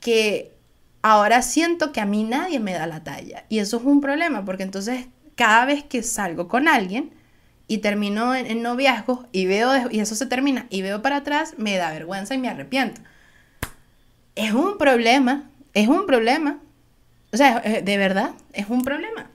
que 0.00 0.56
ahora 1.02 1.42
siento 1.42 1.92
que 1.92 2.00
a 2.00 2.06
mí 2.06 2.24
nadie 2.24 2.60
me 2.60 2.74
da 2.74 2.86
la 2.86 3.02
talla. 3.02 3.44
Y 3.48 3.58
eso 3.58 3.78
es 3.78 3.84
un 3.84 4.00
problema, 4.00 4.44
porque 4.44 4.62
entonces 4.62 5.06
cada 5.36 5.64
vez 5.64 5.84
que 5.84 6.02
salgo 6.02 6.48
con 6.48 6.68
alguien 6.68 7.12
y 7.68 7.78
termino 7.78 8.34
en, 8.34 8.62
noviazgo 8.62 9.26
y 9.32 9.46
veo, 9.46 9.90
y 9.90 10.00
eso 10.00 10.14
se 10.14 10.26
termina, 10.26 10.66
y 10.70 10.82
veo 10.82 11.02
para 11.02 11.16
atrás, 11.16 11.54
me 11.58 11.76
da 11.76 11.90
vergüenza 11.90 12.34
y 12.34 12.38
me 12.38 12.48
arrepiento. 12.48 13.00
Es 14.34 14.52
un 14.52 14.78
problema, 14.78 15.44
es 15.74 15.88
un 15.88 16.06
problema. 16.06 16.58
O 17.32 17.36
sea, 17.36 17.60
de 17.60 17.96
verdad, 17.96 18.32
es 18.52 18.68
un 18.68 18.82
problema. 18.82 19.30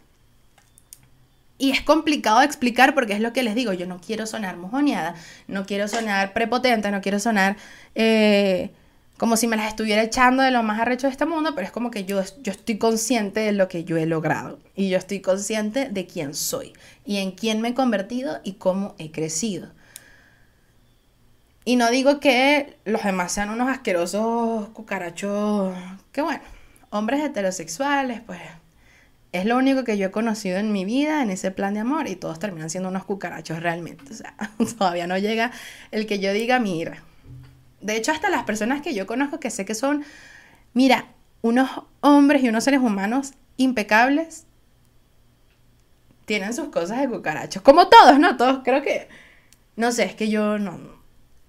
Y 1.58 1.70
es 1.70 1.82
complicado 1.82 2.40
de 2.40 2.46
explicar 2.46 2.96
porque 2.96 3.14
es 3.14 3.20
lo 3.20 3.34
que 3.34 3.44
les 3.44 3.54
digo, 3.54 3.72
yo 3.74 3.86
no 3.86 4.02
quiero 4.02 4.26
sonar 4.26 4.58
mojoneada, 4.58 5.14
no 5.48 5.66
quiero 5.68 5.88
sonar 5.88 6.34
prepotente, 6.34 6.90
no 6.90 7.02
quiero 7.02 7.20
sonar 7.20 7.56
eh, 7.94 8.72
como 9.22 9.38
si 9.38 9.48
me 9.48 9.56
las 9.56 9.68
estuviera 9.68 10.02
echando 10.02 10.42
de 10.42 10.50
lo 10.50 10.64
más 10.64 10.80
arrecho 10.80 11.06
de 11.06 11.12
este 11.12 11.28
mundo, 11.28 11.54
pero 11.54 11.68
es 11.68 11.72
como 11.72 11.92
que 11.92 12.06
yo, 12.06 12.24
yo 12.42 12.52
estoy 12.52 12.80
consciente 12.80 13.42
de 13.42 13.52
lo 13.52 13.68
que 13.68 13.84
yo 13.84 13.96
he 13.98 14.08
logrado 14.08 14.58
y 14.74 14.90
yo 14.90 14.98
estoy 14.98 15.20
consciente 15.20 15.90
de 15.90 16.08
quién 16.08 16.34
soy 16.34 16.74
y 17.06 17.18
en 17.18 17.30
quién 17.30 17.62
me 17.62 17.68
he 17.68 17.74
convertido 17.76 18.40
y 18.44 18.54
cómo 18.54 18.96
he 18.98 19.12
crecido. 19.12 19.70
Y 21.66 21.76
no 21.76 21.92
digo 21.92 22.20
que 22.20 22.80
los 22.84 23.04
demás 23.04 23.32
sean 23.32 23.52
unos 23.52 23.70
asquerosos 23.70 24.70
cucarachos, 24.70 25.76
que 26.12 26.24
bueno, 26.24 26.42
hombres 26.90 27.24
heterosexuales, 27.24 28.22
pues 28.22 28.42
es 29.34 29.46
lo 29.46 29.56
único 29.56 29.84
que 29.84 30.00
yo 30.00 30.08
he 30.08 30.12
conocido 30.12 30.58
en 30.58 30.72
mi 30.72 30.84
vida 30.84 31.22
en 31.22 31.30
ese 31.30 31.52
plan 31.52 31.76
de 31.76 31.82
amor 31.82 32.08
y 32.08 32.16
todos 32.16 32.40
terminan 32.40 32.72
siendo 32.72 32.90
unos 32.90 33.06
cucarachos 33.06 33.62
realmente. 33.62 34.14
O 34.14 34.16
sea, 34.16 34.36
todavía 34.80 35.06
no 35.06 35.20
llega 35.20 35.52
el 35.92 36.08
que 36.08 36.18
yo 36.18 36.34
diga, 36.34 36.58
mira, 36.58 37.04
de 37.82 37.96
hecho, 37.96 38.12
hasta 38.12 38.30
las 38.30 38.44
personas 38.44 38.82
que 38.82 38.94
yo 38.94 39.08
conozco 39.08 39.40
que 39.40 39.50
sé 39.50 39.66
que 39.66 39.76
son, 39.76 40.04
mira, 40.74 41.08
unos 41.42 41.70
hombres 42.02 42.44
y 42.44 42.50
unos 42.50 42.64
seres 42.64 42.80
humanos 42.80 43.34
impecables, 43.58 44.46
tienen 46.26 46.54
sus 46.54 46.70
cosas 46.70 47.02
de 47.02 47.10
cucarachos. 47.10 47.62
Como 47.62 47.88
todos, 47.90 48.20
¿no? 48.20 48.38
Todos 48.38 48.62
creo 48.64 48.82
que... 48.82 49.10
No 49.76 49.92
sé, 49.92 50.04
es 50.04 50.16
que 50.16 50.30
yo 50.30 50.60
no... 50.60 50.80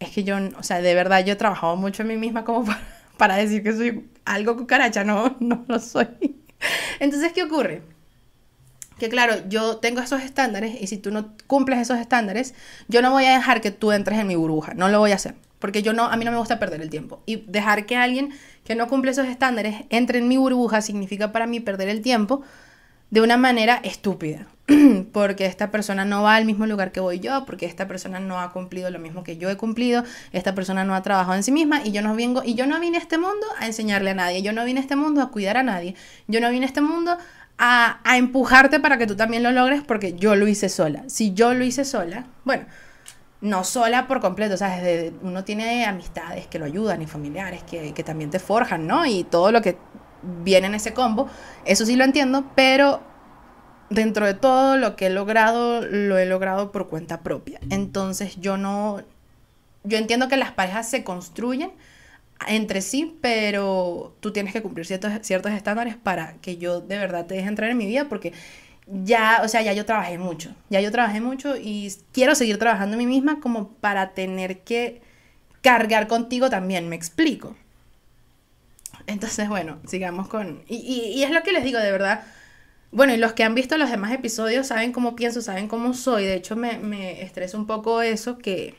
Es 0.01 0.11
que 0.11 0.25
yo, 0.25 0.37
o 0.59 0.63
sea, 0.63 0.81
de 0.81 0.95
verdad 0.95 1.25
yo 1.25 1.35
he 1.35 1.37
trabajado 1.37 1.77
mucho 1.77 2.03
en 2.03 2.09
mí 2.09 2.17
misma 2.17 2.45
como 2.45 2.65
para, 3.17 3.37
decir 3.37 3.63
que 3.63 3.73
soy 3.73 4.09
algo 4.25 4.57
cucaracha. 4.57 5.05
No, 5.05 5.37
no 5.41 5.65
lo 5.69 5.79
soy. 5.79 6.09
Entonces, 6.99 7.33
¿qué 7.33 7.43
ocurre? 7.43 7.83
que 8.99 9.09
claro, 9.09 9.35
yo 9.49 9.79
tengo 9.79 10.01
esos 10.01 10.23
estándares 10.23 10.81
y 10.81 10.87
si 10.87 10.97
tú 10.97 11.11
no 11.11 11.35
cumples 11.49 11.81
esos 11.81 11.99
estándares, 11.99 12.55
yo 12.87 13.03
no 13.03 13.11
voy 13.11 13.25
a 13.25 13.33
dejar 13.33 13.61
que 13.61 13.73
tú 13.73 13.91
entres 13.91 14.17
en 14.21 14.29
mi 14.29 14.37
burbuja, 14.37 14.75
no 14.75 14.89
lo 14.91 15.01
voy 15.01 15.11
a 15.11 15.17
hacer 15.17 15.35
porque 15.63 15.83
yo 15.83 15.93
no, 15.93 16.07
a 16.07 16.17
mí 16.17 16.25
no 16.25 16.33
me 16.33 16.39
gusta 16.39 16.59
perder 16.59 16.83
el 16.83 16.91
tiempo. 16.91 17.23
Y 17.25 17.37
dejar 17.47 17.87
que 17.87 17.97
alguien 17.97 18.31
que 18.65 18.75
no 18.75 18.89
cumple 18.89 19.13
esos 19.13 19.29
estándares 19.29 19.85
entre 19.91 20.19
en 20.19 20.27
mi 20.27 20.37
burbuja 20.37 20.83
significa 20.83 21.31
para 21.31 21.47
mí 21.47 21.61
perder 21.61 21.89
el 21.89 22.03
tiempo 22.03 22.43
de 23.11 23.21
una 23.21 23.37
manera 23.37 23.81
estúpida. 23.85 24.49
porque 25.13 25.47
esta 25.47 25.71
persona 25.71 26.05
no 26.05 26.25
va 26.25 26.35
al 26.35 26.47
mismo 26.47 26.67
lugar 26.67 26.91
que 26.91 26.99
voy 26.99 27.21
yo, 27.21 27.45
porque 27.47 27.67
esta 27.67 27.87
persona 27.87 28.19
no 28.19 28.41
ha 28.41 28.53
cumplido 28.53 28.91
lo 28.91 28.99
mismo 28.99 29.23
que 29.23 29.37
yo 29.37 29.51
he 29.51 29.57
cumplido, 29.57 30.03
esta 30.33 30.53
persona 30.53 30.83
no 30.83 30.97
ha 30.97 31.03
trabajado 31.03 31.37
en 31.37 31.45
sí 31.45 31.53
misma 31.53 31.83
y 31.85 31.93
yo 31.93 32.03
no 32.03 32.17
vengo 32.17 32.43
y 32.45 32.55
yo 32.55 32.67
no 32.67 32.81
vine 32.81 32.99
a 32.99 33.01
este 33.01 33.19
mundo 33.19 33.47
a 33.61 33.67
enseñarle 33.67 34.11
a 34.11 34.15
nadie, 34.15 34.43
yo 34.43 34.53
no 34.53 34.65
vine 34.65 34.81
a 34.81 34.83
este 34.83 34.97
mundo 34.97 35.23
a 35.23 35.31
cuidar 35.31 35.57
a 35.57 35.63
nadie, 35.63 35.95
yo 36.27 36.41
no 36.41 36.51
vine 36.51 36.67
a 36.67 36.69
este 36.69 36.81
mundo 36.81 37.19
a, 37.59 38.01
a 38.03 38.17
empujarte 38.17 38.81
para 38.81 38.99
que 38.99 39.07
tú 39.07 39.15
también 39.15 39.45
lo 39.45 39.53
logres 39.53 39.83
porque 39.83 40.15
yo 40.15 40.35
lo 40.35 40.49
hice 40.49 40.69
sola. 40.69 41.05
Si 41.07 41.35
yo 41.35 41.55
lo 41.55 41.65
hice 41.65 41.85
sola, 41.85 42.27
bueno, 42.45 42.67
no 43.43 43.65
sola 43.65 44.07
por 44.07 44.21
completo, 44.21 44.55
o 44.55 44.57
sea, 44.57 44.81
desde, 44.81 45.13
uno 45.21 45.45
tiene 45.45 45.85
amistades 45.85 46.47
que 46.47 46.59
lo 46.59 46.65
ayudan 46.65 47.03
y 47.03 47.07
familiares 47.07 47.63
que, 47.65 47.93
que, 47.93 48.05
también 48.05 48.31
te 48.31 48.39
forjan, 48.39 48.87
¿no? 48.87 49.05
Y 49.05 49.25
todo 49.25 49.51
lo 49.51 49.61
que 49.61 49.77
viene 50.45 50.69
en 50.69 50.77
ese 50.77 50.95
combo, 50.95 51.29
eso 51.65 51.85
sí 51.85 51.97
lo 51.97 52.05
entiendo, 52.05 52.45
pero 52.55 53.03
dentro 53.91 54.27
de 54.27 54.35
todo 54.35 54.77
lo 54.77 54.95
que 54.95 55.07
he 55.07 55.11
logrado, 55.11 55.83
lo 55.83 56.19
he 56.19 56.25
logrado 56.25 56.71
por 56.71 56.89
cuenta 56.89 57.23
propia. 57.23 57.61
Entonces 57.69 58.41
yo 58.41 58.57
no, 58.57 59.03
yo 59.83 59.99
entiendo 59.99 60.29
que 60.29 60.37
las 60.37 60.53
parejas 60.53 60.89
se 60.89 61.03
construyen 61.03 61.73
entre 62.49 62.81
sí, 62.81 63.19
pero 63.21 64.17
tú 64.21 64.33
tienes 64.33 64.53
que 64.53 64.63
cumplir 64.63 64.87
ciertos, 64.87 65.13
ciertos 65.23 65.53
estándares 65.53 65.97
para 65.97 66.35
que 66.35 66.57
yo 66.57 66.81
de 66.81 66.99
verdad 66.99 67.27
te 67.27 67.35
deje 67.35 67.49
entrar 67.49 67.71
en 67.71 67.77
mi 67.77 67.87
vida, 67.87 68.09
porque 68.09 68.33
ya, 68.93 69.41
o 69.43 69.49
sea, 69.49 69.63
ya 69.63 69.73
yo 69.73 69.87
trabajé 69.87 70.19
mucho, 70.19 70.55
ya 70.69 70.81
yo 70.81 70.91
trabajé 70.93 71.21
mucho 71.21 71.57
y 71.57 71.93
quiero 72.13 72.35
seguir 72.35 72.59
trabajando 72.59 72.97
mí 72.97 73.07
misma 73.07 73.41
como 73.41 73.69
para 73.69 74.11
tener 74.13 74.61
que 74.61 75.01
cargar 75.63 76.09
contigo 76.09 76.51
también, 76.51 76.89
me 76.89 76.97
explico. 76.97 77.57
Entonces, 79.07 79.49
bueno, 79.49 79.79
sigamos 79.87 80.29
con... 80.29 80.63
Y, 80.69 80.77
y, 81.17 81.23
es 81.23 81.31
lo 81.31 81.43
que 81.43 81.53
les 81.53 81.65
digo, 81.65 81.79
de 81.79 81.91
verdad. 81.91 82.23
Bueno, 82.91 83.15
y 83.15 83.17
los 83.17 83.33
que 83.33 83.43
han 83.43 83.55
visto 83.55 83.79
los 83.79 83.91
demás 83.91 84.13
episodios 84.13 84.67
saben 84.67 84.93
cómo 84.93 85.17
pienso, 85.17 85.41
saben 85.41 85.69
cómo 85.69 85.95
soy. 85.95 86.25
De 86.25 86.35
hecho, 86.35 86.57
me, 86.57 86.79
me 86.79 87.23
estresa 87.23 87.57
un 87.57 87.67
poco 87.67 88.03
eso 88.03 88.39
que... 88.39 88.75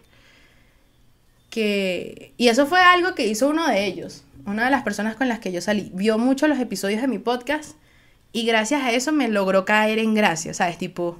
que... 1.49 2.33
Y 2.37 2.49
eso 2.49 2.67
fue 2.67 2.81
algo 2.81 3.15
que 3.15 3.27
hizo 3.27 3.49
uno 3.49 3.67
de 3.67 3.85
ellos, 3.85 4.23
una 4.45 4.65
de 4.65 4.71
las 4.71 4.83
personas 4.83 5.15
con 5.15 5.27
las 5.27 5.39
que 5.39 5.51
yo 5.51 5.61
salí. 5.61 5.91
Vio 5.93 6.17
mucho 6.17 6.47
los 6.47 6.59
episodios 6.59 7.01
de 7.01 7.07
mi 7.07 7.19
podcast 7.19 7.75
y 8.33 8.45
gracias 8.45 8.83
a 8.83 8.91
eso 8.91 9.11
me 9.11 9.29
logró 9.29 9.63
caer 9.63 9.99
en 9.99 10.15
gracia, 10.15 10.55
¿sabes? 10.55 10.79
Tipo, 10.79 11.19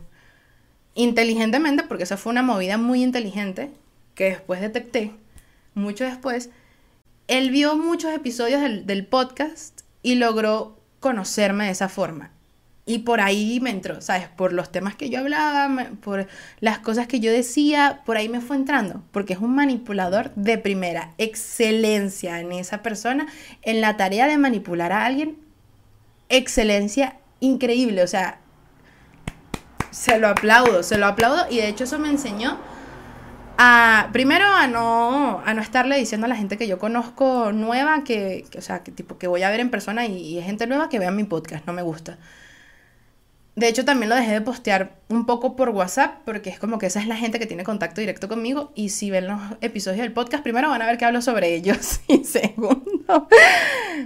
inteligentemente, 0.95 1.83
porque 1.83 2.03
eso 2.03 2.17
fue 2.17 2.31
una 2.31 2.41
movida 2.41 2.77
muy 2.77 3.03
inteligente 3.03 3.71
que 4.15 4.25
después 4.25 4.59
detecté, 4.59 5.11
mucho 5.75 6.03
después, 6.03 6.49
él 7.27 7.51
vio 7.51 7.77
muchos 7.77 8.11
episodios 8.11 8.61
del, 8.61 9.05
podcast 9.05 9.81
y 10.01 10.15
logró 10.15 10.79
conocerme 10.99 11.65
de 11.65 11.71
esa 11.71 11.87
forma. 11.87 12.31
Y 12.85 12.99
por 12.99 13.21
ahí 13.21 13.59
me 13.61 13.69
entró, 13.69 14.01
¿sabes? 14.01 14.27
Por 14.27 14.51
los 14.51 14.71
temas 14.71 14.95
que 14.95 15.09
yo 15.09 15.19
hablaba, 15.19 15.91
por 16.01 16.27
las 16.59 16.79
cosas 16.79 17.07
que 17.07 17.19
yo 17.19 17.31
decía, 17.31 18.01
por 18.05 18.17
ahí 18.17 18.27
me 18.27 18.41
fue 18.41 18.55
entrando, 18.55 19.03
porque 19.11 19.33
es 19.33 19.39
un 19.39 19.55
manipulador 19.55 20.33
de 20.35 20.57
primera, 20.57 21.13
excelencia 21.19 22.39
en 22.39 22.51
esa 22.51 22.81
persona, 22.81 23.27
en 23.61 23.81
la 23.81 23.97
tarea 23.97 24.27
de 24.27 24.37
manipular 24.37 24.91
a 24.91 25.05
alguien 25.05 25.42
excelencia 26.37 27.17
increíble, 27.39 28.03
o 28.03 28.07
sea, 28.07 28.39
se 29.91 30.17
lo 30.19 30.27
aplaudo, 30.27 30.83
se 30.83 30.97
lo 30.97 31.05
aplaudo 31.05 31.45
y 31.49 31.57
de 31.57 31.67
hecho 31.67 31.83
eso 31.83 31.99
me 31.99 32.09
enseñó 32.09 32.57
A, 33.57 34.09
primero 34.11 34.45
a 34.47 34.67
no, 34.67 35.41
a 35.45 35.53
no 35.53 35.61
estarle 35.61 35.97
diciendo 35.97 36.25
a 36.25 36.27
la 36.27 36.35
gente 36.35 36.57
que 36.57 36.67
yo 36.67 36.79
conozco 36.79 37.51
nueva, 37.53 38.03
que, 38.03 38.45
o 38.57 38.61
sea, 38.61 38.81
que 38.83 38.91
tipo 38.91 39.17
que 39.19 39.27
voy 39.27 39.43
a 39.43 39.51
ver 39.51 39.59
en 39.59 39.69
persona 39.69 40.07
y, 40.07 40.17
y 40.17 40.39
es 40.39 40.45
gente 40.45 40.65
nueva 40.65 40.89
que 40.89 40.97
vea 40.99 41.11
mi 41.11 41.23
podcast, 41.23 41.65
no 41.67 41.73
me 41.73 41.83
gusta. 41.83 42.17
De 43.55 43.67
hecho, 43.67 43.85
también 43.85 44.09
lo 44.09 44.15
dejé 44.15 44.31
de 44.31 44.41
postear 44.41 44.95
un 45.09 45.27
poco 45.27 45.55
por 45.55 45.69
WhatsApp, 45.69 46.21
porque 46.25 46.49
es 46.49 46.57
como 46.57 46.79
que 46.79 46.87
esa 46.87 46.99
es 46.99 47.07
la 47.07 47.15
gente 47.15 47.37
que 47.37 47.45
tiene 47.45 47.63
contacto 47.63 48.01
directo 48.01 48.27
conmigo. 48.27 48.71
Y 48.73 48.89
si 48.89 49.11
ven 49.11 49.27
los 49.27 49.39
episodios 49.61 50.01
del 50.01 50.11
podcast, 50.11 50.41
primero 50.41 50.69
van 50.69 50.81
a 50.81 50.87
ver 50.87 50.97
que 50.97 51.05
hablo 51.05 51.21
sobre 51.21 51.53
ellos. 51.55 52.01
Y 52.07 52.23
segundo, 52.23 53.27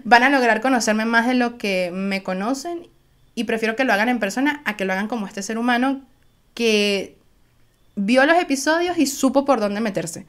van 0.03 0.23
a 0.23 0.29
lograr 0.29 0.61
conocerme 0.61 1.05
más 1.05 1.27
de 1.27 1.33
lo 1.33 1.57
que 1.57 1.91
me 1.93 2.23
conocen. 2.23 2.87
Y 3.35 3.45
prefiero 3.45 3.75
que 3.75 3.85
lo 3.85 3.93
hagan 3.93 4.09
en 4.09 4.19
persona 4.19 4.61
a 4.65 4.75
que 4.75 4.83
lo 4.83 4.93
hagan 4.93 5.07
como 5.07 5.27
este 5.27 5.41
ser 5.41 5.57
humano 5.57 6.01
que 6.53 7.17
vio 7.95 8.25
los 8.25 8.37
episodios 8.37 8.97
y 8.97 9.05
supo 9.05 9.45
por 9.45 9.59
dónde 9.59 9.79
meterse. 9.79 10.25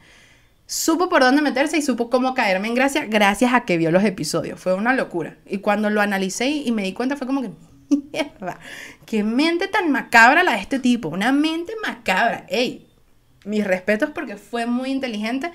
Supo 0.67 1.09
por 1.09 1.23
dónde 1.23 1.41
meterse 1.41 1.79
y 1.79 1.83
supo 1.83 2.11
cómo 2.11 2.35
caerme 2.35 2.69
en 2.69 2.75
gracia 2.75 3.07
gracias 3.07 3.55
a 3.55 3.63
que 3.63 3.79
vio 3.79 3.91
los 3.91 4.05
episodios. 4.05 4.61
Fue 4.61 4.75
una 4.75 4.93
locura. 4.93 5.39
Y 5.47 5.59
cuando 5.59 5.89
lo 5.89 6.03
analicé 6.03 6.49
y 6.49 6.71
me 6.73 6.83
di 6.83 6.93
cuenta 6.93 7.17
fue 7.17 7.27
como 7.27 7.41
que, 7.41 7.51
mierda, 7.89 8.59
qué 9.07 9.23
mente 9.23 9.69
tan 9.69 9.91
macabra 9.91 10.43
la 10.43 10.53
de 10.53 10.61
este 10.61 10.79
tipo, 10.79 11.09
una 11.09 11.33
mente 11.33 11.73
macabra. 11.83 12.47
Ey, 12.49 12.87
mis 13.45 13.65
respetos 13.65 14.11
porque 14.11 14.37
fue 14.37 14.67
muy 14.67 14.91
inteligente. 14.91 15.51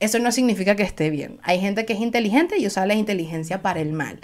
Eso 0.00 0.18
no 0.18 0.32
significa 0.32 0.76
que 0.76 0.82
esté 0.82 1.10
bien. 1.10 1.38
Hay 1.42 1.60
gente 1.60 1.86
que 1.86 1.94
es 1.94 2.00
inteligente 2.00 2.58
y 2.58 2.66
usa 2.66 2.86
la 2.86 2.94
inteligencia 2.94 3.62
para 3.62 3.80
el 3.80 3.92
mal. 3.92 4.20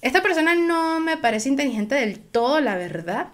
Esta 0.00 0.22
persona 0.22 0.54
no 0.54 1.00
me 1.00 1.16
parece 1.16 1.48
inteligente 1.48 1.96
del 1.96 2.20
todo, 2.20 2.60
la 2.60 2.76
verdad. 2.76 3.28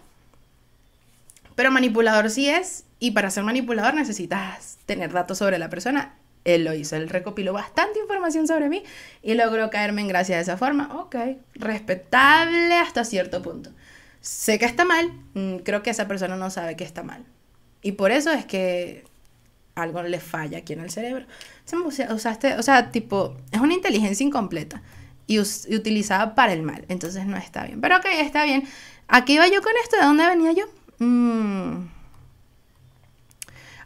Pero 1.55 1.71
manipulador 1.71 2.31
sí 2.31 2.49
es. 2.49 2.85
Y 2.99 3.11
para 3.11 3.31
ser 3.31 3.45
manipulador 3.45 3.95
necesitas 3.95 4.79
tener 4.87 5.13
datos 5.13 5.39
sobre 5.39 5.59
la 5.59 5.69
persona 5.69 6.15
él 6.45 6.65
lo 6.65 6.75
hizo, 6.75 6.97
él 6.97 7.09
recopiló 7.09 7.53
bastante 7.53 7.99
información 7.99 8.47
sobre 8.47 8.69
mí 8.69 8.83
y 9.23 9.35
logró 9.35 9.71
caerme 9.71 10.03
en 10.03 10.09
gracia 10.09 10.37
de 10.37 10.43
esa 10.43 10.57
forma. 10.57 10.95
Ok, 10.97 11.17
respetable 11.55 12.75
hasta 12.77 13.05
cierto 13.05 13.43
punto. 13.43 13.71
Sé 14.21 14.59
que 14.59 14.65
está 14.65 14.85
mal, 14.85 15.11
mm, 15.35 15.57
creo 15.59 15.83
que 15.83 15.91
esa 15.91 16.09
persona 16.09 16.37
no 16.37 16.51
sabe 16.51 16.77
que 16.77 16.85
está 16.85 17.03
mal. 17.03 17.25
Y 17.83 17.93
por 17.93 18.11
eso 18.11 18.31
es 18.33 18.45
que 18.47 19.05
algo 19.75 20.03
le 20.03 20.21
falla 20.21 20.59
aquí 20.59 20.73
en 20.73 20.81
el 20.81 20.91
cerebro. 20.91 21.27
Usaste, 22.11 22.55
o 22.55 22.63
sea, 22.63 22.91
tipo, 22.91 23.37
es 23.51 23.61
una 23.61 23.75
inteligencia 23.75 24.25
incompleta 24.25 24.83
y, 25.27 25.39
utilizada 25.39 26.35
para 26.35 26.53
el 26.53 26.63
mal, 26.63 26.85
entonces 26.89 27.27
no 27.27 27.37
está 27.37 27.65
bien. 27.65 27.81
Pero 27.81 27.97
ok, 27.97 28.07
está 28.21 28.45
bien. 28.45 28.65
¿A 29.09 29.25
iba 29.27 29.49
yo 29.49 29.63
con 29.63 29.73
esto? 29.83 29.97
¿De 29.97 30.05
dónde 30.05 30.27
venía 30.27 30.53
yo? 30.53 30.65
Mm. 30.99 31.89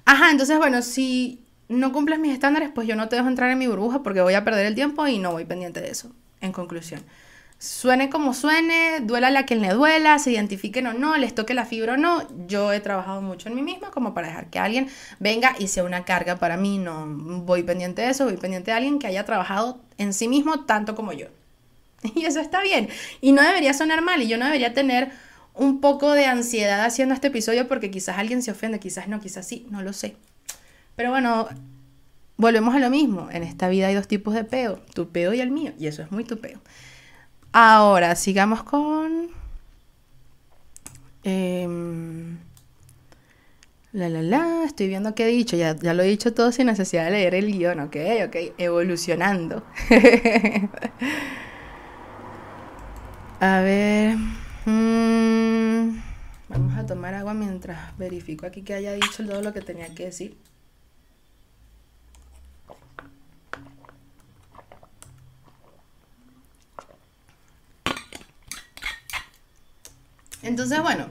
Ajá, 0.05 0.31
entonces 0.31 0.59
bueno, 0.59 0.83
si 0.83 1.45
no 1.69 1.93
cumples 1.93 2.19
mis 2.19 2.33
estándares, 2.33 2.71
pues 2.75 2.89
yo 2.89 2.97
no 2.97 3.09
te 3.09 3.17
dejo 3.17 3.29
entrar 3.29 3.51
en 3.51 3.59
mi 3.59 3.67
burbuja 3.67 4.03
porque 4.03 4.21
voy 4.21 4.35
a 4.35 4.45
perder 4.45 4.67
el 4.67 4.75
tiempo 4.75 5.07
y 5.07 5.19
no 5.19 5.33
voy 5.33 5.45
pendiente 5.45 5.81
de 5.81 5.91
eso. 5.91 6.11
En 6.41 6.53
conclusión, 6.53 7.03
suene 7.59 8.09
como 8.09 8.33
suene, 8.33 9.01
duela 9.01 9.37
a 9.37 9.45
quien 9.45 9.61
le 9.61 9.71
duela, 9.71 10.19
se 10.19 10.31
identifiquen 10.31 10.87
o 10.87 10.93
no, 10.93 11.17
les 11.17 11.35
toque 11.35 11.55
la 11.55 11.67
fibra 11.67 11.95
o 11.95 11.97
no, 11.97 12.23
yo 12.47 12.73
he 12.73 12.81
trabajado 12.81 13.21
mucho 13.21 13.49
en 13.49 13.57
mí 13.57 13.63
misma 13.63 13.91
como 13.91 14.15
para 14.15 14.29
dejar 14.29 14.49
que 14.49 14.59
alguien 14.59 14.89
venga 15.19 15.57
y 15.59 15.69
sea 15.69 15.85
una 15.85 16.05
carga 16.05 16.37
para 16.37 16.57
mí, 16.57 16.79
no 16.79 17.07
voy 17.07 17.65
pendiente 17.65 18.03
de 18.03 18.11
eso, 18.11 18.25
voy 18.25 18.37
pendiente 18.37 18.71
de 18.71 18.77
alguien 18.77 18.99
que 18.99 19.09
haya 19.09 19.25
trabajado 19.25 19.81
en 19.99 20.13
sí 20.13 20.29
mismo 20.29 20.65
tanto 20.65 20.95
como 20.95 21.13
yo. 21.13 21.27
Y 22.15 22.25
eso 22.25 22.39
está 22.41 22.63
bien. 22.63 22.89
Y 23.21 23.33
no 23.33 23.43
debería 23.43 23.75
sonar 23.75 24.03
mal 24.03 24.23
y 24.23 24.29
yo 24.29 24.39
no 24.39 24.45
debería 24.45 24.73
tener 24.73 25.11
un 25.55 25.81
poco 25.81 26.13
de 26.13 26.27
ansiedad 26.27 26.85
haciendo 26.85 27.15
este 27.15 27.27
episodio 27.27 27.67
porque 27.67 27.91
quizás 27.91 28.19
alguien 28.19 28.43
se 28.43 28.53
ofende, 28.53 28.79
quizás 28.79 29.09
no, 29.09 29.21
quizás 29.21 29.47
sí, 29.47 29.67
no 29.71 29.83
lo 29.83 29.93
sé. 29.93 30.15
Pero 30.99 31.11
bueno, 31.11 31.49
volvemos 32.37 32.75
a 32.75 32.81
lo 32.81 32.91
mismo. 32.91 33.29
En 33.31 33.45
esta 33.45 33.69
vida 33.69 33.87
hay 33.87 33.95
dos 33.95 34.09
tipos 34.09 34.35
de 34.35 34.43
peo, 34.43 34.81
tu 34.95 35.11
peo 35.11 35.33
y 35.33 35.41
el 35.41 35.53
mío. 35.53 35.73
Y 35.79 35.87
eso 35.87 36.03
es 36.03 36.11
muy 36.11 36.25
tu 36.25 36.41
peo. 36.41 36.59
Ahora, 37.53 38.17
sigamos 38.17 38.65
con... 38.65 39.29
Em, 41.23 42.39
la, 43.93 44.09
la, 44.09 44.23
la, 44.23 44.65
estoy 44.65 44.89
viendo 44.89 45.15
qué 45.15 45.25
he 45.25 45.29
dicho, 45.29 45.57
ya, 45.57 45.77
ya 45.77 45.95
lo 45.95 46.03
he 46.03 46.09
dicho 46.09 46.35
todo 46.35 46.51
sin 46.51 46.67
necesidad 46.67 47.05
de 47.05 47.13
leer 47.13 47.37
el 47.37 47.53
guion, 47.53 47.79
ok, 47.79 47.97
ok, 48.27 48.37
evolucionando. 48.59 49.63
a 53.41 53.61
ver, 53.61 54.17
mm, 54.67 55.97
vamos 56.49 56.77
a 56.77 56.87
tomar 56.87 57.15
agua 57.15 57.35
mientras 57.35 57.97
verifico 57.97 58.47
aquí 58.47 58.63
que 58.63 58.75
haya 58.75 58.95
dicho 58.95 59.25
todo 59.25 59.43
lo 59.43 59.53
que 59.53 59.61
tenía 59.61 59.95
que 59.95 60.07
decir. 60.07 60.37
Entonces, 70.43 70.81
bueno, 70.83 71.09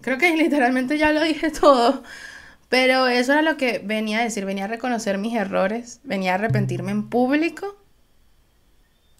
creo 0.00 0.18
que 0.18 0.36
literalmente 0.36 0.98
ya 0.98 1.12
lo 1.12 1.22
dije 1.22 1.50
todo, 1.50 2.02
pero 2.68 3.06
eso 3.06 3.32
era 3.32 3.42
lo 3.42 3.56
que 3.56 3.80
venía 3.84 4.20
a 4.20 4.24
decir, 4.24 4.44
venía 4.44 4.64
a 4.64 4.68
reconocer 4.68 5.18
mis 5.18 5.34
errores, 5.34 6.00
venía 6.04 6.32
a 6.32 6.34
arrepentirme 6.36 6.90
en 6.92 7.08
público, 7.08 7.76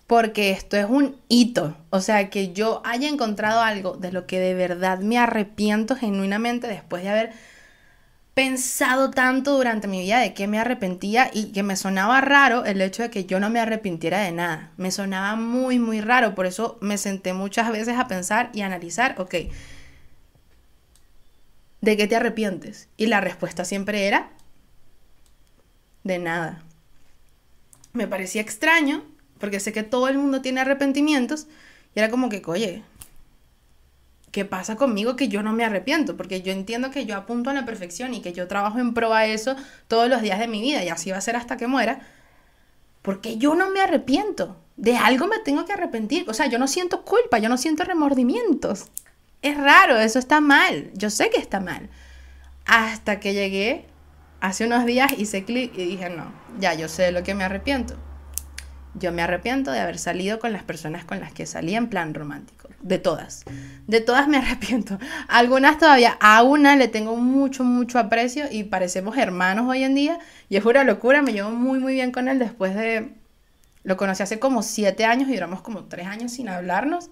porque 0.07 0.51
esto 0.51 0.77
es 0.77 0.87
un 0.87 1.17
hito, 1.29 1.77
o 1.91 2.01
sea, 2.01 2.31
que 2.31 2.53
yo 2.53 2.83
haya 2.85 3.09
encontrado 3.09 3.61
algo 3.61 3.97
de 3.97 4.11
lo 4.11 4.27
que 4.27 4.41
de 4.41 4.55
verdad 4.55 4.99
me 4.99 5.19
arrepiento 5.19 5.95
genuinamente 5.95 6.67
después 6.67 7.05
de 7.05 7.11
haber 7.11 7.33
pensado 8.41 9.11
tanto 9.11 9.55
durante 9.55 9.87
mi 9.87 10.01
vida 10.01 10.19
de 10.19 10.33
que 10.33 10.47
me 10.47 10.59
arrepentía 10.59 11.31
y 11.31 11.53
que 11.53 11.63
me 11.63 11.77
sonaba 11.77 12.23
raro 12.23 12.65
el 12.65 12.81
hecho 12.81 13.03
de 13.03 13.11
que 13.11 13.27
yo 13.27 13.39
no 13.39 13.51
me 13.51 13.61
arrepintiera 13.61 14.21
de 14.21 14.33
nada. 14.33 14.73
Me 14.79 14.91
sonaba 14.91 15.37
muy, 15.37 15.79
muy 15.79 16.01
raro. 16.01 16.35
Por 16.35 16.47
eso 16.47 16.79
me 16.81 16.97
senté 16.97 17.35
muchas 17.35 17.71
veces 17.71 17.99
a 17.99 18.09
pensar 18.09 18.49
y 18.55 18.63
analizar, 18.63 19.15
ok, 19.21 19.35
¿de 21.83 21.97
qué 21.99 22.07
te 22.07 22.17
arrepientes? 22.17 22.89
Y 22.97 23.09
la 23.09 23.21
respuesta 23.21 23.67
siempre 23.67 24.07
era, 24.07 24.31
de 26.03 26.19
nada. 26.19 26.63
Me 27.93 28.09
parecía 28.09 28.41
extraño, 28.41 29.05
porque 29.39 29.61
sé 29.61 29.75
que 29.75 29.83
todo 29.83 30.09
el 30.09 30.17
mundo 30.17 30.41
tiene 30.41 30.63
arrepentimientos, 30.63 31.47
y 31.95 31.99
era 31.99 32.09
como 32.09 32.31
que, 32.31 32.41
oye, 32.47 32.85
¿qué 34.33 34.45
pasa 34.45 34.77
conmigo 34.77 35.17
que 35.17 35.29
yo 35.29 35.43
no 35.43 35.53
me 35.53 35.65
arrepiento? 35.65 36.17
Porque 36.17 36.43
yo 36.43 36.53
entiendo 36.53 36.91
que 36.91 37.07
yo 37.07 37.17
apunto 37.17 37.51
a 37.51 37.55
la 37.55 37.65
perfección 37.65 38.15
y 38.15 38.21
que 38.21 38.33
yo 38.33 38.49
trabajo 38.49 38.79
en 38.79 38.95
pro 38.95 39.13
a 39.13 39.27
eso 39.27 39.57
todos 39.89 40.09
los 40.09 40.23
días 40.23 40.39
de 40.39 40.49
mi 40.49 40.61
vida 40.61 40.85
y 40.85 40.89
así 40.89 41.11
va 41.11 41.19
a 41.19 41.23
ser 41.23 41.37
hasta 41.37 41.57
que 41.57 41.67
muera. 41.67 42.01
Porque 43.03 43.39
yo 43.39 43.55
no 43.55 43.71
me 43.71 43.81
arrepiento. 43.81 44.57
De 44.77 44.97
algo 44.97 45.27
me 45.27 45.39
tengo 45.41 45.65
que 45.65 45.73
arrepentir. 45.73 46.29
O 46.29 46.35
sea, 46.35 46.47
yo 46.47 46.59
no 46.59 46.69
siento 46.69 47.05
culpa, 47.05 47.39
yo 47.39 47.49
no 47.49 47.57
siento 47.57 47.85
remordimientos. 47.85 48.87
Es 49.43 49.57
raro, 49.57 49.99
eso 49.99 50.19
está 50.19 50.41
mal. 50.41 50.91
Yo 50.95 51.11
sé 51.11 51.31
que 51.31 51.39
está 51.39 51.61
mal. 51.61 51.89
Hasta 52.67 53.21
que 53.21 53.35
llegué 53.35 53.87
hace 54.41 54.67
unos 54.67 54.87
días, 54.87 55.13
hice 55.19 55.45
clic 55.45 55.73
y 55.77 55.85
dije, 55.85 56.11
no, 56.11 56.33
ya 56.59 56.75
yo 56.75 56.89
sé 56.89 57.05
de 57.05 57.13
lo 57.13 57.23
que 57.23 57.35
me 57.35 57.45
arrepiento. 57.45 57.97
Yo 58.95 59.13
me 59.13 59.23
arrepiento 59.23 59.71
de 59.71 59.81
haber 59.81 59.99
salido 59.99 60.39
con 60.39 60.53
las 60.53 60.63
personas 60.63 61.05
con 61.05 61.21
las 61.21 61.33
que 61.33 61.47
salí 61.47 61.75
en 61.75 61.89
plan 61.89 62.13
romántico 62.13 62.60
de 62.83 62.99
todas. 62.99 63.45
De 63.87 64.01
todas 64.01 64.29
me 64.29 64.37
arrepiento. 64.39 64.99
Algunas 65.29 65.79
todavía, 65.79 66.17
a 66.21 66.43
una 66.43 66.77
le 66.77 66.89
tengo 66.89 67.17
mucho, 67.17 67.65
mucho 67.65 67.99
aprecio 67.99 68.45
y 68.51 68.65
parecemos 68.65 69.17
hermanos 69.17 69.69
hoy 69.69 69.85
en 69.85 69.95
día. 69.95 70.19
Y 70.49 70.57
es 70.57 70.65
una 70.65 70.85
locura, 70.85 71.23
me 71.23 71.33
llevo 71.33 71.51
muy, 71.51 71.79
muy 71.79 71.95
bien 71.95 72.13
con 72.13 72.29
él 72.29 72.39
después 72.39 72.75
de... 72.75 73.13
Lo 73.83 73.97
conocí 73.97 74.23
hace 74.23 74.39
como 74.39 74.63
siete 74.63 75.07
años 75.07 75.29
y 75.31 75.35
duramos 75.35 75.63
como 75.63 75.85
tres 75.85 76.07
años 76.07 76.33
sin 76.33 76.49
hablarnos. 76.49 77.11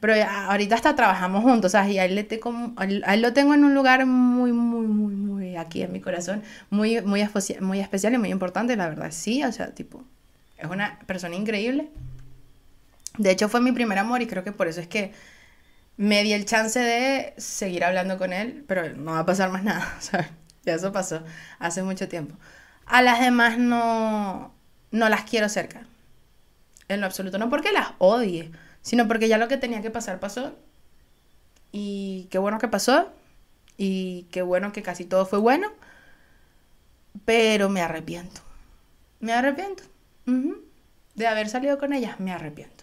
Pero 0.00 0.14
ahorita 0.28 0.74
hasta 0.74 0.96
trabajamos 0.96 1.44
juntos, 1.44 1.74
Y 1.74 1.98
a 1.98 2.04
él, 2.04 2.16
le 2.16 2.24
tengo, 2.24 2.72
a 2.76 3.14
él 3.14 3.22
lo 3.22 3.32
tengo 3.32 3.54
en 3.54 3.62
un 3.62 3.72
lugar 3.72 4.04
muy, 4.04 4.52
muy, 4.52 4.86
muy, 4.88 5.14
muy 5.14 5.56
aquí 5.56 5.82
en 5.82 5.92
mi 5.92 6.00
corazón. 6.00 6.42
Muy, 6.70 7.00
muy, 7.02 7.24
muy 7.60 7.80
especial 7.80 8.12
y 8.12 8.18
muy 8.18 8.30
importante, 8.30 8.74
la 8.74 8.88
verdad. 8.88 9.12
Sí, 9.12 9.44
o 9.44 9.52
sea, 9.52 9.72
tipo, 9.72 10.02
es 10.58 10.68
una 10.68 10.98
persona 11.06 11.36
increíble. 11.36 11.88
De 13.18 13.30
hecho, 13.30 13.48
fue 13.48 13.60
mi 13.60 13.72
primer 13.72 13.98
amor 13.98 14.22
y 14.22 14.26
creo 14.26 14.44
que 14.44 14.52
por 14.52 14.68
eso 14.68 14.80
es 14.80 14.88
que 14.88 15.12
me 15.96 16.22
di 16.22 16.32
el 16.32 16.46
chance 16.46 16.78
de 16.80 17.34
seguir 17.38 17.84
hablando 17.84 18.18
con 18.18 18.32
él, 18.32 18.64
pero 18.66 18.94
no 18.96 19.12
va 19.12 19.20
a 19.20 19.26
pasar 19.26 19.50
más 19.50 19.64
nada. 19.64 19.86
Ya 20.64 20.74
eso 20.74 20.92
pasó 20.92 21.24
hace 21.58 21.82
mucho 21.82 22.08
tiempo. 22.08 22.36
A 22.86 23.02
las 23.02 23.20
demás 23.20 23.58
no, 23.58 24.54
no 24.92 25.08
las 25.08 25.24
quiero 25.24 25.48
cerca. 25.48 25.88
En 26.88 27.00
lo 27.00 27.06
absoluto. 27.06 27.36
No 27.38 27.50
porque 27.50 27.72
las 27.72 27.94
odie, 27.98 28.52
sino 28.80 29.08
porque 29.08 29.26
ya 29.26 29.38
lo 29.38 29.48
que 29.48 29.56
tenía 29.56 29.82
que 29.82 29.90
pasar 29.90 30.20
pasó. 30.20 30.56
Y 31.72 32.28
qué 32.30 32.38
bueno 32.38 32.58
que 32.60 32.68
pasó. 32.68 33.12
Y 33.76 34.28
qué 34.30 34.42
bueno 34.42 34.70
que 34.72 34.82
casi 34.82 35.04
todo 35.04 35.26
fue 35.26 35.40
bueno. 35.40 35.72
Pero 37.24 37.68
me 37.68 37.80
arrepiento. 37.80 38.40
Me 39.18 39.32
arrepiento. 39.32 39.82
De 41.16 41.26
haber 41.26 41.48
salido 41.48 41.78
con 41.78 41.92
ellas, 41.92 42.20
me 42.20 42.32
arrepiento 42.32 42.81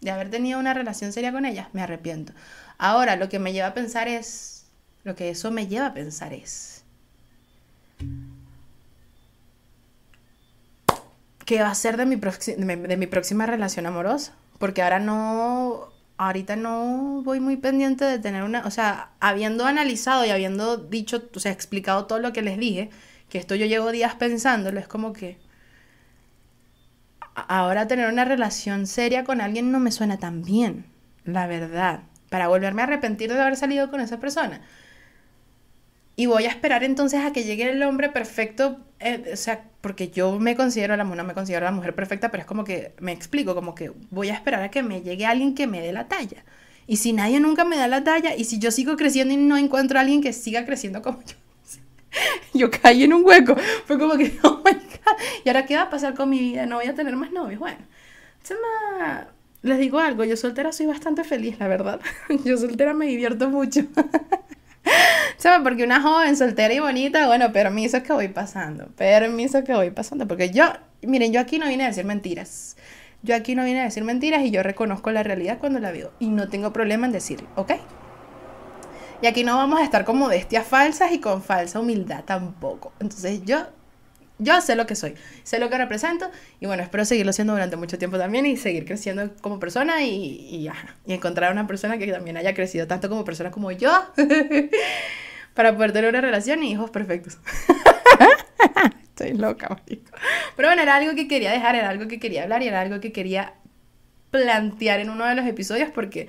de 0.00 0.10
haber 0.10 0.30
tenido 0.30 0.58
una 0.58 0.74
relación 0.74 1.12
seria 1.12 1.32
con 1.32 1.44
ella, 1.44 1.68
me 1.72 1.82
arrepiento. 1.82 2.32
Ahora, 2.78 3.16
lo 3.16 3.28
que 3.28 3.38
me 3.38 3.52
lleva 3.52 3.68
a 3.68 3.74
pensar 3.74 4.08
es, 4.08 4.66
lo 5.04 5.14
que 5.14 5.30
eso 5.30 5.50
me 5.50 5.66
lleva 5.66 5.86
a 5.86 5.94
pensar 5.94 6.32
es, 6.32 6.84
¿qué 11.44 11.62
va 11.62 11.70
a 11.70 11.74
ser 11.74 11.96
de 11.96 12.06
mi, 12.06 12.16
próxima 13.06 13.46
relación 13.46 13.86
amorosa? 13.86 14.34
Porque 14.58 14.82
ahora 14.82 15.00
no, 15.00 15.88
ahorita 16.16 16.56
no 16.56 17.22
voy 17.24 17.40
muy 17.40 17.56
pendiente 17.56 18.04
de 18.04 18.18
tener 18.18 18.44
una, 18.44 18.64
o 18.66 18.70
sea, 18.70 19.10
habiendo 19.18 19.64
analizado 19.64 20.24
y 20.24 20.30
habiendo 20.30 20.76
dicho, 20.76 21.28
o 21.34 21.40
sea, 21.40 21.50
explicado 21.50 22.06
todo 22.06 22.20
lo 22.20 22.32
que 22.32 22.42
les 22.42 22.58
dije, 22.58 22.90
que 23.28 23.38
esto 23.38 23.56
yo 23.56 23.66
llevo 23.66 23.90
días 23.90 24.14
pensándolo, 24.14 24.78
es 24.78 24.86
como 24.86 25.12
que 25.12 25.38
ahora 27.40 27.86
tener 27.86 28.08
una 28.08 28.24
relación 28.24 28.86
seria 28.86 29.24
con 29.24 29.40
alguien 29.40 29.70
no 29.70 29.80
me 29.80 29.92
suena 29.92 30.18
tan 30.18 30.42
bien, 30.42 30.86
la 31.24 31.46
verdad, 31.46 32.00
para 32.30 32.48
volverme 32.48 32.82
a 32.82 32.86
arrepentir 32.86 33.32
de 33.32 33.40
haber 33.40 33.56
salido 33.56 33.90
con 33.90 34.00
esa 34.00 34.18
persona. 34.18 34.60
Y 36.16 36.26
voy 36.26 36.46
a 36.46 36.48
esperar 36.48 36.82
entonces 36.82 37.20
a 37.24 37.32
que 37.32 37.44
llegue 37.44 37.70
el 37.70 37.82
hombre 37.82 38.08
perfecto, 38.08 38.80
eh, 38.98 39.30
o 39.32 39.36
sea, 39.36 39.64
porque 39.80 40.10
yo 40.10 40.38
me 40.40 40.56
considero 40.56 40.96
la 40.96 41.04
no 41.04 41.24
me 41.24 41.34
considero 41.34 41.64
la 41.64 41.70
mujer 41.70 41.94
perfecta, 41.94 42.30
pero 42.30 42.40
es 42.40 42.46
como 42.46 42.64
que 42.64 42.92
me 42.98 43.12
explico, 43.12 43.54
como 43.54 43.74
que 43.74 43.92
voy 44.10 44.30
a 44.30 44.34
esperar 44.34 44.62
a 44.62 44.70
que 44.70 44.82
me 44.82 45.02
llegue 45.02 45.26
alguien 45.26 45.54
que 45.54 45.66
me 45.68 45.80
dé 45.80 45.92
la 45.92 46.08
talla. 46.08 46.44
Y 46.88 46.96
si 46.96 47.12
nadie 47.12 47.38
nunca 47.38 47.64
me 47.64 47.76
da 47.76 47.86
la 47.86 48.02
talla, 48.02 48.34
y 48.34 48.44
si 48.44 48.58
yo 48.58 48.70
sigo 48.72 48.96
creciendo 48.96 49.32
y 49.32 49.36
no 49.36 49.56
encuentro 49.56 49.98
a 49.98 50.00
alguien 50.00 50.22
que 50.22 50.32
siga 50.32 50.64
creciendo 50.64 51.02
como 51.02 51.22
yo, 51.22 51.36
yo 52.54 52.70
caí 52.70 53.04
en 53.04 53.12
un 53.12 53.24
hueco. 53.24 53.54
Fue 53.86 53.98
como 53.98 54.16
que, 54.16 54.36
oh 54.42 54.62
¿y 55.44 55.48
ahora 55.48 55.66
qué 55.66 55.76
va 55.76 55.82
a 55.82 55.90
pasar 55.90 56.14
con 56.14 56.30
mi 56.30 56.38
vida? 56.38 56.66
No 56.66 56.76
voy 56.76 56.86
a 56.86 56.94
tener 56.94 57.16
más 57.16 57.32
novios. 57.32 57.60
Bueno, 57.60 57.78
les 59.62 59.78
digo 59.78 59.98
algo, 59.98 60.24
yo 60.24 60.36
soltera 60.36 60.72
soy 60.72 60.86
bastante 60.86 61.24
feliz, 61.24 61.58
la 61.58 61.68
verdad. 61.68 62.00
Yo 62.44 62.56
soltera 62.56 62.94
me 62.94 63.06
divierto 63.06 63.48
mucho. 63.48 63.82
¿Sabes? 65.36 65.60
Porque 65.62 65.84
una 65.84 66.00
joven 66.00 66.36
soltera 66.36 66.72
y 66.72 66.80
bonita, 66.80 67.26
bueno, 67.26 67.52
permiso 67.52 68.02
que 68.02 68.12
voy 68.12 68.28
pasando, 68.28 68.86
permiso 68.96 69.62
que 69.62 69.74
voy 69.74 69.90
pasando, 69.90 70.26
porque 70.26 70.50
yo, 70.50 70.64
miren, 71.02 71.32
yo 71.32 71.40
aquí 71.40 71.58
no 71.58 71.68
vine 71.68 71.84
a 71.84 71.88
decir 71.88 72.04
mentiras. 72.04 72.76
Yo 73.22 73.34
aquí 73.34 73.54
no 73.54 73.64
vine 73.64 73.80
a 73.80 73.84
decir 73.84 74.04
mentiras 74.04 74.42
y 74.42 74.50
yo 74.50 74.62
reconozco 74.62 75.10
la 75.10 75.22
realidad 75.22 75.58
cuando 75.58 75.80
la 75.80 75.92
veo 75.92 76.12
y 76.18 76.28
no 76.28 76.48
tengo 76.48 76.72
problema 76.72 77.06
en 77.06 77.12
decirlo, 77.12 77.48
¿ok? 77.56 77.72
Y 79.20 79.26
aquí 79.26 79.42
no 79.44 79.56
vamos 79.56 79.80
a 79.80 79.84
estar 79.84 80.04
con 80.04 80.16
modestias 80.16 80.66
falsas 80.66 81.12
y 81.12 81.18
con 81.18 81.42
falsa 81.42 81.80
humildad 81.80 82.24
tampoco. 82.24 82.92
Entonces 83.00 83.42
yo 83.44 83.66
yo 84.38 84.60
sé 84.60 84.76
lo 84.76 84.86
que 84.86 84.94
soy, 84.94 85.14
sé 85.42 85.58
lo 85.58 85.68
que 85.70 85.78
represento 85.78 86.30
y 86.60 86.66
bueno, 86.66 86.82
espero 86.82 87.04
seguirlo 87.04 87.32
siendo 87.32 87.52
durante 87.52 87.76
mucho 87.76 87.98
tiempo 87.98 88.18
también 88.18 88.46
y 88.46 88.56
seguir 88.56 88.84
creciendo 88.84 89.30
como 89.40 89.58
persona 89.58 90.02
y, 90.02 90.10
y, 90.10 90.70
y 91.06 91.12
encontrar 91.12 91.52
una 91.52 91.66
persona 91.66 91.98
que 91.98 92.06
también 92.10 92.36
haya 92.36 92.54
crecido 92.54 92.86
tanto 92.86 93.08
como 93.08 93.24
persona 93.24 93.50
como 93.50 93.70
yo 93.72 93.90
para 95.54 95.74
poder 95.74 95.92
tener 95.92 96.10
una 96.10 96.20
relación 96.20 96.62
y 96.62 96.72
hijos 96.72 96.90
perfectos. 96.90 97.38
Estoy 99.02 99.32
loca, 99.32 99.68
marico. 99.68 100.12
Pero 100.54 100.68
bueno, 100.68 100.82
era 100.82 100.96
algo 100.96 101.14
que 101.16 101.26
quería 101.26 101.50
dejar, 101.50 101.74
era 101.74 101.88
algo 101.88 102.06
que 102.06 102.20
quería 102.20 102.44
hablar 102.44 102.62
y 102.62 102.68
era 102.68 102.80
algo 102.80 103.00
que 103.00 103.10
quería 103.10 103.54
plantear 104.30 105.00
en 105.00 105.10
uno 105.10 105.24
de 105.24 105.34
los 105.34 105.46
episodios 105.46 105.90
porque 105.90 106.28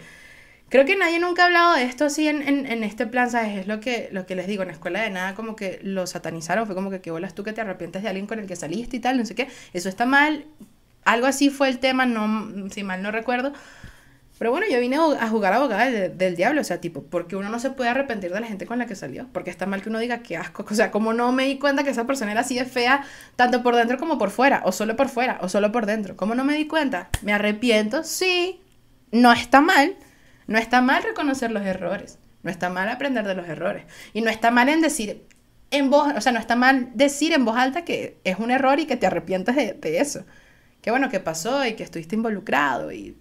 Creo 0.70 0.86
que 0.86 0.96
nadie 0.96 1.20
nunca 1.20 1.44
ha 1.44 1.46
hablado 1.46 1.74
de 1.74 1.84
esto 1.84 2.06
así 2.06 2.28
en, 2.28 2.42
en, 2.48 2.84
este 2.84 3.08
plan, 3.08 3.32
¿sabes? 3.32 3.58
Es 3.58 3.68
lo 3.68 3.80
que, 3.80 4.10
lo 4.12 4.28
que 4.28 4.36
les 4.36 4.46
digo, 4.46 4.62
en 4.62 4.68
la 4.68 4.74
escuela 4.74 5.02
de 5.02 5.10
nada 5.10 5.34
como 5.34 5.56
que 5.56 5.80
lo 5.82 6.06
satanizaron, 6.06 6.68
fue 6.68 6.76
como 6.76 6.92
que 6.92 7.02
qué 7.02 7.10
bolas 7.10 7.34
tú 7.34 7.44
que 7.44 7.54
te 7.54 7.62
arrepientes 7.62 8.04
de 8.04 8.10
alguien 8.10 8.28
con 8.28 8.38
el 8.38 8.46
que 8.46 8.56
saliste 8.56 8.98
y 8.98 9.00
tal, 9.00 9.18
no 9.18 9.26
sé 9.26 9.34
qué, 9.34 9.48
eso 9.74 9.90
está 9.90 10.06
mal, 10.06 10.46
algo 11.06 11.26
así 11.26 11.50
fue 11.50 11.70
el 11.70 11.80
tema, 11.80 12.06
no, 12.06 12.70
si 12.70 12.84
mal 12.84 13.02
no 13.02 13.10
recuerdo, 13.10 13.52
pero 14.38 14.52
bueno, 14.52 14.68
yo 14.72 14.80
vine 14.80 14.96
a 14.96 15.28
jugar 15.28 15.54
abogada 15.54 15.90
del, 15.90 16.36
diablo, 16.36 16.62
o 16.62 16.64
sea, 16.64 16.80
tipo, 16.80 17.04
porque 17.04 17.36
uno 17.36 17.50
no 17.50 17.60
se 17.60 17.72
puede 17.72 17.90
arrepentir 17.90 18.32
de 18.32 18.40
la 18.40 18.48
gente 18.48 18.66
con 18.66 18.78
la 18.78 18.86
que 18.86 18.96
salió, 18.96 19.28
porque 19.34 19.50
está 19.50 19.66
mal 19.66 19.82
que 19.82 19.90
uno 19.90 20.00
diga 20.00 20.20
qué 20.20 20.38
asco, 20.38 20.66
o 20.70 20.74
sea, 20.76 20.92
como 20.92 21.14
no 21.14 21.32
me 21.32 21.46
di 21.46 21.58
cuenta 21.58 21.84
que 21.84 21.90
esa 21.90 22.06
persona 22.06 22.32
era 22.32 22.42
así 22.42 22.56
de 22.56 22.66
fea, 22.66 23.04
tanto 23.36 23.64
por 23.64 23.76
dentro 23.76 23.98
como 23.98 24.18
por 24.18 24.30
fuera, 24.30 24.62
o 24.66 24.72
solo 24.72 24.96
por 24.96 25.10
fuera, 25.10 25.40
o 25.42 25.50
solo 25.50 25.72
por 25.72 25.88
dentro, 25.88 26.16
¿cómo 26.16 26.36
no 26.36 26.46
me 26.46 26.54
di 26.54 26.68
cuenta? 26.68 27.10
¿Me 27.22 27.34
arrepiento? 27.34 28.04
Sí, 28.04 28.62
no 29.12 29.34
está 29.34 29.60
mal, 29.60 29.98
no 30.50 30.58
está 30.58 30.82
mal 30.82 31.04
reconocer 31.04 31.52
los 31.52 31.64
errores, 31.64 32.18
no 32.42 32.50
está 32.50 32.70
mal 32.70 32.90
aprender 32.90 33.26
de 33.26 33.36
los 33.36 33.48
errores 33.48 33.86
y 34.14 34.22
no 34.22 34.32
está 34.32 34.50
mal 34.52 34.68
en 34.68 34.82
decir 34.82 35.24
en 35.72 35.92
voz, 35.92 36.12
o 36.18 36.22
sea, 36.22 36.32
no 36.32 36.40
está 36.40 36.56
mal 36.56 36.90
decir 36.96 37.34
en 37.34 37.46
voz 37.46 37.56
alta 37.56 37.86
que 37.86 38.18
es 38.24 38.40
un 38.40 38.50
error 38.50 38.80
y 38.80 38.88
que 38.88 38.98
te 38.98 39.06
arrepientes 39.06 39.56
de, 39.56 40.00
eso. 40.00 40.26
Qué 40.82 40.90
bueno 40.90 41.10
que 41.10 41.20
pasó 41.20 41.64
y 41.66 41.74
que 41.74 41.84
estuviste 41.84 42.16
involucrado 42.16 42.92
y 42.92 43.16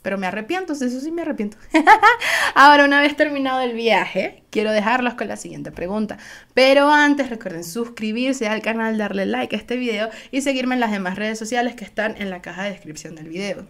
pero 0.00 0.18
me 0.18 0.26
arrepiento, 0.26 0.72
eso 0.72 1.00
sí 1.00 1.12
me 1.12 1.22
arrepiento. 1.22 1.58
Ahora, 2.56 2.86
una 2.86 3.00
vez 3.00 3.14
terminado 3.14 3.60
el 3.60 3.74
viaje, 3.74 4.42
quiero 4.50 4.72
dejarlos 4.72 5.14
con 5.14 5.28
la 5.28 5.36
siguiente 5.36 5.70
pregunta. 5.70 6.18
Pero 6.54 6.90
antes, 6.90 7.30
recuerden 7.30 7.62
suscribirse 7.62 8.48
al 8.48 8.62
canal, 8.62 8.98
darle 8.98 9.26
like 9.26 9.54
a 9.54 9.58
este 9.60 9.76
video 9.76 10.10
y 10.32 10.40
seguirme 10.40 10.74
en 10.74 10.80
las 10.80 10.90
demás 10.90 11.14
redes 11.16 11.38
sociales 11.38 11.76
que 11.76 11.84
están 11.84 12.20
en 12.20 12.30
la 12.30 12.42
caja 12.42 12.64
de 12.64 12.70
descripción 12.70 13.14
del 13.14 13.28
video. 13.28 13.64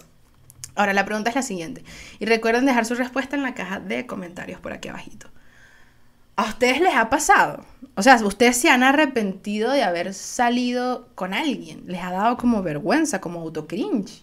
Ahora, 0.74 0.92
la 0.94 1.04
pregunta 1.04 1.30
es 1.30 1.36
la 1.36 1.42
siguiente. 1.42 1.84
Y 2.18 2.26
recuerden 2.26 2.66
dejar 2.66 2.86
su 2.86 2.94
respuesta 2.94 3.36
en 3.36 3.42
la 3.42 3.54
caja 3.54 3.80
de 3.80 4.06
comentarios 4.06 4.60
por 4.60 4.72
aquí 4.72 4.88
abajito. 4.88 5.28
¿A 6.36 6.44
ustedes 6.44 6.80
les 6.80 6.94
ha 6.94 7.10
pasado? 7.10 7.64
O 7.94 8.02
sea, 8.02 8.16
ustedes 8.24 8.56
se 8.56 8.70
han 8.70 8.82
arrepentido 8.82 9.70
de 9.70 9.82
haber 9.82 10.14
salido 10.14 11.08
con 11.14 11.34
alguien. 11.34 11.84
Les 11.86 12.02
ha 12.02 12.10
dado 12.10 12.36
como 12.38 12.62
vergüenza, 12.62 13.20
como 13.20 13.40
autocringe. 13.40 14.22